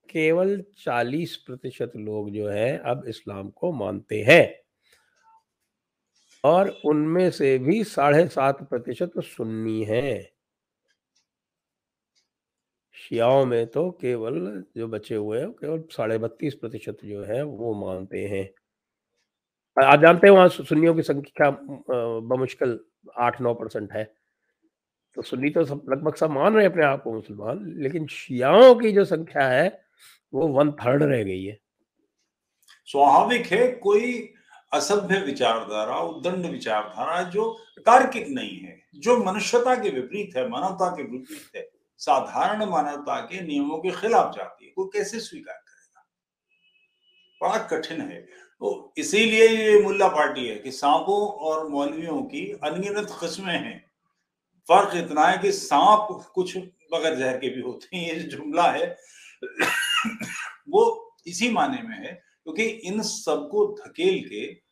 केवल 0.08 0.60
40 0.78 1.36
प्रतिशत 1.36 1.92
लोग 1.96 2.30
जो 2.30 2.48
है 2.48 2.76
अब 2.86 3.04
इस्लाम 3.08 3.48
को 3.50 3.72
मानते 3.72 4.20
हैं 4.22 4.44
और 6.44 6.68
उनमें 6.84 7.30
से 7.30 7.56
भी 7.58 7.82
साढ़े 7.84 8.26
सात 8.28 8.62
प्रतिशत 8.70 9.12
सुन्नी 9.18 9.82
है। 9.84 10.35
शियाओं 12.96 13.44
में 13.46 13.66
तो 13.66 13.90
केवल 13.90 14.64
जो 14.76 14.88
बचे 14.88 15.14
हुए 15.14 15.38
हैं, 15.40 15.50
केवल 15.50 15.82
साढ़े 15.90 16.18
बत्तीस 16.18 16.54
प्रतिशत 16.54 16.98
जो 17.04 17.24
है, 17.24 17.42
वो 17.42 17.74
मानते 17.74 18.26
हैं। 18.26 18.48
आप 19.76 20.00
जानते 20.00 20.26
हैं 20.26 20.34
वहाँ 20.34 20.48
सुन्नियों 20.48 20.94
की 20.94 21.02
संख्या 21.02 21.50
बमुश्किल 22.30 22.78
आठ 23.18 23.40
नौ 23.40 23.54
परसेंट 23.54 23.92
है। 23.92 24.04
तो 25.16 25.22
सुन्नी 25.22 25.50
तो 25.50 25.64
सब, 25.64 25.82
लगभग 25.90 26.14
सब 26.14 26.30
मान 26.30 26.54
रहे 26.54 26.64
हैं 26.64 26.70
अपने 26.70 26.84
आप 26.84 27.02
को 27.02 27.12
मुसलमान, 27.12 27.64
लेकिन 27.78 28.06
शियाओं 28.06 28.74
की 28.74 28.92
जो 28.92 29.04
संख्या 29.04 29.48
है, 29.48 29.68
वो 30.32 30.48
वन 30.48 30.72
थर्ड 30.72 31.02
रह 31.02 31.22
गई 31.22 31.44
है। 31.44 31.58
स्वाभाविक 32.88 33.46
है, 33.46 33.70
कोई 33.72 34.34
असभ्य 34.72 35.20
विचारधारा 35.20 35.98
उदंड 36.00 36.46
विचारधारा 36.46 37.22
जो 37.30 37.52
तार्किक 37.86 38.28
नहीं 38.28 38.58
है, 38.58 38.80
जो 38.94 39.24
मनुष्यता 39.24 39.74
के 39.74 39.90
विपरीत 39.90 40.36
है, 40.36 40.48
मानवता 40.48 40.90
के 40.96 41.02
विपरीत 41.02 41.56
है 41.56 41.68
साधारण 41.98 42.64
मानवता 42.64 43.20
के 43.20 43.40
नियमों 43.40 43.78
के 43.78 43.90
खिलाफ 43.90 44.34
जाती 44.36 44.66
है, 44.66 44.72
वो 44.78 44.84
कैसे 44.84 45.20
स्वीकार 45.20 45.54
करेगा? 45.54 46.08
बड़ा 47.42 47.66
कठिन 47.66 48.00
है। 48.00 48.20
तो 48.60 48.94
इसीलिए 48.98 49.48
ये 49.48 49.82
मुल्ला 49.82 50.08
पार्टी 50.08 50.46
है 50.48 50.56
कि 50.56 50.70
सांपों 50.72 51.28
और 51.28 51.68
मौलवियों 51.68 52.22
की 52.22 52.52
अनगिनत 52.64 53.08
किस्में 53.10 53.54
हैं। 53.54 53.90
फ़र्क 54.68 54.96
इतना 54.96 55.26
है 55.26 55.38
कि 55.38 55.52
सांप 55.52 56.32
कुछ 56.34 56.56
बगैर 56.92 57.14
जहर 57.14 57.38
के 57.38 57.48
भी 57.48 57.60
होते 57.60 57.96
हैं, 57.96 58.08
ये 58.08 58.22
जुमला 58.22 58.70
है, 58.72 58.96
वो 60.68 61.14
इसी 61.26 61.50
माने 61.50 61.82
में 61.82 61.96
है, 61.96 62.12
क्योंकि 62.42 62.64
इन 62.64 63.02
सबको 63.02 63.66
धकेल 63.66 64.28
के 64.28 64.66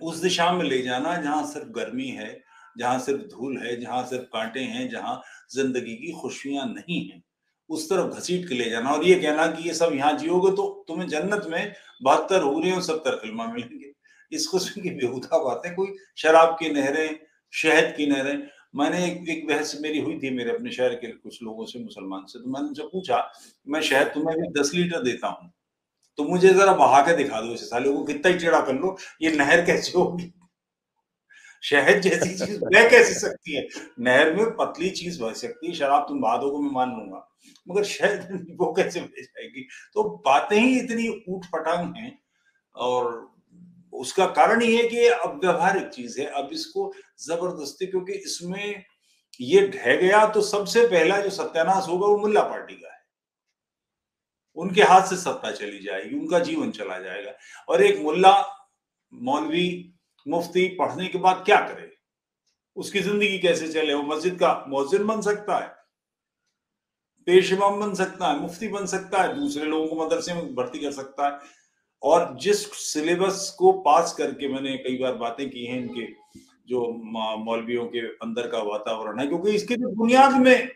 उस 0.00 0.16
दिशा 0.16 0.52
में 0.52 0.64
ले 0.64 0.82
जाना 0.82 1.16
जहाँ 1.16 1.46
सिर्फ़ 1.46 1.68
गर्मी 1.68 2.08
है 2.08 2.45
जहाँ 2.78 2.98
सिर्फ़ 3.00 3.22
धूल 3.30 3.56
है 3.58 3.80
जहाँ 3.80 4.02
सिर्फ़ 4.06 4.24
कांटे 4.32 4.60
हैं 4.62 4.88
जहाँ 4.90 5.20
ज़िंदगी 5.54 5.94
की 5.96 6.12
खुशियाँ 6.20 6.66
नहीं 6.68 7.00
है 7.08 7.22
उस 7.70 7.88
तरफ़ 7.90 8.18
घसीट 8.18 8.48
के 8.48 8.54
ले 8.54 8.70
जाना। 8.70 8.90
और 8.90 9.04
ये 9.04 9.14
कहना 9.16 9.46
कि 9.48 9.68
ये 9.68 9.74
सब 9.74 9.92
यहाँ 9.94 10.12
जियोगे 10.18 10.50
तो 10.56 10.68
तुम्हें 10.88 11.08
जन्नत 11.08 11.46
में 11.50 11.72
बहत्तर 12.02 12.42
हो 12.42 12.58
रही 12.60 12.80
सत्तर 12.82 13.16
फिल्मा 13.22 13.46
मिलेंगे। 13.52 13.92
इस 14.32 14.46
किस्म 14.48 14.82
की 14.82 14.90
बेहुदा 14.92 15.38
बातें 15.44 15.74
कोई 15.74 15.94
शराब 16.18 16.56
की 16.60 16.68
नहरें 16.72 17.18
शहद 17.52 17.92
की 17.96 18.06
नहरें। 18.06 18.46
मैंने 18.76 19.04
एक, 19.06 19.28
एक 19.28 19.46
बहस 19.48 19.76
मेरी 19.82 20.00
हुई 20.00 20.18
थी 20.18 20.30
मेरे 20.30 20.50
अपने 20.50 20.70
शहर 20.72 20.94
के 20.94 21.08
कुछ 21.08 21.42
लोगों 21.42 21.64
से 21.66 21.78
मुसलमान 21.78 22.24
से 22.28 22.38
तो 22.38 22.50
मैंने 22.50 22.68
उनसे 22.68 22.82
पूछा 22.84 23.20
मैं 23.66 23.80
शहद 23.82 24.06
तुम्हें 24.14 24.36
भी 24.38 24.48
दस 24.60 24.70
लीटर 24.74 25.02
देता 25.02 25.28
हूँ 25.28 25.50
तो 26.18 26.24
मुझे 26.24 26.48
जरा 26.50 26.72
बहा 26.74 27.00
के 27.02 27.16
दिखा 27.16 27.40
दो 27.40 27.52
इसे 27.54 27.66
साले 27.66 27.92
को 27.92 28.02
कितना 28.04 28.32
ही 28.32 28.38
टेढ़ा 28.38 28.60
कर 28.60 28.74
लो 28.74 28.96
ये 29.22 29.30
नहर 29.32 29.64
कैसे 29.66 29.98
होगी? 29.98 30.32
शहद 31.66 32.00
जैसी 32.00 32.34
चीज़ 32.38 32.58
बह 32.64 32.88
कैसे 32.88 33.14
सकती 33.14 33.56
है? 33.56 33.66
नहर 34.00 34.34
में 34.34 34.50
पतली 34.56 34.90
चीज़ 34.90 35.20
बह 35.22 35.32
सकती 35.32 35.66
है, 35.66 35.72
शराब 35.74 36.02
तुम 36.08 36.20
बादों 36.20 36.50
को 36.50 36.58
मैं 36.58 36.70
मान 36.70 36.90
लूँगा, 36.90 37.28
मगर 37.68 37.84
शहद 37.84 38.46
वो 38.60 38.72
कैसे 38.72 39.00
बह 39.00 39.22
जाएगी? 39.22 39.66
तो 39.94 40.02
बातें 40.26 40.58
ही 40.58 40.78
इतनी 40.80 41.08
ऊट 41.28 41.44
पटांग 41.44 41.94
हैं, 41.96 42.18
और 42.74 43.34
उसका 43.92 44.26
कारण 44.26 44.62
ये 44.62 44.76
है 44.76 44.88
कि 44.88 45.06
अब 45.06 45.40
व्यवहारिक 45.44 45.88
चीज़ 45.88 46.20
है। 46.20 46.26
अब 46.26 46.48
इसको 46.52 46.92
ज़बरदस्ती, 47.20 47.86
क्योंकि 47.86 48.12
इसमें 48.12 48.84
ये 49.40 49.66
ढह 49.68 49.96
गया 49.96 50.24
तो 50.26 50.40
सबसे 50.40 50.86
पहला 50.88 51.20
जो 51.20 51.30
सत्यानाश 51.30 51.88
होगा 51.88 52.06
वो 52.06 52.18
मुल्ला 52.18 52.42
पार्टी 52.42 52.74
का 52.74 52.88
है। 52.88 53.00
उनके 54.56 54.82
हाथ 54.82 55.06
से 55.06 55.16
सत्ता 55.16 55.50
चली 55.50 55.78
जाएगी, 55.78 56.16
उनका 56.18 56.38
जीवन 56.38 56.70
चला 56.70 56.98
जाएगा। 56.98 57.32
और 57.68 57.82
एक 57.82 57.98
मुल्ला, 57.98 58.34
मौलवी 59.12 59.92
मुफ्ती 60.26 60.66
पढ़ने 60.78 61.06
के 61.06 61.18
बाद 61.18 61.42
क्या 61.44 61.60
करे? 61.62 61.90
उसकी 62.76 63.00
ज़िंदगी 63.00 63.38
कैसे 63.38 63.68
चले? 63.68 63.94
वो 63.94 64.02
मस्जिद 64.04 64.38
का 64.38 64.64
मौजिन 64.68 65.06
बन 65.06 65.20
सकता 65.22 65.58
है, 65.58 65.74
पेश 67.26 67.52
इमाम 67.52 67.80
बन 67.80 67.94
सकता 67.94 68.28
है, 68.28 68.38
मुफ्ती 68.40 68.68
बन 68.68 68.86
सकता 68.86 69.22
है, 69.22 69.34
दूसरे 69.34 69.64
लोगों 69.64 69.86
को 69.86 70.04
मदरसे 70.04 70.34
में 70.34 70.54
भर्ती 70.54 70.78
कर 70.78 70.92
सकता 70.92 71.26
है। 71.26 71.54
और 72.02 72.36
जिस 72.40 72.64
सिलेबस 72.84 73.54
को 73.58 73.72
पास 73.82 74.14
करके 74.14 74.48
मैंने 74.48 74.76
कई 74.78 74.98
बार 74.98 75.14
बातें 75.16 75.48
की 75.50 75.64
हैं 75.64 75.78
इनके, 75.78 76.06
जो 76.68 76.88
मौलवियों 77.44 77.86
के 77.86 78.00
अंदर 78.18 78.46
का 78.48 78.58
वातावरण 78.64 79.20
है, 79.20 79.26
क्योंकि 79.26 79.50
इसके 79.50 79.76
तो 79.76 79.94
बुनियाद 79.94 80.40
में 80.40 80.68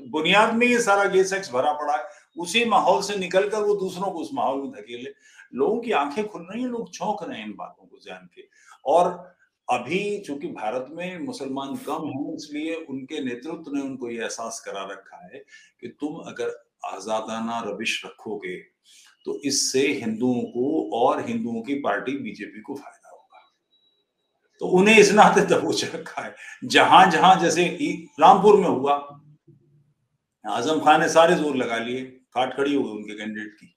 बुनियाद 0.00 0.54
में 0.54 0.66
ये 0.66 0.78
सारा 0.80 1.04
गे 1.04 1.22
सेक्स 1.24 1.50
भरा 1.52 1.72
पड़ा 1.72 1.96
है, 1.96 2.04
उसी 2.36 2.64
माहौल 2.64 3.02
से 3.02 3.16
निकलकर 3.16 3.62
वो 3.62 3.74
दूसरों 3.76 4.10
को 4.10 4.18
उस 4.18 4.30
माहौल 4.34 4.60
में 4.60 4.70
धकेले। 4.72 5.10
लोगों 5.52 5.78
की 5.80 5.92
आँखें 5.94 6.26
खुल 6.26 6.42
रही 6.42 6.62
हैं, 6.62 6.68
लोग 6.68 6.90
चौंक 6.90 7.22
रहे 7.22 7.38
हैं 7.38 7.46
इन 7.46 7.54
बातों 7.54 7.86
को 7.86 7.98
जान 8.00 8.28
के। 8.34 8.42
और 8.84 9.36
अभी 9.68 10.18
चूँकि 10.20 10.48
भारत 10.50 10.86
में 10.90 11.18
मुसलमान 11.20 11.76
कम 11.78 12.06
हैं, 12.06 12.34
इसलिए 12.34 12.74
उनके 12.84 13.24
नेतृत्व 13.24 13.74
ने 13.74 13.80
उनको 13.82 14.10
ये 14.10 14.18
एहसास 14.18 14.60
करा 14.64 14.82
रखा 14.84 15.24
है 15.24 15.38
कि 15.80 15.88
तुम 15.90 16.16
अगर 16.26 16.48
आजादाना 16.86 17.60
रविश 17.62 18.02
रखोगे 18.04 18.56
तो 19.26 19.40
इससे 19.44 19.80
हिंदुओं 19.94 20.40
को 20.52 20.98
और 20.98 21.24
हिंदुओं 21.26 21.62
की 21.62 21.74
पार्टी 21.80 22.12
बीजेपी 22.18 22.60
को 22.60 22.74
फ़ायदा 22.74 23.10
होगा। 23.10 23.40
तो 24.60 24.66
उन्हें 24.68 24.98
इस 24.98 25.12
नाते 25.12 25.40
दबोच 25.46 25.84
रखा 25.86 26.22
है 26.22 26.34
जहाँ 26.66 27.04
जहाँ 27.10 27.34
जैसे 27.40 27.66
रामपुर 28.20 28.56
में 28.56 28.68
हुआ, 28.68 28.94
आज़म 30.44 30.80
खान 30.80 31.00
ने 31.00 31.08
सारे 31.10 31.34
ज़ोर 31.36 31.56
लगा 31.56 31.78
लिए 31.78 32.00
काट 32.34 32.56
खड़ी 32.56 32.74
हो 32.74 32.82
गई 32.82 32.90
उनके 32.90 33.14
कैंडिडेट 33.14 33.52
की। 33.54 33.74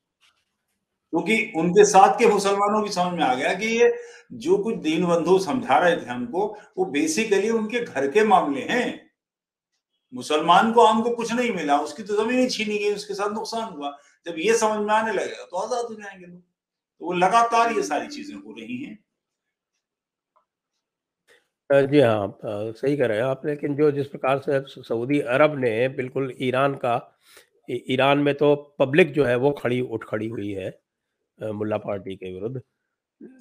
क्योंकि 1.13 1.37
तो 1.45 1.59
उनके 1.59 1.83
साथ 1.85 2.17
के 2.19 2.27
मुसलमानों 2.27 2.81
की 2.83 2.91
समझ 2.91 3.13
में 3.13 3.23
आ 3.23 3.33
गया 3.35 3.53
कि 3.53 3.67
ये 3.69 3.93
जो 4.35 4.57
कुछ 4.57 4.75
दीन 4.83 5.05
बंधु 5.07 5.37
समझा 5.39 5.77
रहे 5.79 5.95
थे 5.95 6.05
हमको 6.05 6.45
वो 6.77 6.85
बेसिकली 6.91 7.49
उनके 7.51 7.79
घर 7.81 8.07
के 8.11 8.23
मामले 8.25 8.61
हैं। 8.69 8.87
मुसलमान 10.13 10.71
को 10.73 10.85
हमको 10.85 11.09
कुछ 11.15 11.33
नहीं 11.33 11.51
मिला 11.51 11.77
उसकी 11.79 12.03
तो 12.03 12.15
ज़मीन 12.15 12.39
ही 12.39 12.49
छीनी 12.49 12.77
गई 12.79 12.93
उसके 12.93 13.13
साथ 13.13 13.33
नुकसान 13.33 13.73
हुआ। 13.73 13.89
जब 14.25 14.35
ये 14.39 14.57
समझ 14.57 14.79
में 14.79 14.93
आने 14.93 15.13
लगेगा 15.13 15.45
तो 15.45 15.57
आज़ाद 15.57 15.85
हो 15.85 15.93
जाएँगे 15.93 16.25
लोग। 16.25 16.39
तो 16.39 17.05
वो 17.05 17.13
लगातार 17.13 17.71
ये 17.73 17.83
सारी 17.83 18.07
चीज़ें 18.07 18.35
हो 18.35 18.55
रही 18.59 18.83
हैं। 18.83 18.97
जी 21.69 21.99
हाँ, 21.99 22.37
सही 22.43 22.95
कह 22.97 23.05
रहे 23.05 23.17
हैं 23.17 23.23
आप 23.25 23.45
लेकिन 23.45 23.75
जो 23.75 23.91
जिस 23.91 24.07
प्रकार 24.07 24.39
से 24.39 24.83
सऊदी 24.83 25.19
अरब 25.31 25.57
ने 25.59 25.87
बिल्कुल 25.89 26.33
ईरान 26.41 26.75
का 26.75 26.95
ईरान 27.69 28.17
में 28.19 28.33
तो 28.35 28.55
पब्लिक 28.79 29.13
जो 29.13 29.25
है 29.25 29.35
वो 29.37 29.51
खड़ी 29.53 29.79
उठ 29.81 30.03
खड़ी 30.03 30.27
हुई 30.29 30.51
है। 30.51 30.69
मुल्ला 31.39 31.77
पार्टी 31.77 32.15
के 32.15 32.33
विरुद्ध। 32.33 32.61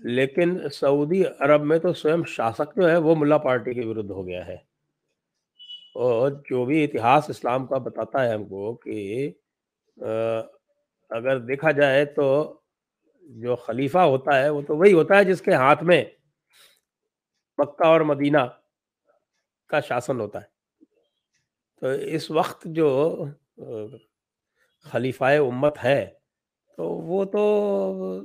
लेकिन 0.07 0.68
सऊदी 0.70 1.22
अरब 1.22 1.61
में 1.61 1.78
तो 1.81 1.92
स्वयं 1.92 2.22
शासक 2.24 2.72
जो 2.78 2.87
है, 2.87 2.96
वो 2.98 3.14
मुल्ला 3.14 3.38
पार्टी 3.38 3.74
के 3.74 3.81
विरुद्ध 3.81 4.11
हो 4.11 4.24
गया 4.24 4.44
है। 4.44 4.62
और 5.96 6.42
जो 6.48 6.64
भी 6.66 6.83
इतिहास 6.85 7.26
इस्लाम 7.31 7.66
का 7.66 7.78
बताता 7.78 8.22
है 8.22 8.35
हमको 8.35 8.72
कि 8.74 9.26
अगर 11.11 11.38
देखा 11.38 11.72
जाए 11.72 12.05
तो 12.07 12.64
जो 13.24 13.57
खलीफा 13.57 14.02
होता 14.02 14.37
है, 14.37 14.50
वो 14.50 14.62
तो 14.62 14.76
वही 14.76 14.92
होता 14.92 15.16
है 15.16 15.24
जिसके 15.24 15.52
हाथ 15.52 15.83
में 15.83 16.16
मक्का 17.59 17.90
और 17.90 18.02
मदीना 18.05 18.44
का 19.70 19.81
शासन 19.81 20.20
होता 20.20 20.38
है। 20.38 20.50
तो 21.83 21.92
इस 21.92 22.31
वक्त 22.31 22.66
जो 22.68 22.88
खलीफाए 24.87 25.38
उम्मत 25.38 25.78
है 25.78 26.21
तो 26.83 26.88
वो 26.88 27.25
तो 27.25 27.42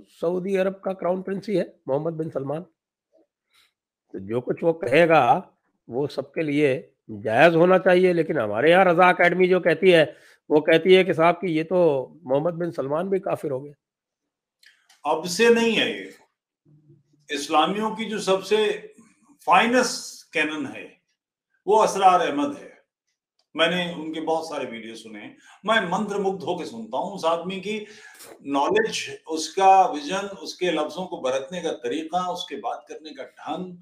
सऊदी 0.09 0.55
अरब 0.55 0.81
का 0.85 0.93
क्राउन 0.93 1.21
प्रिंस 1.21 1.49
ही 1.49 1.55
है, 1.55 1.79
मोहम्मद 1.87 2.13
बिन 2.13 2.29
सलमान। 2.29 2.61
तो 4.13 4.19
जो 4.19 4.41
कुछ 4.41 4.63
वो 4.63 4.73
कहेगा, 4.73 5.51
वो 5.89 6.07
सबके 6.07 6.41
लिए 6.41 6.93
जायज़ 7.09 7.55
होना 7.55 7.77
चाहिए, 7.77 8.13
लेकिन 8.13 8.37
हमारे 8.37 8.71
यहाँ 8.71 8.85
रजा 8.85 9.09
अकेडमी 9.09 9.47
जो 9.47 9.59
कहती 9.59 9.91
है, 9.91 10.15
वो 10.49 10.61
कहती 10.61 10.93
है 10.93 11.03
कि 11.03 11.13
साहब 11.13 11.35
कि 11.35 11.51
ये 11.51 11.63
तो 11.63 12.19
मोहम्मद 12.23 12.53
बिन 12.53 12.71
सलमान 12.71 13.09
भी 13.09 13.19
काफिर 13.19 13.51
हो 13.51 13.61
गए। 13.61 13.73
अब 15.05 15.23
से 15.25 15.49
नहीं 15.49 15.75
है 15.75 15.99
ये। 15.99 16.13
इस्लामियों 17.31 17.95
की 17.95 18.05
जो 18.05 18.19
सबसे 18.19 18.93
फाइनेस्ट 19.45 20.33
कैनन 20.33 20.65
है, 20.65 21.01
वो 21.67 21.77
असरार 21.77 22.21
अहमद 22.21 22.57
है। 22.57 22.76
मैंने 23.57 23.93
उनके 23.93 24.21
बहुत 24.21 24.49
सारे 24.49 24.65
वीडियो 24.65 24.95
सुने 24.95 25.19
मैं 25.65 25.79
मंत्र 25.89 26.17
मुग्ध 26.17 26.43
होकर 26.43 26.65
सुनता 26.65 26.97
हूँ 26.97 27.13
उस 27.13 27.25
आदमी 27.25 27.59
की 27.59 27.85
नॉलेज 28.45 29.19
उसका 29.27 29.85
विजन 29.85 30.27
उसके 30.43 30.71
लफ्जों 30.71 31.05
को 31.05 31.21
बरतने 31.21 31.61
का 31.61 31.71
तरीका, 31.71 32.27
उसके 32.27 32.55
बात 32.55 32.85
करने 32.89 33.11
का 33.11 33.23
ढंग 33.23 33.75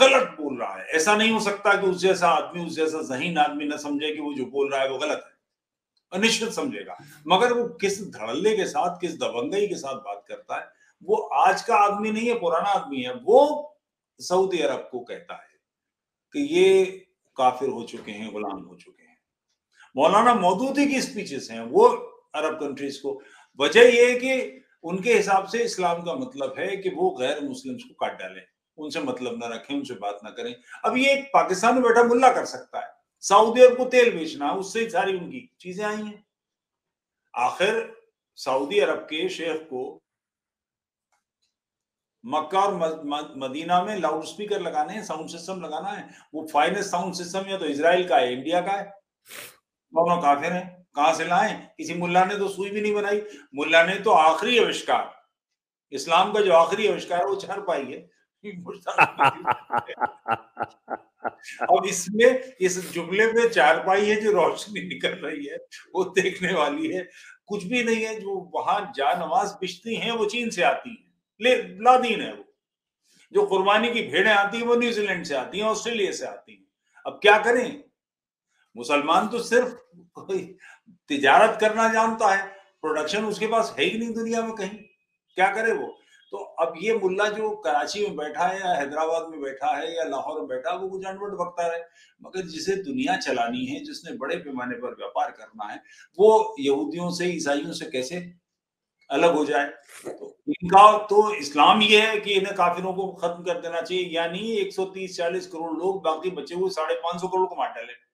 गलत 0.00 0.36
बोल 0.40 0.58
रहा 0.58 0.74
है। 0.74 0.86
ऐसा 0.86 1.16
नहीं 1.16 1.30
हो 1.30 1.40
सकता 1.40 1.72
कि 1.80 1.86
उस 1.86 2.00
जैसा 2.00 2.28
आदमी, 2.28 2.66
उस 2.66 2.76
जैसा 2.76 3.02
जहीन 3.02 3.38
आदमी 3.38 3.64
न 3.64 3.76
समझे 3.76 4.14
कि 4.14 4.20
वो 4.20 4.32
जो 4.34 4.46
बोल 4.46 4.72
रहा 4.72 4.80
है 4.82 4.90
वो 4.90 4.98
गलत 4.98 5.24
है। 5.26 6.18
अनिश्चित 6.18 6.48
समझेगा। 6.48 6.96
मगर 7.28 7.52
वो 7.52 7.68
किस 7.68 8.02
धड़ल्ले 8.10 8.56
के 8.56 8.66
साथ, 8.66 8.98
किस 9.00 9.16
दबंगई 9.16 9.66
के 9.66 9.74
साथ 9.74 9.94
बात 9.94 10.24
करता 10.28 10.56
है, 10.56 10.68
वो 11.02 11.16
आज 11.16 11.62
का 11.62 11.76
आदमी 11.76 12.10
नहीं 12.10 12.28
है, 12.28 12.38
पुराना 12.38 12.68
आदमी 12.68 13.02
है। 13.02 13.14
वो 13.14 13.78
सऊदी 14.20 14.58
अरब 14.58 14.88
को 14.92 15.00
कहता 15.00 15.34
है 15.34 15.48
कि 16.34 16.40
ये 16.40 17.07
काफिर 17.38 17.68
हो 17.68 17.82
चुके 17.84 18.12
हैं, 18.12 18.30
गुलाम 18.32 18.58
हो 18.58 18.76
चुके 18.76 19.02
हैं। 19.02 19.16
मौलाना 19.96 20.34
मौदूदी 20.34 20.86
की 20.86 21.00
स्पीचेस 21.00 21.48
हैं, 21.50 21.60
वो 21.62 21.86
अरब 22.34 22.58
कंट्रीज़ 22.60 23.00
को। 23.02 23.20
वजह 23.58 23.88
ये 23.88 24.10
है 24.10 24.18
कि 24.18 24.64
उनके 24.84 25.14
हिसाब 25.14 25.46
से 25.46 25.62
इस्लाम 25.64 26.02
का 26.02 26.14
मतलब 26.14 26.54
है 26.58 26.76
कि 26.76 26.90
वो 26.90 27.10
गैर 27.10 27.40
मुस्लिम्स 27.42 27.82
को 27.82 27.94
काट 27.94 28.18
डालें, 28.18 28.42
उनसे 28.78 29.00
मतलब 29.00 29.38
ना 29.38 29.46
रखें, 29.46 29.74
उनसे 29.76 29.94
बात 29.96 30.20
ना 30.24 30.30
करें। 30.30 30.54
अब 30.84 30.96
ये 30.96 31.12
एक 31.12 31.24
पाकिस्तान 31.34 31.74
में 31.74 31.82
बैठा 31.82 32.02
मुल्ला 32.04 32.32
कर 32.32 32.44
सकता 32.44 32.80
है, 32.80 32.90
सऊदी 33.22 33.62
अरब 33.62 33.76
को 33.76 33.84
तेल 33.86 34.10
बेचना, 34.18 34.52
उससे 34.52 34.88
सारी 34.90 35.16
उनकी 35.18 35.48
चीज़ें 35.60 35.84
आई 35.86 35.96
हैं। 35.96 36.24
आखिर 37.34 37.96
सऊदी 38.38 38.78
अरब 38.78 38.98
के 39.04 39.28
शेख 39.28 39.62
को 39.62 40.00
मक्का 42.28 42.60
और 42.60 42.74
मदीना 43.36 43.82
में 43.82 43.96
लाउड 43.96 44.24
स्पीकर 44.24 44.60
लगाने 44.60 44.94
हैं, 44.94 45.04
साउंड 45.04 45.28
सिस्टम 45.28 45.60
लगाना 45.60 45.88
है। 45.88 46.10
वो 46.34 46.48
फाइनेस्ट 46.52 46.90
साउंड 46.90 47.14
सिस्टम 47.14 47.44
या 47.48 47.58
तो 47.58 47.64
इसराइल 47.64 48.08
का 48.08 48.16
है, 48.16 48.32
इंडिया 48.32 48.60
का 48.60 48.70
है। 48.70 48.98
दोनों 49.94 50.22
काफिर 50.22 50.52
हैं। 50.52 50.86
कहाँ 50.96 51.14
से 51.14 51.24
लाए? 51.24 51.70
किसी 51.76 51.94
मुल्ला 51.94 52.24
ने 52.24 52.36
तो 52.36 52.48
सुई 52.48 52.70
भी 52.70 52.80
नहीं 52.80 52.94
बनाई। 52.94 53.22
मुल्ला 53.54 53.82
ने 53.82 53.94
तो 53.94 54.10
आखिरी 54.10 54.58
आविष्कार। 54.58 55.22
इस्लाम 55.92 56.32
का 56.32 56.40
जो 56.40 56.52
आखिरी 56.52 56.88
आविष्कार 56.88 57.18
है, 57.18 57.26
वो 57.26 57.34
चार 57.34 57.60
पाई 57.60 57.84
है। 57.84 58.10
अब 61.62 61.86
इसमें, 61.86 62.52
इस 62.60 62.92
जुमले 62.92 63.32
में 63.32 63.48
चार 63.48 63.86
पाई 63.86 64.06
है 64.06 64.20
जो 64.20 64.32
रोशनी 64.32 64.80
निकल 64.80 65.08
रही 65.08 65.46
है। 65.46 65.58
वो 65.94 66.04
देखने 66.04 66.54
वाली 66.54 66.88
है। 66.88 67.08
कुछ 67.46 67.64
भी 67.64 67.84
नहीं 67.84 67.96
है, 67.96 68.20
जो 68.20 68.50
वहाँ 68.54 68.92
जा 68.96 69.12
नमाज़ 69.12 69.54
बिछती 69.54 69.94
है, 69.94 70.16
वो 70.16 70.24
चीन 70.24 70.50
से 70.50 70.62
आती 70.62 70.90
है। 70.90 71.07
लादीन 71.40 72.20
है 72.20 72.32
वो। 72.34 72.44
जो 73.32 73.46
कुर्बानी 73.46 73.90
की 73.90 74.02
भेड़ें 74.02 74.32
आती 74.32 74.58
हैं, 74.58 74.64
वो 74.64 74.74
न्यूजीलैंड 74.74 75.24
से 75.24 75.34
आती 75.34 75.58
हैं, 75.58 75.64
ऑस्ट्रेलिया 75.64 76.12
से 76.12 76.26
आती 76.26 76.52
हैं। 76.52 76.64
अब 77.06 77.18
क्या 77.22 77.38
करें? 77.38 77.84
मुसलमान 78.76 79.28
तो 79.28 79.38
सिर्फ़ 79.38 79.74
तिजारत 81.08 81.58
करना 81.60 81.88
जानता 81.88 82.34
है 82.34 82.46
प्रोडक्शन 82.82 83.24
उसके 83.24 83.46
पास 83.46 83.74
है 83.78 83.84
ही 83.84 83.98
नहीं 83.98 84.12
दुनिया 84.14 84.42
में 84.42 84.52
कहीं। 84.52 84.78
क्या 85.36 85.50
करे 85.54 85.72
वो? 85.72 85.86
तो 86.30 86.36
अब 86.36 86.74
ये 86.82 86.94
मुल्ला 86.94 87.28
जो 87.28 87.50
कराची 87.50 88.02
में 88.02 88.16
बैठा 88.16 88.46
है, 88.46 88.60
या 88.60 88.72
हैदराबाद 88.74 89.28
में 89.28 89.40
बैठा 89.40 89.76
है, 89.76 89.96
या 89.96 90.04
लाहौर 90.04 90.38
में 90.38 90.48
बैठा 90.48 90.72
है, 90.72 90.78
वो 90.78 90.88
कुछ 90.88 91.04
अनवट 91.04 91.30
बकता 91.30 91.72
है 91.74 91.88
मगर 92.22 92.46
जिसे 92.46 92.76
दुनिया 92.76 93.16
चलानी 93.16 93.64
है, 93.66 93.84
जिसने 93.84 94.16
बड़े 94.16 94.36
पैमाने 94.36 94.74
पर 94.74 94.88
व्यापार 94.88 95.30
करना 95.30 95.72
है, 95.72 95.82
वो 96.18 96.56
यहूदियों 96.60 97.10
से, 97.10 97.26
ईसाइयों 97.26 97.72
से 97.72 97.86
कैसे 97.86 98.20
अलग 99.10 99.34
हो 99.34 99.44
जाए। 99.44 99.66
तो 100.06 100.36
इनका 100.48 100.98
तो 100.98 101.34
इस्लाम 101.34 101.82
ये 101.82 102.00
है 102.00 102.20
कि 102.20 102.32
इन्हें 102.32 102.54
काफिरों 102.54 102.94
को 102.94 103.12
खत्म 103.12 103.42
कर 103.42 103.60
देना 103.60 103.80
चाहिए। 103.80 104.04
यानी 104.04 104.38
130-40 104.38 105.46
करोड़ 105.46 105.78
लोग, 105.78 106.02
बाकी 106.04 106.30
बचे 106.30 106.54
हुए 106.54 106.70
साढ़े 106.70 106.94
पाँच 106.94 107.20
सौ 107.20 107.28
करोड़ 107.28 107.46
को 107.46 107.56
मार 107.56 107.68
डाले 107.68 108.08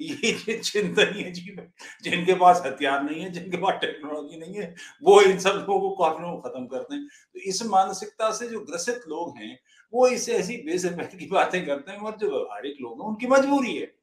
ये 0.00 0.58
चिंतनीय 0.64 1.30
जीव 1.30 1.60
है 1.60 1.72
जी। 2.04 2.10
जिनके 2.10 2.34
पास 2.34 2.62
हथियार 2.66 3.02
नहीं 3.02 3.22
है, 3.22 3.30
जिनके 3.30 3.56
पास 3.56 3.74
टेक्नोलॉजी 3.80 4.38
नहीं 4.38 4.54
है, 4.54 4.74
वो 5.02 5.20
इन 5.22 5.38
सब 5.38 5.64
लोगों 5.68 5.80
को 5.80 6.04
काफिरों 6.04 6.36
को 6.36 6.48
खत्म 6.48 6.66
करते 6.66 6.94
हैं। 6.94 7.06
तो 7.06 7.40
इस 7.40 7.66
मानसिकता 7.66 8.32
से 8.32 8.48
जो 8.48 8.60
ग्रसित 8.60 9.00
लोग 9.08 9.38
हैं, 9.38 9.58
वो 9.92 10.08
इससे 10.08 10.32
ऐसी 10.32 10.56
बेसमहत 10.56 11.10
की 11.18 11.26
बातें 11.26 11.66
करते 11.66 11.92
हैं 11.92 11.98
और 11.98 12.16
जो 12.16 12.30
व्यवहारिक 12.30 12.76
लोग 12.80 13.02
हैं, 13.02 13.08
उनकी 13.08 13.26
मजबूरी 13.26 13.76
है। 13.76 13.98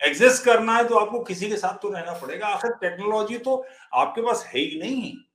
एग्जिस्ट 0.00 0.44
करना 0.44 0.76
है 0.76 0.88
तो 0.88 0.94
आपको 0.94 1.20
किसी 1.20 1.48
के 1.48 1.56
साथ 1.56 1.74
तो 1.82 1.90
रहना 1.90 2.12
पड़ेगा। 2.12 2.46
आखिर 2.46 2.70
टेक्नोलॉजी 2.70 3.38
तो 3.38 3.66
आपके 3.94 4.22
पास 4.22 4.44
है 4.46 4.60
ही 4.60 4.80
नहीं। 4.80 5.25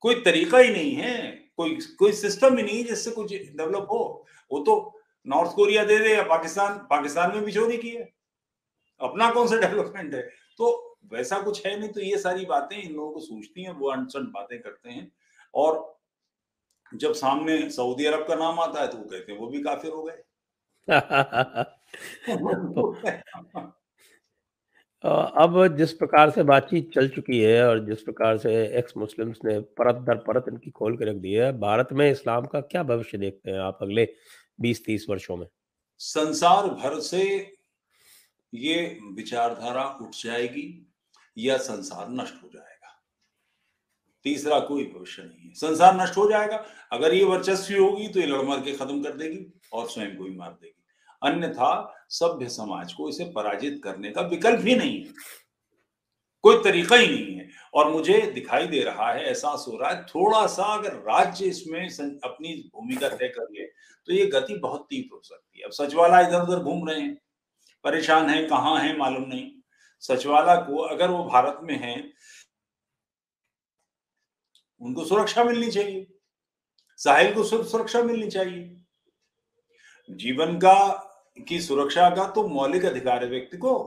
कोई 0.00 0.14
तरीका 0.14 0.58
ही 0.58 0.70
नहीं 0.70 0.94
है 0.94 1.38
कोई 1.56 1.78
कोई 1.98 2.12
सिस्टम 2.12 2.56
ही 2.56 2.62
नहीं 2.62 2.84
जिससे 2.84 3.10
कुछ 3.10 3.32
डेवलप 3.32 3.86
हो। 3.90 4.26
वो 4.52 4.60
तो 4.60 5.00
नॉर्थ 5.26 5.52
कोरिया 5.52 5.84
दे 5.84 5.98
दे 5.98 6.14
या 6.14 6.22
पाकिस्तान 6.22 6.86
पाकिस्तान 6.90 7.34
में 7.34 7.44
भी 7.44 7.52
चोरी 7.52 7.78
की 7.78 7.90
है। 7.90 8.12
अपना 9.00 9.30
कौन 9.30 9.48
सा 9.48 9.56
डेवलपमेंट 9.56 10.14
है? 10.14 10.30
तो 10.58 10.96
वैसा 11.12 11.42
कुछ 11.42 11.66
है 11.66 11.80
नहीं 11.80 11.88
तो 11.88 12.00
ये 12.00 12.18
सारी 12.18 12.46
बातें 12.46 12.82
इन 12.82 12.94
लोगों 12.94 13.12
को 13.12 13.20
सूझती 13.20 13.62
हैं 13.62 13.70
वो 13.70 13.90
अनसन 13.90 14.24
बातें 14.24 14.62
करते 14.62 14.90
हैं। 14.90 15.12
और 15.54 15.98
जब 16.94 17.12
सामने 17.12 17.70
सऊदी 17.70 18.04
अरब 18.04 18.28
का 18.28 18.34
नाम 18.34 18.60
आता 18.60 18.80
है 18.80 18.88
तो 18.88 18.98
वो 18.98 19.04
कहते 19.04 19.32
हैं 19.32 19.38
वो 19.38 19.46
भी 19.46 19.62
काफिर 19.62 19.90
हो 19.90 20.02
गए। 20.02 20.22
अब 25.04 25.76
जिस 25.76 25.92
प्रकार 25.92 26.30
से 26.30 26.42
बातचीत 26.42 26.90
चल 26.94 27.08
चुकी 27.08 27.38
है 27.40 27.62
और 27.66 27.78
जिस 27.86 28.02
प्रकार 28.02 28.38
से 28.38 28.50
एक्स 28.78 28.96
मुस्लिम्स 28.96 29.38
ने 29.44 29.58
परत 29.78 30.02
दर 30.06 30.16
परत 30.16 30.44
इनकी 30.48 30.70
खोल 30.70 30.96
के 30.96 31.04
रख 31.04 31.16
दी 31.16 31.32
है, 31.32 31.52
भारत 31.60 31.88
में 31.92 32.10
इस्लाम 32.10 32.46
का 32.46 32.60
क्या 32.60 32.82
भविष्य 32.82 33.18
देखते 33.18 33.50
हैं 33.50 33.58
आप 33.58 33.78
अगले 33.82 34.06
20-30 34.60 35.06
वर्षों 35.10 35.36
में? 35.36 35.46
संसार 36.00 36.66
भर 36.66 36.98
से 37.00 37.22
ये 38.52 38.98
विचारधारा 39.14 39.84
उठ 40.02 40.22
जाएगी 40.24 40.66
या 41.36 41.56
संसार 41.58 42.08
नष्ट 42.10 42.42
हो 42.42 42.48
जाएगा? 42.48 42.66
तीसरा 44.24 44.58
कोई 44.60 44.84
भविष्य 44.86 45.22
नहीं 45.22 45.48
है। 45.48 45.54
संसार 45.54 46.00
नष्ट 46.02 46.16
हो 46.16 46.28
जाएगा। 46.30 46.64
अगर 46.92 47.14
ये 47.14 47.24
वर्चस्वी 47.24 47.78
होगी 47.78 48.08
तो 48.08 48.20
ये 48.20 48.26
लड़मर 48.26 48.60
के 48.60 48.72
खत्म 48.72 49.02
कर 49.02 49.12
देगी 49.12 49.46
और 49.72 49.88
स्वयं 49.88 50.16
को 50.16 50.24
ही 50.24 50.36
मार 50.36 50.50
देगी। 50.52 50.79
अन्यथा 51.22 52.06
सभ्य 52.10 52.48
समाज 52.48 52.92
को 52.92 53.08
इसे 53.08 53.24
पराजित 53.32 53.80
करने 53.84 54.10
का 54.10 54.22
विकल्प 54.22 54.66
ही 54.66 54.74
नहीं 54.76 54.98
है। 54.98 55.12
कोई 56.44 56.62
तरीका 56.64 56.96
ही 56.96 57.06
नहीं 57.06 57.34
है। 57.36 57.48
और 57.74 57.90
मुझे 57.92 58.20
दिखाई 58.32 58.66
दे 58.66 58.82
रहा 58.82 59.10
है, 59.12 59.24
एहसास 59.24 59.64
हो 59.68 59.76
रहा 59.76 59.90
है 59.90 60.04
थोड़ा 60.04 60.46
सा 60.46 60.64
अगर 60.74 60.94
राज्य 61.02 61.46
इसमें 61.46 61.88
अपनी 62.20 62.54
भूमिका 62.74 63.08
तय 63.08 63.28
कर 63.28 63.48
ले 63.52 63.66
तो 64.08 64.12
ये 64.12 64.26
गति 64.26 64.54
बहुत 64.54 64.86
तीव्र 64.90 65.14
हो 65.14 65.20
सकती 65.24 65.58
है। 65.58 65.64
अब 65.64 65.72
सचिवाला 65.72 66.20
इधर 66.20 66.42
उधर 66.42 66.62
घूम 66.62 66.88
रहे 66.88 67.00
हैं। 67.00 67.14
परेशान 67.84 68.28
है, 68.30 68.42
कहाँ 68.46 68.78
है 68.80 68.96
मालूम 68.98 69.28
नहीं। 69.28 69.50
सचिवालय 70.02 70.56
को 70.62 70.78
अगर 70.84 71.10
वो 71.10 71.24
भारत 71.24 71.58
में 71.62 71.78
है, 71.78 72.12
उनको 74.80 75.04
सुरक्षा 75.04 75.44
मिलनी 75.44 75.70
चाहिए। 75.70 76.06
साहिल 76.98 77.34
को 77.34 77.42
सुरक्षा 77.44 78.02
मिलनी 78.02 78.30
चाहिए। 78.30 78.76
जीवन 80.08 80.56
का 80.58 80.76
की 81.48 81.60
सुरक्षा 81.60 82.10
का 82.10 82.26
तो 82.30 82.48
मौलिक 82.48 82.84
अधिकार 82.84 83.24
है 83.24 83.30
व्यक्ति 83.30 83.56
को। 83.56 83.78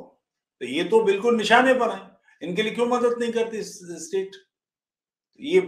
तो 0.62 0.66
ये 0.66 0.84
तो 0.84 1.04
बिल्कुल 1.04 1.38
निशाने 1.38 1.74
पर 1.74 1.90
है। 1.90 2.02
इनके 2.50 2.64
लिए 2.64 2.74
क्यों 2.76 2.88
मदद 2.88 3.16
नहीं 3.20 3.32
करती 3.32 3.64
स्टेट 3.64 4.32
ये 5.40 5.60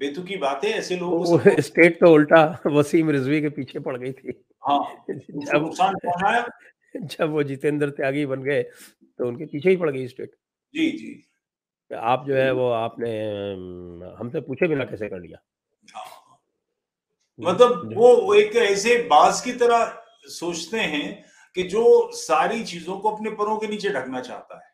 बेतुकी 0.00 0.36
बातें 0.36 0.68
ऐसे 0.68 0.96
लोगों 0.96 1.24
को 1.24 1.62
स्टेट 1.62 2.00
तो 2.00 2.12
उल्टा 2.12 2.62
वसीम 2.66 3.10
रिजवी 3.10 3.40
के 3.40 3.48
पीछे 3.48 3.78
पड़ 3.78 3.96
गई 3.96 4.12
थी। 4.12 4.44
हाँ 4.68 5.04
जब 5.10 5.62
नुकसान 5.62 5.94
पहुँचाया। 5.94 6.48
जब 6.96 7.30
वो 7.30 7.42
जितेंद्र 7.42 7.90
त्यागी 7.90 8.26
बन 8.26 8.42
गए 8.42 8.62
तो 9.18 9.28
उनके 9.28 9.46
पीछे 9.46 9.70
ही 9.70 9.76
पड़ 9.76 9.90
गई 9.90 10.08
स्टेट 10.08 10.30
जी 10.74 10.90
जी। 10.90 11.24
आप 11.94 12.24
जो 12.26 12.34
है 12.34 12.52
वो 12.52 12.70
आपने 12.70 13.10
हमसे 14.18 14.40
पूछे 14.40 14.68
बिना 14.68 14.84
कैसे 14.84 15.08
कर 15.08 15.20
लिया? 15.20 15.38
हाँ। 15.94 16.24
मतलब 17.40 17.94
वो 17.94 18.34
एक 18.34 18.56
ऐसे 18.56 18.96
बास 19.02 19.42
की 19.44 19.52
तरह 19.52 20.02
सोचते 20.24 20.80
हैं 20.80 21.24
कि 21.54 21.62
जो 21.62 22.12
सारी 22.12 22.64
चीज़ों 22.64 23.00
को 23.00 23.10
अपने 23.10 23.30
परों 23.30 23.58
के 23.58 23.66
नीचे 23.66 23.88
ढकना 23.88 24.20
चाहता 24.20 24.66
है। 24.66 24.72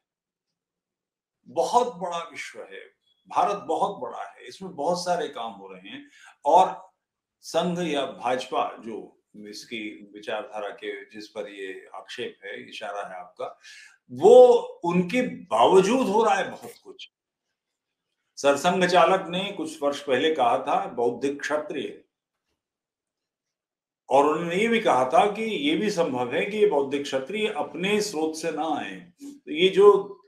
बहुत 1.49 1.95
बड़ा 1.95 2.19
विश्व 2.19 2.61
है। 2.61 2.81
भारत 3.29 3.57
बहुत 3.57 4.01
बड़ा 4.01 4.31
है। 4.31 4.47
इसमें 4.47 4.75
बहुत 4.75 5.05
सारे 5.05 5.29
काम 5.29 5.53
हो 5.53 5.69
रहे 5.69 5.89
हैं। 5.89 6.11
और 6.45 6.93
संघ 7.41 7.81
या 7.81 8.07
भाजपा 8.07 8.77
जो 8.77 9.21
इसकी 9.37 10.11
विचारधारा 10.15 10.69
के 10.69 11.05
जिस 11.05 11.29
पर 11.29 11.49
ये 11.49 11.89
आक्षेप 11.95 12.39
है, 12.45 12.69
इशारा 12.69 13.09
है 13.09 13.21
आपका, 13.21 13.59
वो 14.13 14.53
उनके 14.85 15.23
बावजूद 15.23 16.09
हो 16.09 16.25
रहा 16.25 16.35
है 16.35 16.51
बहुत 16.51 16.73
कुछ। 16.85 17.11
सरसंघ 18.37 18.87
चालक 18.87 19.27
ने 19.29 19.53
कुछ 19.53 19.83
वर्ष 19.83 20.01
पहले 20.01 20.35
कहा 20.35 20.59
था, 20.59 20.87
बौद्धिक 20.87 21.41
क्षत्रिय 21.41 22.04
और 24.11 24.27
उन्होंने 24.27 24.57
ये 24.57 24.69
भी 24.69 24.81
कहा 24.81 25.05
था 25.05 25.27
कि 25.27 25.43
ये 25.43 25.77
भी 25.77 25.91
संभव 25.91 26.35
है 26.35 26.45
कि 26.47 26.57
ये 26.57 26.67
बौद्धिक 26.67 27.03
क्षत्रिय 27.03 27.49
अपने 27.49 28.01
स्रोत 28.01 28.37
से 28.37 28.51
ना 28.51 28.77
आए। 28.79 28.95
तो 29.23 29.53
ये 29.53 29.69
जो 29.69 30.21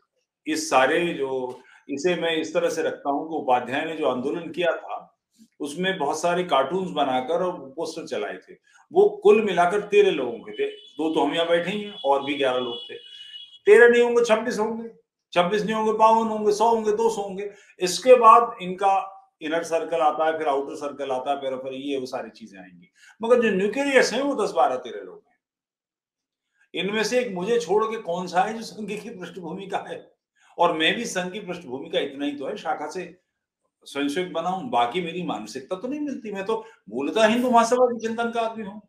इस 0.47 0.71
सारे 0.71 1.13
जो 1.15 1.61
इसे 1.89 2.15
मैं 2.15 2.37
इस 2.37 2.55
तरह 2.55 2.69
से 2.69 2.83
रखता 2.83 3.11
हूँ 3.11 3.29
कि 3.29 3.37
उपाध्याय 3.37 3.85
ने 3.85 3.97
जो 3.97 4.07
आंदोलन 4.07 4.51
किया 4.51 4.77
था, 4.77 5.19
उसमें 5.61 5.99
बहुत 5.99 6.21
सारे 6.21 6.45
कार्टून्स 6.45 6.91
बनाकर 6.91 7.43
और 7.43 7.53
पोस्टर 7.77 8.07
चलाए 8.07 8.37
थे। 8.37 8.55
वो 8.93 9.09
कुल 9.23 9.43
मिलाकर 9.43 9.81
तेरह 9.81 10.11
लोगों 10.11 10.39
के 10.39 10.53
थे। 10.53 10.67
दो 10.67 11.15
तो 11.15 11.21
हम 11.21 11.35
यहाँ 11.35 11.49
बैठे 11.49 11.71
ही 11.71 11.83
हैं, 11.83 11.95
और 12.05 12.25
भी 12.25 12.35
ग्यारह 12.35 12.59
लोग 12.59 12.77
थे। 12.91 12.95
तेरह 13.67 13.89
नहीं 13.89 14.03
होंगे, 14.03 14.25
छब्बीस 14.25 14.59
होंगे। 14.59 14.89
छब्बीस 15.33 15.63
नहीं 15.63 15.75
होंगे, 15.75 15.93
बावन 15.93 16.29
होंगे, 16.29 16.53
सौ 16.53 16.69
होंगे, 16.69 16.93
दो 16.93 17.11
सौ 17.11 17.23
होंगे। 17.23 17.51
इसके 17.81 18.15
बाद 18.15 18.57
इनका 18.63 19.16
इनर 19.41 19.63
सर्कल 19.63 20.01
आता 20.01 20.27
है, 20.27 20.39
फिर 20.39 20.49
आउटर 20.49 20.77
सर्कल 20.77 21.11
आता 21.11 21.31
है, 21.31 21.59
फिर 21.59 21.73
ये 21.73 21.99
वो 21.99 22.07
सारी 22.07 22.31
चीज़ें 22.31 22.59
आएँगी। 22.61 22.89
मगर 23.21 23.43
जो 23.43 23.51
न्यूक्लियस 23.51 24.13
है, 24.13 24.23
वो 24.23 24.35
दस 24.45 24.53
बारह 24.53 24.77
तेरह 24.77 25.03
लोग 25.05 25.23
हैं। 25.29 25.35
इनमें 26.75 27.03
से 27.05 27.21
एक 27.21 27.35
मुझे 27.35 27.59
छोड़ 27.61 27.85
के 27.85 28.01
कौन 28.03 28.27
सा 28.27 28.43
है 28.43 28.55
जो 28.55 28.63
संघ 28.63 28.89
की 28.89 29.11
पृष्ठभूमि 29.11 29.67
का 29.67 29.79
है? 29.89 29.99
और 30.59 30.73
मैं 30.73 30.95
भी 30.95 31.05
संघ 31.05 31.33
की 31.33 31.41
पृष्ठभूमि 31.41 31.91
का 31.91 31.99
इतना 31.99 32.25
ही 32.25 32.33
तो 32.33 32.47
है, 32.47 32.57
शाखा 32.57 32.89
से 32.91 33.05
स्वयंसेवक 33.87 34.33
बना 34.33 34.49
हूँ, 34.49 34.69
बाकी 34.71 35.01
मेरी 35.01 35.23
मानसिकता 35.23 35.77
तो 35.77 35.89
नहीं 35.89 36.01
मिलती। 36.01 36.33
मैं 36.33 36.45
तो 36.45 36.65
मूलतः 36.89 37.27
हिंदू 37.27 37.51
महासभा 37.51 37.87
के 37.87 37.99
चिंतन 38.01 38.31
का 38.31 38.41
आदमी 38.41 38.65
हूँ। 38.65 38.81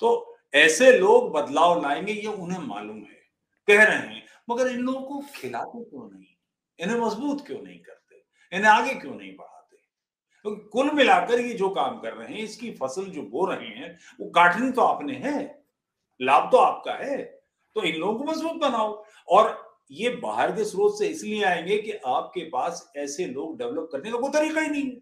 तो 0.00 0.38
ऐसे 0.54 0.90
लोग 0.98 1.30
बदलाव 1.32 1.82
लाएँगे, 1.82 2.12
ये 2.12 2.26
उन्हें 2.26 2.58
मालूम 2.58 2.96
है, 2.96 3.20
कह 3.68 3.82
रहे 3.84 3.96
हैं, 3.96 4.22
मगर 4.50 4.68
इन 4.68 4.80
लोगों 4.80 5.00
को 5.00 5.22
खिलाते 5.34 5.84
क्यों 5.84 6.08
नहीं? 6.10 6.26
इन्हें 6.78 6.98
मज़बूत 6.98 7.46
क्यों 7.46 7.60
नहीं 7.62 7.78
करते 7.78 7.95
इन्हें 8.52 8.70
आगे 8.70 8.94
क्यों 8.94 9.14
नहीं 9.14 9.30
बढ़ाते? 9.30 9.76
तो 10.44 10.54
कुल 10.72 10.90
मिलाकर 10.92 11.40
ये 11.40 11.54
जो 11.54 11.68
काम 11.70 11.98
कर 12.00 12.12
रहे 12.12 12.28
हैं, 12.28 12.42
इसकी 12.42 12.70
फ़सल 12.72 13.04
जो 13.06 13.22
बो 13.24 13.46
रहे 13.46 13.68
हैं, 13.68 13.98
वो 14.20 14.30
काटनी 14.30 14.70
तो 14.70 14.82
आपने 14.82 15.14
है, 15.16 15.64
लाभ 16.20 16.50
तो 16.52 16.56
आपका 16.58 16.94
है 16.96 17.16
तो 17.76 17.82
इन 17.82 17.96
लोगों 17.96 18.18
को 18.18 18.24
मज़बूत 18.24 18.60
बनाओ। 18.60 19.04
और 19.28 19.64
ये 19.90 20.10
बाहर 20.16 20.52
के 20.52 20.64
स्रोत 20.64 20.98
से 20.98 21.08
इसलिए 21.08 21.42
आएँगे 21.44 21.76
कि 21.78 21.92
आपके 22.06 22.44
पास 22.50 22.90
ऐसे 22.96 23.26
लोग 23.26 23.58
डेवलप 23.58 23.88
करने 23.92 24.10
का 24.10 24.18
कोई 24.18 24.30
तरीका 24.30 24.60
ही 24.60 24.68
नहीं 24.68 24.84
है। 24.84 25.00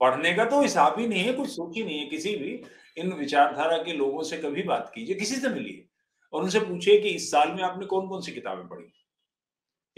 पढ़ने 0.00 0.32
का 0.34 0.44
तो 0.44 0.60
हिसाब 0.62 0.98
ही 0.98 1.06
नहीं 1.08 1.24
है, 1.24 1.32
कुछ 1.32 1.48
सोच 1.50 1.76
ही 1.76 1.84
नहीं 1.84 1.98
है, 1.98 2.06
किसी 2.06 2.34
भी 2.36 2.62
इन 2.96 3.12
विचारधारा 3.12 3.76
के 3.76 3.92
लोगों 3.92 4.22
से 4.22 4.36
कभी 4.38 4.62
बात 4.62 4.90
कीजिए, 4.94 5.14
किसी 5.16 5.36
से 5.36 5.48
मिलिए 5.48 5.84
और 6.32 6.42
उनसे 6.42 6.60
पूछिए 6.60 7.00
कि 7.00 7.08
इस 7.08 7.30
साल 7.30 7.52
में 7.52 7.62
आपने 7.62 7.86
कौन 7.86 8.08
कौन 8.08 8.20
सी 8.20 8.32
किताबें 8.32 8.66
पढ़ी? 8.68 8.92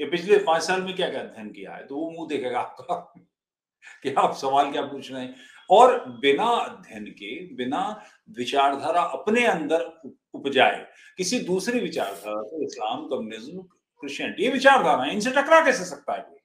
ये 0.00 0.06
पिछले 0.06 0.38
पाँच 0.38 0.62
साल 0.62 0.82
में 0.82 0.96
क्या 0.96 1.10
क्या 1.10 1.20
अध्ययन 1.20 1.50
किया 1.50 1.72
है? 1.72 1.86
तो 1.86 1.96
वो 1.96 2.10
मुँह 2.10 2.28
देखेगा 2.28 2.60
आपका 2.60 3.14
कि 4.02 4.14
आप 4.14 4.34
सवाल 4.34 4.72
क्या 4.72 4.82
पूछ 4.82 5.12
रहे 5.12 5.22
हैं। 5.22 5.34
और 5.70 5.98
बिना 6.20 6.44
अध्ययन 6.44 7.04
के, 7.04 7.54
बिना 7.54 8.02
विचारधारा 8.30 9.02
अपने 9.02 9.46
अंदर 9.46 10.02
उपजाए, 10.34 10.86
किसी 11.16 11.40
दूसरी 11.40 11.80
विचारधारा 11.80 12.42
तो 12.42 12.62
इस्लाम, 12.64 13.06
कम्युनिज्म, 13.06 13.62
क्रिश्चियनिटी, 14.00 14.42
ये 14.42 14.50
विचारधारा 14.50 15.04
इनसे 15.04 15.30
टकरा 15.30 15.64
कैसे 15.64 15.84
सकता 15.84 16.12
है 16.12 16.36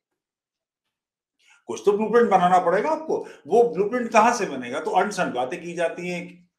कुछ 1.68 1.82
तो 1.86 1.92
ब्लूप्रिंट 1.92 2.30
बनाना 2.30 2.60
पड़ेगा 2.60 2.90
आपको। 2.90 3.18
वो 3.48 3.64
ब्लूप्रिंट 3.64 4.12
कहाँ 4.12 4.34
से 4.34 4.46
बनेगा? 4.46 4.80
तो 4.80 4.92
अनसन 4.92 5.32
बातें 5.32 5.62
की 5.64 5.74
जाती 5.74 6.10
हैं 6.10 6.50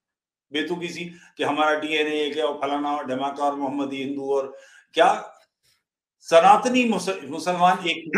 बेतुकी 0.53 0.89
सी 0.89 1.05
कि 1.37 1.45
हमारा 1.45 1.79
डीएनए 1.81 2.31
क्या? 2.31 2.47
फलाना 2.53 2.97
और 2.97 3.07
धमाका 3.07 3.45
और 3.45 3.55
मोहम्मदी, 3.57 3.97
हिंदू 3.97 4.35
और 4.35 4.57
क्या 4.95 5.32
सनातनी 6.23 6.85
मुसलमान 6.85 7.89
एक 7.89 8.11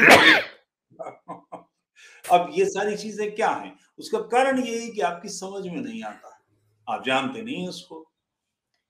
अब 2.32 2.50
ये 2.55 2.64
सारी 2.64 2.96
चीज़ें 2.96 3.34
क्या 3.34 3.50
हैं? 3.50 3.78
उसका 3.98 4.18
कारण 4.18 4.64
ये 4.64 4.80
है 4.80 4.88
कि 4.88 5.00
आपकी 5.00 5.28
समझ 5.28 5.66
में 5.66 5.80
नहीं 5.80 6.02
आता 6.02 6.40
आप 6.88 7.05
जानते 7.07 7.42
नहीं 7.42 7.68
उसको। 7.68 8.12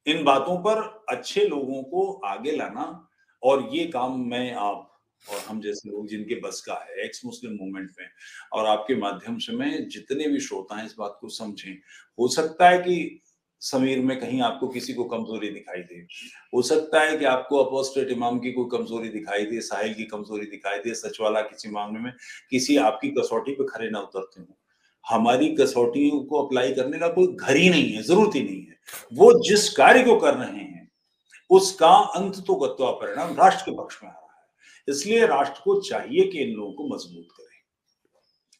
इन 0.06 0.24
बातों 0.24 0.56
पर 0.58 1.04
अच्छे 1.08 1.44
लोगों 1.44 1.82
को 1.82 2.20
आगे 2.26 2.52
लाना 2.52 3.08
और 3.42 3.68
ये 3.72 3.86
काम 3.86 4.20
मैं, 4.20 4.54
आप 4.54 4.90
और 5.30 5.38
हम 5.38 5.60
जैसे 5.60 5.90
लोग 5.90 6.08
जिनके 6.08 6.40
बस 6.40 6.60
का 6.60 6.74
है 6.74 7.04
एक्स 7.04 7.24
मुस्लिम 7.24 7.52
मूवमेंट 7.52 7.90
में 8.00 8.06
और 8.52 8.66
आपके 8.66 8.96
माध्यम 8.96 9.38
से 9.38 9.52
मैं 9.52 9.88
जितने 9.88 10.28
भी 10.28 10.40
श्रोता 10.40 10.76
हैं 10.76 10.86
इस 10.86 10.94
बात 10.98 11.18
को 11.20 11.28
समझें। 11.28 11.72
हो 12.18 12.28
सकता 12.28 12.68
है 12.68 12.78
कि 12.78 13.20
समीर 13.64 14.00
में 14.00 14.18
कहीं 14.20 14.40
आपको 14.42 14.68
किसी 14.68 14.92
को 14.94 15.04
कमज़ोरी 15.04 15.48
दिखाई 15.48 15.80
दे। 15.80 16.06
हो 16.54 16.62
सकता 16.62 17.00
है 17.00 17.16
कि 17.16 17.24
आपको 17.24 17.58
अपोस्टेट 17.58 18.08
इमाम 18.08 18.38
की 18.38 18.52
कोई 18.52 18.78
कमज़ोरी 18.78 19.08
दिखाई 19.08 19.44
दे, 19.44 19.60
साहिल 19.60 19.94
की 19.94 20.04
कमज़ोरी 20.04 20.46
दिखाई 20.46 20.78
दे, 20.78 20.94
सचवाला 20.94 21.40
किसी 21.40 21.70
मामले 21.70 22.00
में 22.00 22.12
किसी 22.50 22.76
आपकी 22.76 23.10
कसौटी 23.10 23.52
पे 23.52 23.64
खड़े 23.64 23.90
ना 23.90 24.00
उतरते 24.00 24.40
हो। 24.40 24.56
हमारी 25.04 25.48
कसौटियों 25.54 26.20
को 26.20 26.42
अप्लाई 26.42 26.72
करने 26.72 26.98
का 26.98 27.08
कोई 27.08 27.26
घर 27.26 27.56
ही 27.56 27.68
नहीं 27.70 27.92
है, 27.92 28.02
ज़रूरत 28.02 28.34
ही 28.34 28.42
नहीं 28.42 28.60
है। 28.60 28.76
वो 29.12 29.32
जिस 29.40 29.68
कार्य 29.68 30.02
को 30.02 30.16
कर 30.16 30.34
रहे 30.34 30.60
हैं, 30.60 30.90
उसका 31.50 31.94
अंत 32.16 32.44
तो 32.46 32.54
गत्वा 32.54 32.90
परिणाम 32.90 33.34
राष्ट्र 33.34 33.70
के 33.70 33.76
पक्ष 33.76 33.98
में 34.02 34.10
आ 34.10 34.12
रहा 34.12 34.34
है। 34.40 34.94
इसलिए 34.94 35.26
राष्ट्र 35.26 35.60
को 35.64 35.80
चाहिए 35.80 36.26
कि 36.26 36.38
इन 36.38 36.54
लोगों 36.54 36.72
को 36.72 36.94
मज़बूत 36.94 37.28
करें। 37.36 37.58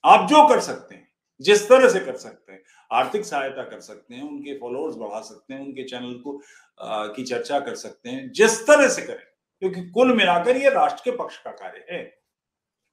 आप 0.05 0.29
जो 0.31 0.49
कर 0.49 0.61
सकते 0.61 0.95
हैं 0.95 1.09
जिस 1.41 1.69
तरह 1.69 1.89
से 1.89 2.01
कर 2.01 2.17
सकते 2.17 2.53
हैं 2.53 2.63
आर्थिक 2.91 3.25
सहायता 3.25 3.63
कर 3.63 3.81
सकते 3.81 4.15
हैं 4.15 4.23
उनके 4.23 4.59
फॉलोअर्स 4.59 4.97
बढ़ा 4.97 5.21
सकते 5.21 5.55
हैं 5.55 5.61
उनके 5.61 5.85
चैनल 5.85 6.15
को 6.15 6.41
आ, 6.81 7.07
की 7.07 7.23
चर्चा 7.23 7.61
कर 7.61 7.75
सकते 7.75 8.11
हैं 8.11 8.31
जिस 8.33 8.61
तरह 8.67 8.89
से 8.89 9.03
करें 9.03 9.25
क्योंकि 9.63 9.91
कुल 9.91 10.15
मिलाकर 10.17 10.57
ये 10.57 10.71
राष्ट्र 10.71 11.11
के 11.11 11.17
पक्ष 11.17 11.37
का 11.37 11.51
कार्य 11.51 11.87
है 11.91 12.19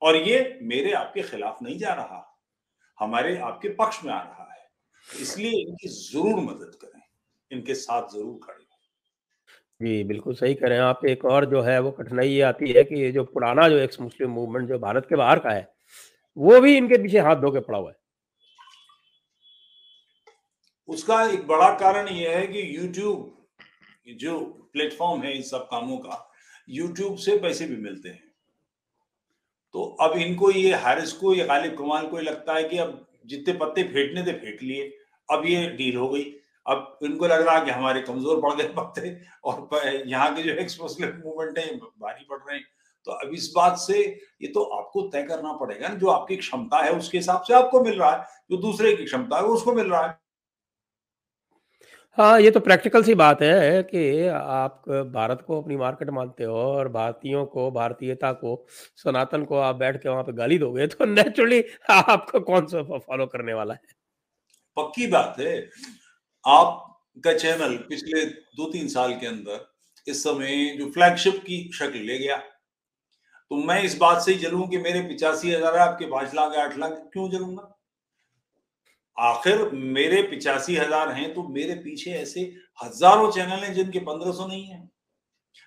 और 0.01 0.15
ये 0.15 0.59
मेरे 0.61 0.91
आपके 0.93 1.21
खिलाफ 1.21 1.57
नहीं 1.63 1.77
जा 1.77 1.93
रहा 1.93 2.27
हमारे 2.99 3.37
आपके 3.37 3.69
पक्ष 3.69 4.03
में 4.05 4.13
आ 4.13 4.21
रहा 4.21 4.53
है 4.53 5.21
इसलिए 5.21 5.61
इनकी 5.61 5.87
ज़रूर 5.87 6.39
मदद 6.39 6.77
करें 6.81 7.01
इनके 7.51 7.73
साथ 7.73 8.09
ज़रूर 8.09 8.39
खड़े 8.43 8.65
जी, 9.81 10.03
बिल्कुल 10.03 10.33
सही 10.33 10.57
हैं 10.61 10.79
आप। 10.79 11.05
एक 11.05 11.25
और 11.25 11.45
जो 11.45 11.61
है 11.61 11.79
वो 11.79 11.91
कठिनाई 11.91 12.27
ये 12.29 12.41
आती 12.41 12.71
है 12.71 12.83
कि 12.83 12.95
ये 12.95 13.11
जो 13.11 13.23
पुराना 13.23 13.69
जो 13.69 13.77
एक्स 13.77 13.99
मुस्लिम 14.01 14.29
मूवमेंट 14.29 14.67
जो 14.69 14.79
भारत 14.79 15.05
के 15.09 15.15
बाहर 15.15 15.39
का 15.39 15.49
है, 15.49 15.73
वो 16.37 16.59
भी 16.61 16.77
इनके 16.77 16.97
पीछे 16.97 17.19
हाथ 17.19 17.35
धो 17.35 17.51
के 17.51 17.59
पड़ा 17.59 17.77
हुआ 17.77 17.89
है। 17.89 17.95
उसका 20.91 21.21
एक 21.23 21.45
बड़ा 21.47 21.69
कारण 21.77 22.07
यह 22.09 22.37
है 22.37 22.47
कि 22.47 22.61
यूट्यूब 22.77 24.17
जो 24.19 24.39
प्लेटफॉर्म 24.73 25.21
है 25.21 25.35
इन 25.35 25.41
सब 25.43 25.67
कामों 25.71 25.97
का, 25.97 26.27
यूट्यूब 26.67 27.15
से 27.17 27.37
पैसे 27.39 27.65
भी 27.65 27.75
मिलते 27.77 28.09
हैं। 28.09 28.23
तो 29.75 29.83
अब 30.01 30.17
इनको 30.17 30.51
ये 30.51 30.73
हारिस 30.75 31.11
को 31.13 31.33
या 31.35 31.45
गालिब 31.45 31.77
कमाल 31.77 32.07
को 32.07 32.17
लगता 32.19 32.53
है 32.53 32.63
कि 32.69 32.77
अब 32.77 33.07
जितने 33.25 33.53
पत्ते 33.55 33.83
फेंटने 33.83 34.23
थे 34.23 34.33
फेंट 34.33 34.61
लिए, 34.63 34.91
अब 35.29 35.45
ये 35.45 35.67
डील 35.69 35.95
हो 35.97 36.09
गई। 36.09 36.23
अब 36.65 36.99
इनको 37.03 37.27
लग 37.27 37.41
रहा 37.41 37.55
है 37.55 37.65
कि 37.65 37.71
हमारे 37.71 38.01
कमज़ोर 38.01 38.41
पड़ 38.41 38.53
गए 38.55 38.67
पत्ते 38.73 39.15
और 39.45 40.03
यहाँ 40.07 40.35
के 40.35 40.43
जो 40.43 40.53
एक्स 40.53 40.79
मुस्लिम 40.81 41.09
मूवमेंट 41.25 41.57
है 41.57 41.75
भारी 41.75 42.25
पड़ 42.29 42.37
रहे 42.39 42.57
हैं 42.57 42.65
तो 43.07 43.11
अब 43.11 43.33
इस 43.33 43.51
बात 43.55 43.77
से 43.79 43.99
ये 43.99 44.47
तो 44.47 44.63
आपको 44.73 45.01
तय 45.07 45.23
करना 45.23 45.53
पड़ेगा 45.53 45.87
ना 45.87 45.95
जो 45.95 46.07
आपकी 46.09 46.35
क्षमता 46.37 46.81
है 46.83 46.91
उसके 46.91 47.17
हिसाब 47.17 47.43
से 47.47 47.53
आपको 47.53 47.81
मिल 47.83 47.97
रहा 47.99 48.11
है 48.11 48.25
जो 48.51 48.57
दूसरे 48.61 48.95
की 48.95 49.05
क्षमता 49.05 49.37
है 49.37 49.43
उसको 49.53 49.73
मिल 49.73 49.87
रहा 49.87 50.05
है 50.07 50.19
हाँ 52.17 52.39
ये 52.41 52.49
तो 52.51 52.59
प्रैक्टिकल 52.59 53.03
सी 53.03 53.13
बात 53.15 53.41
है 53.41 53.83
कि 53.83 54.27
आप 54.27 54.83
भारत 55.13 55.43
को 55.47 55.61
अपनी 55.61 55.75
मार्केट 55.77 56.09
मानते 56.09 56.43
हो 56.43 56.55
और 56.55 56.87
भारतीयों 56.89 57.45
को, 57.45 57.69
भारतीयता 57.71 58.31
को, 58.33 58.65
सनातन 58.97 59.43
को 59.45 59.57
आप 59.57 59.75
बैठ 59.75 60.01
के 60.03 60.09
वहाँ 60.09 60.23
पे 60.23 60.33
गाली 60.33 60.57
दोगे 60.57 60.87
तो 60.87 61.05
नेचुरली 61.05 61.63
आपको 61.91 62.39
कौन 62.41 62.65
सा 62.67 62.83
फॉलो 62.83 63.25
करने 63.25 63.53
वाला 63.53 63.73
है? 63.73 63.79
पक्की 64.77 65.07
बात 65.07 65.35
है। 65.39 65.57
आपका 66.45 67.33
चैनल 67.33 67.77
पिछले 67.89 68.25
दो 68.25 68.71
तीन 68.71 68.87
साल 68.87 69.13
के 69.13 69.27
अंदर 69.27 69.65
इस 70.07 70.23
समय 70.23 70.75
जो 70.77 70.89
फ्लैगशिप 70.91 71.41
की 71.47 71.69
शक्ल 71.73 71.99
ले 71.99 72.17
गया। 72.19 72.37
तो 72.37 73.55
मैं 73.57 73.81
इस 73.83 73.97
बात 73.97 74.21
से 74.21 74.31
ही 74.31 74.37
जलूं 74.39 74.67
कि 74.67 74.77
मेरे 74.79 75.01
पिचासी 75.01 75.51
हज़ार 75.51 75.75
है, 75.75 75.81
आपके 75.81 76.05
पाँच 76.07 76.33
लाख, 76.35 76.55
आठ 76.57 76.77
लाख, 76.77 76.91
क्यों 77.13 77.29
जलूँगा? 77.29 77.77
आखिर 79.17 79.69
मेरे 79.73 80.21
पिचासी 80.23 80.75
हज़ार 80.75 81.11
हैं 81.11 81.33
तो 81.33 81.43
मेरे 81.49 81.75
पीछे 81.77 82.11
ऐसे 82.13 82.41
हज़ारों 82.83 83.31
चैनल 83.31 83.63
हैं 83.63 83.73
जिनके 83.73 83.99
पंद्रह 84.01 84.31
सौ 84.31 84.47
नहीं 84.47 84.65
है। 84.65 84.79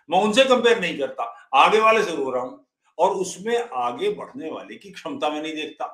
मैं 0.08 0.20
उनसे 0.20 0.44
कंपेयर 0.44 0.80
नहीं 0.80 0.98
करता 0.98 1.24
आगे 1.56 1.80
वाले 1.80 2.02
से 2.04 2.16
रो 2.16 2.30
रहा 2.30 2.42
हूँ 2.42 2.66
और 2.98 3.10
उसमें 3.16 3.56
आगे 3.58 4.10
बढ़ने 4.14 4.50
वाले 4.50 4.74
की 4.76 4.90
क्षमता 4.92 5.30
में 5.30 5.40
नहीं 5.42 5.54
देखता 5.54 5.86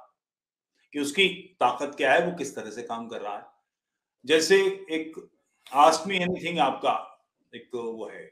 कि 0.93 1.01
उसकी 1.01 1.27
ताकत 1.61 1.95
क्या 1.97 2.13
है 2.13 2.25
वो 2.27 2.33
किस 2.39 2.55
तरह 2.55 2.71
से 2.71 2.83
काम 2.85 3.07
कर 3.09 3.21
रहा 3.21 3.37
है। 3.37 3.45
जैसे 4.25 4.57
एक 4.93 5.13
आस्क 5.73 6.07
मी 6.07 6.17
एनीथिंग 6.17 6.59
आपका 6.61 6.93
एक 7.53 7.71
वो 7.75 8.09
है। 8.09 8.31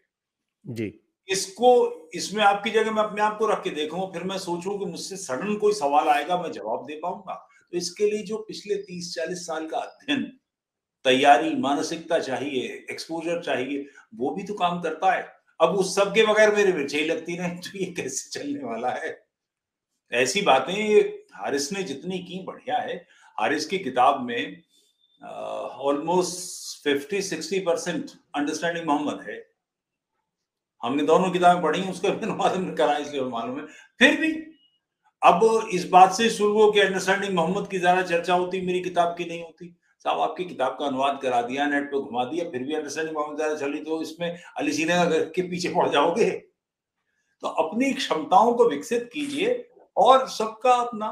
जी। 0.65 0.93
इसको 1.29 1.71
इसमें 2.15 2.43
आपकी 2.45 2.71
जगह 2.71 2.91
मैं 2.91 3.03
अपने 3.03 3.23
आप 3.23 3.39
को 3.39 3.47
रख 3.47 3.63
के 3.65 3.71
देखूँ 3.73 4.11
फिर 4.13 4.23
मैं 4.25 4.39
सोचूं 4.39 4.79
कि 4.79 4.85
मुझसे 4.87 5.17
सडन 5.19 5.57
कोई 5.57 5.73
सवाल 5.75 6.09
आएगा 6.09 6.43
मैं 6.43 6.51
जवाब 6.53 6.85
दे 6.87 6.99
पाऊँगा। 7.03 7.35
तो 7.73 7.77
इसके 7.79 8.11
लिए 8.11 8.23
जो 8.23 8.37
पिछले 8.39 8.75
तीस, 8.77 9.15
चालीस 9.15 9.47
साल 9.47 9.67
का 9.67 9.79
अध्ययन, 9.79 10.23
तैयारी, 11.05 11.55
मानसिकता 11.57 12.19
चाहिए 12.19 12.87
एक्सपोजर 12.91 13.43
चाहिए, 13.43 13.87
वो 14.15 14.31
भी 14.31 14.43
तो 14.43 14.55
काम 14.55 14.81
करता 14.83 15.13
है। 15.13 15.27
अब 15.61 15.77
उस 15.77 15.95
सब 15.97 16.13
के 16.15 16.25
बगैर 16.27 16.55
मेरे 16.55 16.73
मिर्ची 16.73 17.05
लगती 17.05 17.37
नहीं 17.39 17.59
तो 17.59 17.79
ये 17.79 17.93
कैसे 17.93 18.31
चलने 18.31 18.65
वाला 18.65 18.91
है? 18.95 19.19
ऐसी 20.13 20.43
बातें 20.43 20.75
हारिस 21.35 21.73
ने 21.73 21.83
जितनी 21.83 22.19
की, 22.19 22.43
बढ़िया 22.45 22.79
है। 22.79 22.97
हारिस 23.39 23.67
की 23.67 23.79
किताब 23.79 24.23
में 24.23 24.63
almost 25.23 26.83
fifty 26.85 27.23
sixty 27.23 27.59
percent 27.61 28.11
understanding 28.37 28.87
Mohammad 28.87 29.25
है। 29.29 29.37
हमने 30.83 31.03
दोनों 31.03 31.31
किताबें 31.31 31.63
पढ़ी, 31.63 31.83
उसका 31.83 32.09
भी 32.09 32.27
अनुवादन 32.27 32.75
करा, 32.75 32.97
इसलिए 32.97 33.23
मालूम 33.23 33.59
है। 33.61 33.67
फिर 33.99 34.21
भी 34.21 34.33
अब 35.23 35.69
इस 35.75 35.89
बात 35.91 36.13
से 36.13 36.29
शुरू 36.31 36.53
हो 36.55 36.71
कि 36.73 36.81
अंडरस्टैंडिंग 36.81 37.35
मोहम्मद 37.35 37.69
की 37.69 37.79
ज़्यादा 37.79 38.03
चर्चा 38.05 38.35
होती, 38.35 38.61
मेरी 38.61 38.81
किताब 38.81 39.15
की 39.19 39.25
नहीं 39.25 39.43
होती। 39.43 39.75
साहब, 40.05 40.21
आपकी 40.21 40.45
किताब 40.45 40.77
का 40.79 40.87
अनुवाद 40.87 41.19
करा 41.23 41.41
दिया 41.43 41.67
नेट 41.69 41.91
पे 41.91 42.01
घुमा 42.01 42.25
दिया, 42.25 42.45
फिर 42.51 42.63
भी 42.63 42.75
अंडरस्टैंडिंग 42.75 43.17
मोहम्मद 43.17 43.37
ज़्यादा 43.37 43.55
चली 43.57 43.81
तो 43.81 44.01
इसमें 44.03 44.39
अली 44.59 44.73
सीने 44.73 44.95
के 45.31 45.43
पीछे 45.49 45.69
पड़ 45.71 45.89
जाओगे। 45.89 46.31
तो 47.43 47.49
अपनी 47.63 47.93
क्षमताओं 47.95 48.53
को 48.55 48.69
विकसित 48.69 49.09
कीजिए 49.13 49.65
और 49.97 50.29
सबका 50.29 50.75
अपना 50.75 51.11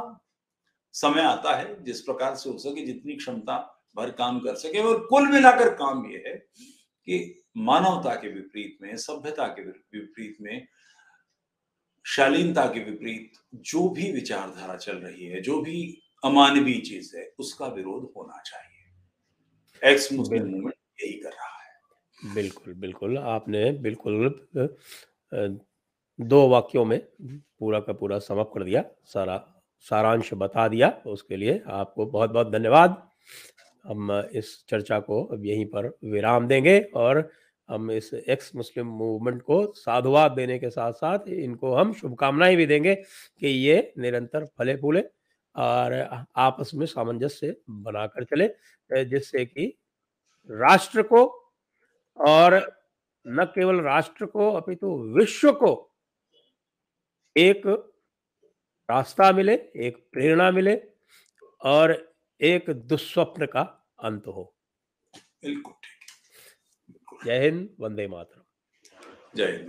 समय 0.95 1.23
आता 1.23 1.57
है, 1.57 1.85
जिस 1.85 2.01
प्रकार 2.01 2.35
से 2.35 2.51
हो 2.51 2.59
सके 2.59 2.85
जितनी 2.87 3.17
क्षमता 3.17 3.57
भर 3.97 4.11
काम 4.13 4.39
कर 4.41 4.55
सके। 4.57 4.83
और 4.83 5.07
कुल 5.07 5.29
मिलाकर 5.29 5.75
काम 5.75 6.07
यह 6.07 6.23
है 6.27 6.35
कि 6.35 7.43
मानवता 7.59 8.15
के 8.15 8.29
विपरीत 8.29 8.79
में, 8.83 8.97
सभ्यता 8.97 9.47
के 9.49 9.63
विपरीत 9.63 10.37
में 10.41 10.67
शालीनता 12.07 12.65
के 12.67 12.81
विपरीत 12.81 13.33
जो 13.55 13.89
भी 13.89 14.11
विचारधारा 14.13 14.77
चल 14.77 14.97
रही 14.97 15.27
है 15.27 15.41
जो 15.43 15.61
भी 15.63 15.79
अमानवीय 16.25 16.81
चीज़ 16.81 17.17
है 17.17 17.31
उसका 17.39 17.67
विरोध 17.67 18.13
होना 18.17 18.41
चाहिए। 18.43 19.93
एक्स 19.93 20.13
मुस्लिम 20.13 20.47
मूवमेंट 20.47 20.75
यही 21.03 21.13
कर 21.13 21.31
रहा 21.31 21.63
है। 21.63 22.35
बिल्कुल 22.35 22.75
बिल्कुल। 22.75 23.19
आपने 23.19 23.71
बिल्कुल 23.79 24.35
दो 26.19 26.47
वाक्यों 26.49 26.85
में 26.85 26.99
पूरा 27.59 27.81
का 27.81 27.93
पूरा 27.93 28.19
समाप्त 28.19 28.51
कर 28.55 28.65
दिया 28.65 28.85
सारा 29.05 29.37
सारांश 29.87 30.31
बता 30.35 30.67
दिया। 30.69 30.89
उसके 31.07 31.37
लिए 31.37 31.61
आपको 31.67 32.07
बहुत 32.07 32.31
बहुत 32.31 32.51
धन्यवाद। 32.53 33.03
हम 33.85 34.13
इस 34.35 34.65
चर्चा 34.69 34.99
को 35.01 35.23
अब 35.25 35.45
यहीं 35.47 35.67
पर 35.67 35.87
विराम 36.05 36.47
देंगे 36.49 36.79
और 36.97 37.29
हम 37.69 37.91
इस 37.91 38.13
एक्स 38.15 38.55
मुस्लिम 38.57 38.87
मूवमेंट 38.87 39.43
को 39.43 39.73
साधुवाद 39.73 40.33
देने 40.33 40.59
के 40.59 40.71
साथ 40.71 40.93
साथ 40.93 41.29
इनको 41.29 41.75
हम 41.75 41.93
शुभकामनाएँ 41.93 42.57
भी 42.57 42.67
देंगे 42.67 42.95
कि 42.95 43.49
ये 43.49 43.93
निरंतर 43.99 44.45
फले 44.59 44.77
फूले 44.77 45.03
और 45.57 45.93
आपस 46.37 46.71
में 46.75 46.87
सामंजस्य 46.87 47.57
बनाकर 47.71 48.25
चले 48.25 49.05
जिससे 49.05 49.45
कि 49.45 49.67
राष्ट्र 50.51 51.03
को 51.03 51.25
और 52.19 52.55
न 53.27 53.45
केवल 53.45 53.81
राष्ट्र 53.81 54.27
को, 54.27 54.51
अपितु 54.53 54.87
तो 54.87 55.15
विश्व 55.15 55.53
को 55.53 55.93
एक 57.37 57.67
रास्ता 58.89 59.31
मिले, 59.33 59.55
एक 59.55 59.97
प्रेरणा 60.13 60.51
मिले 60.51 60.81
और 61.63 61.93
एक 62.41 62.71
दुस्वप्न 62.71 63.47
का 63.47 63.63
अंत 64.03 64.27
हो। 64.27 64.53
बिल्कुल 65.45 65.75
जय 67.25 67.39
हिंद 67.41 67.69
वंदे 67.81 68.07
मातरम। 68.09 68.43
जय 69.37 69.53
हिंद 69.53 69.69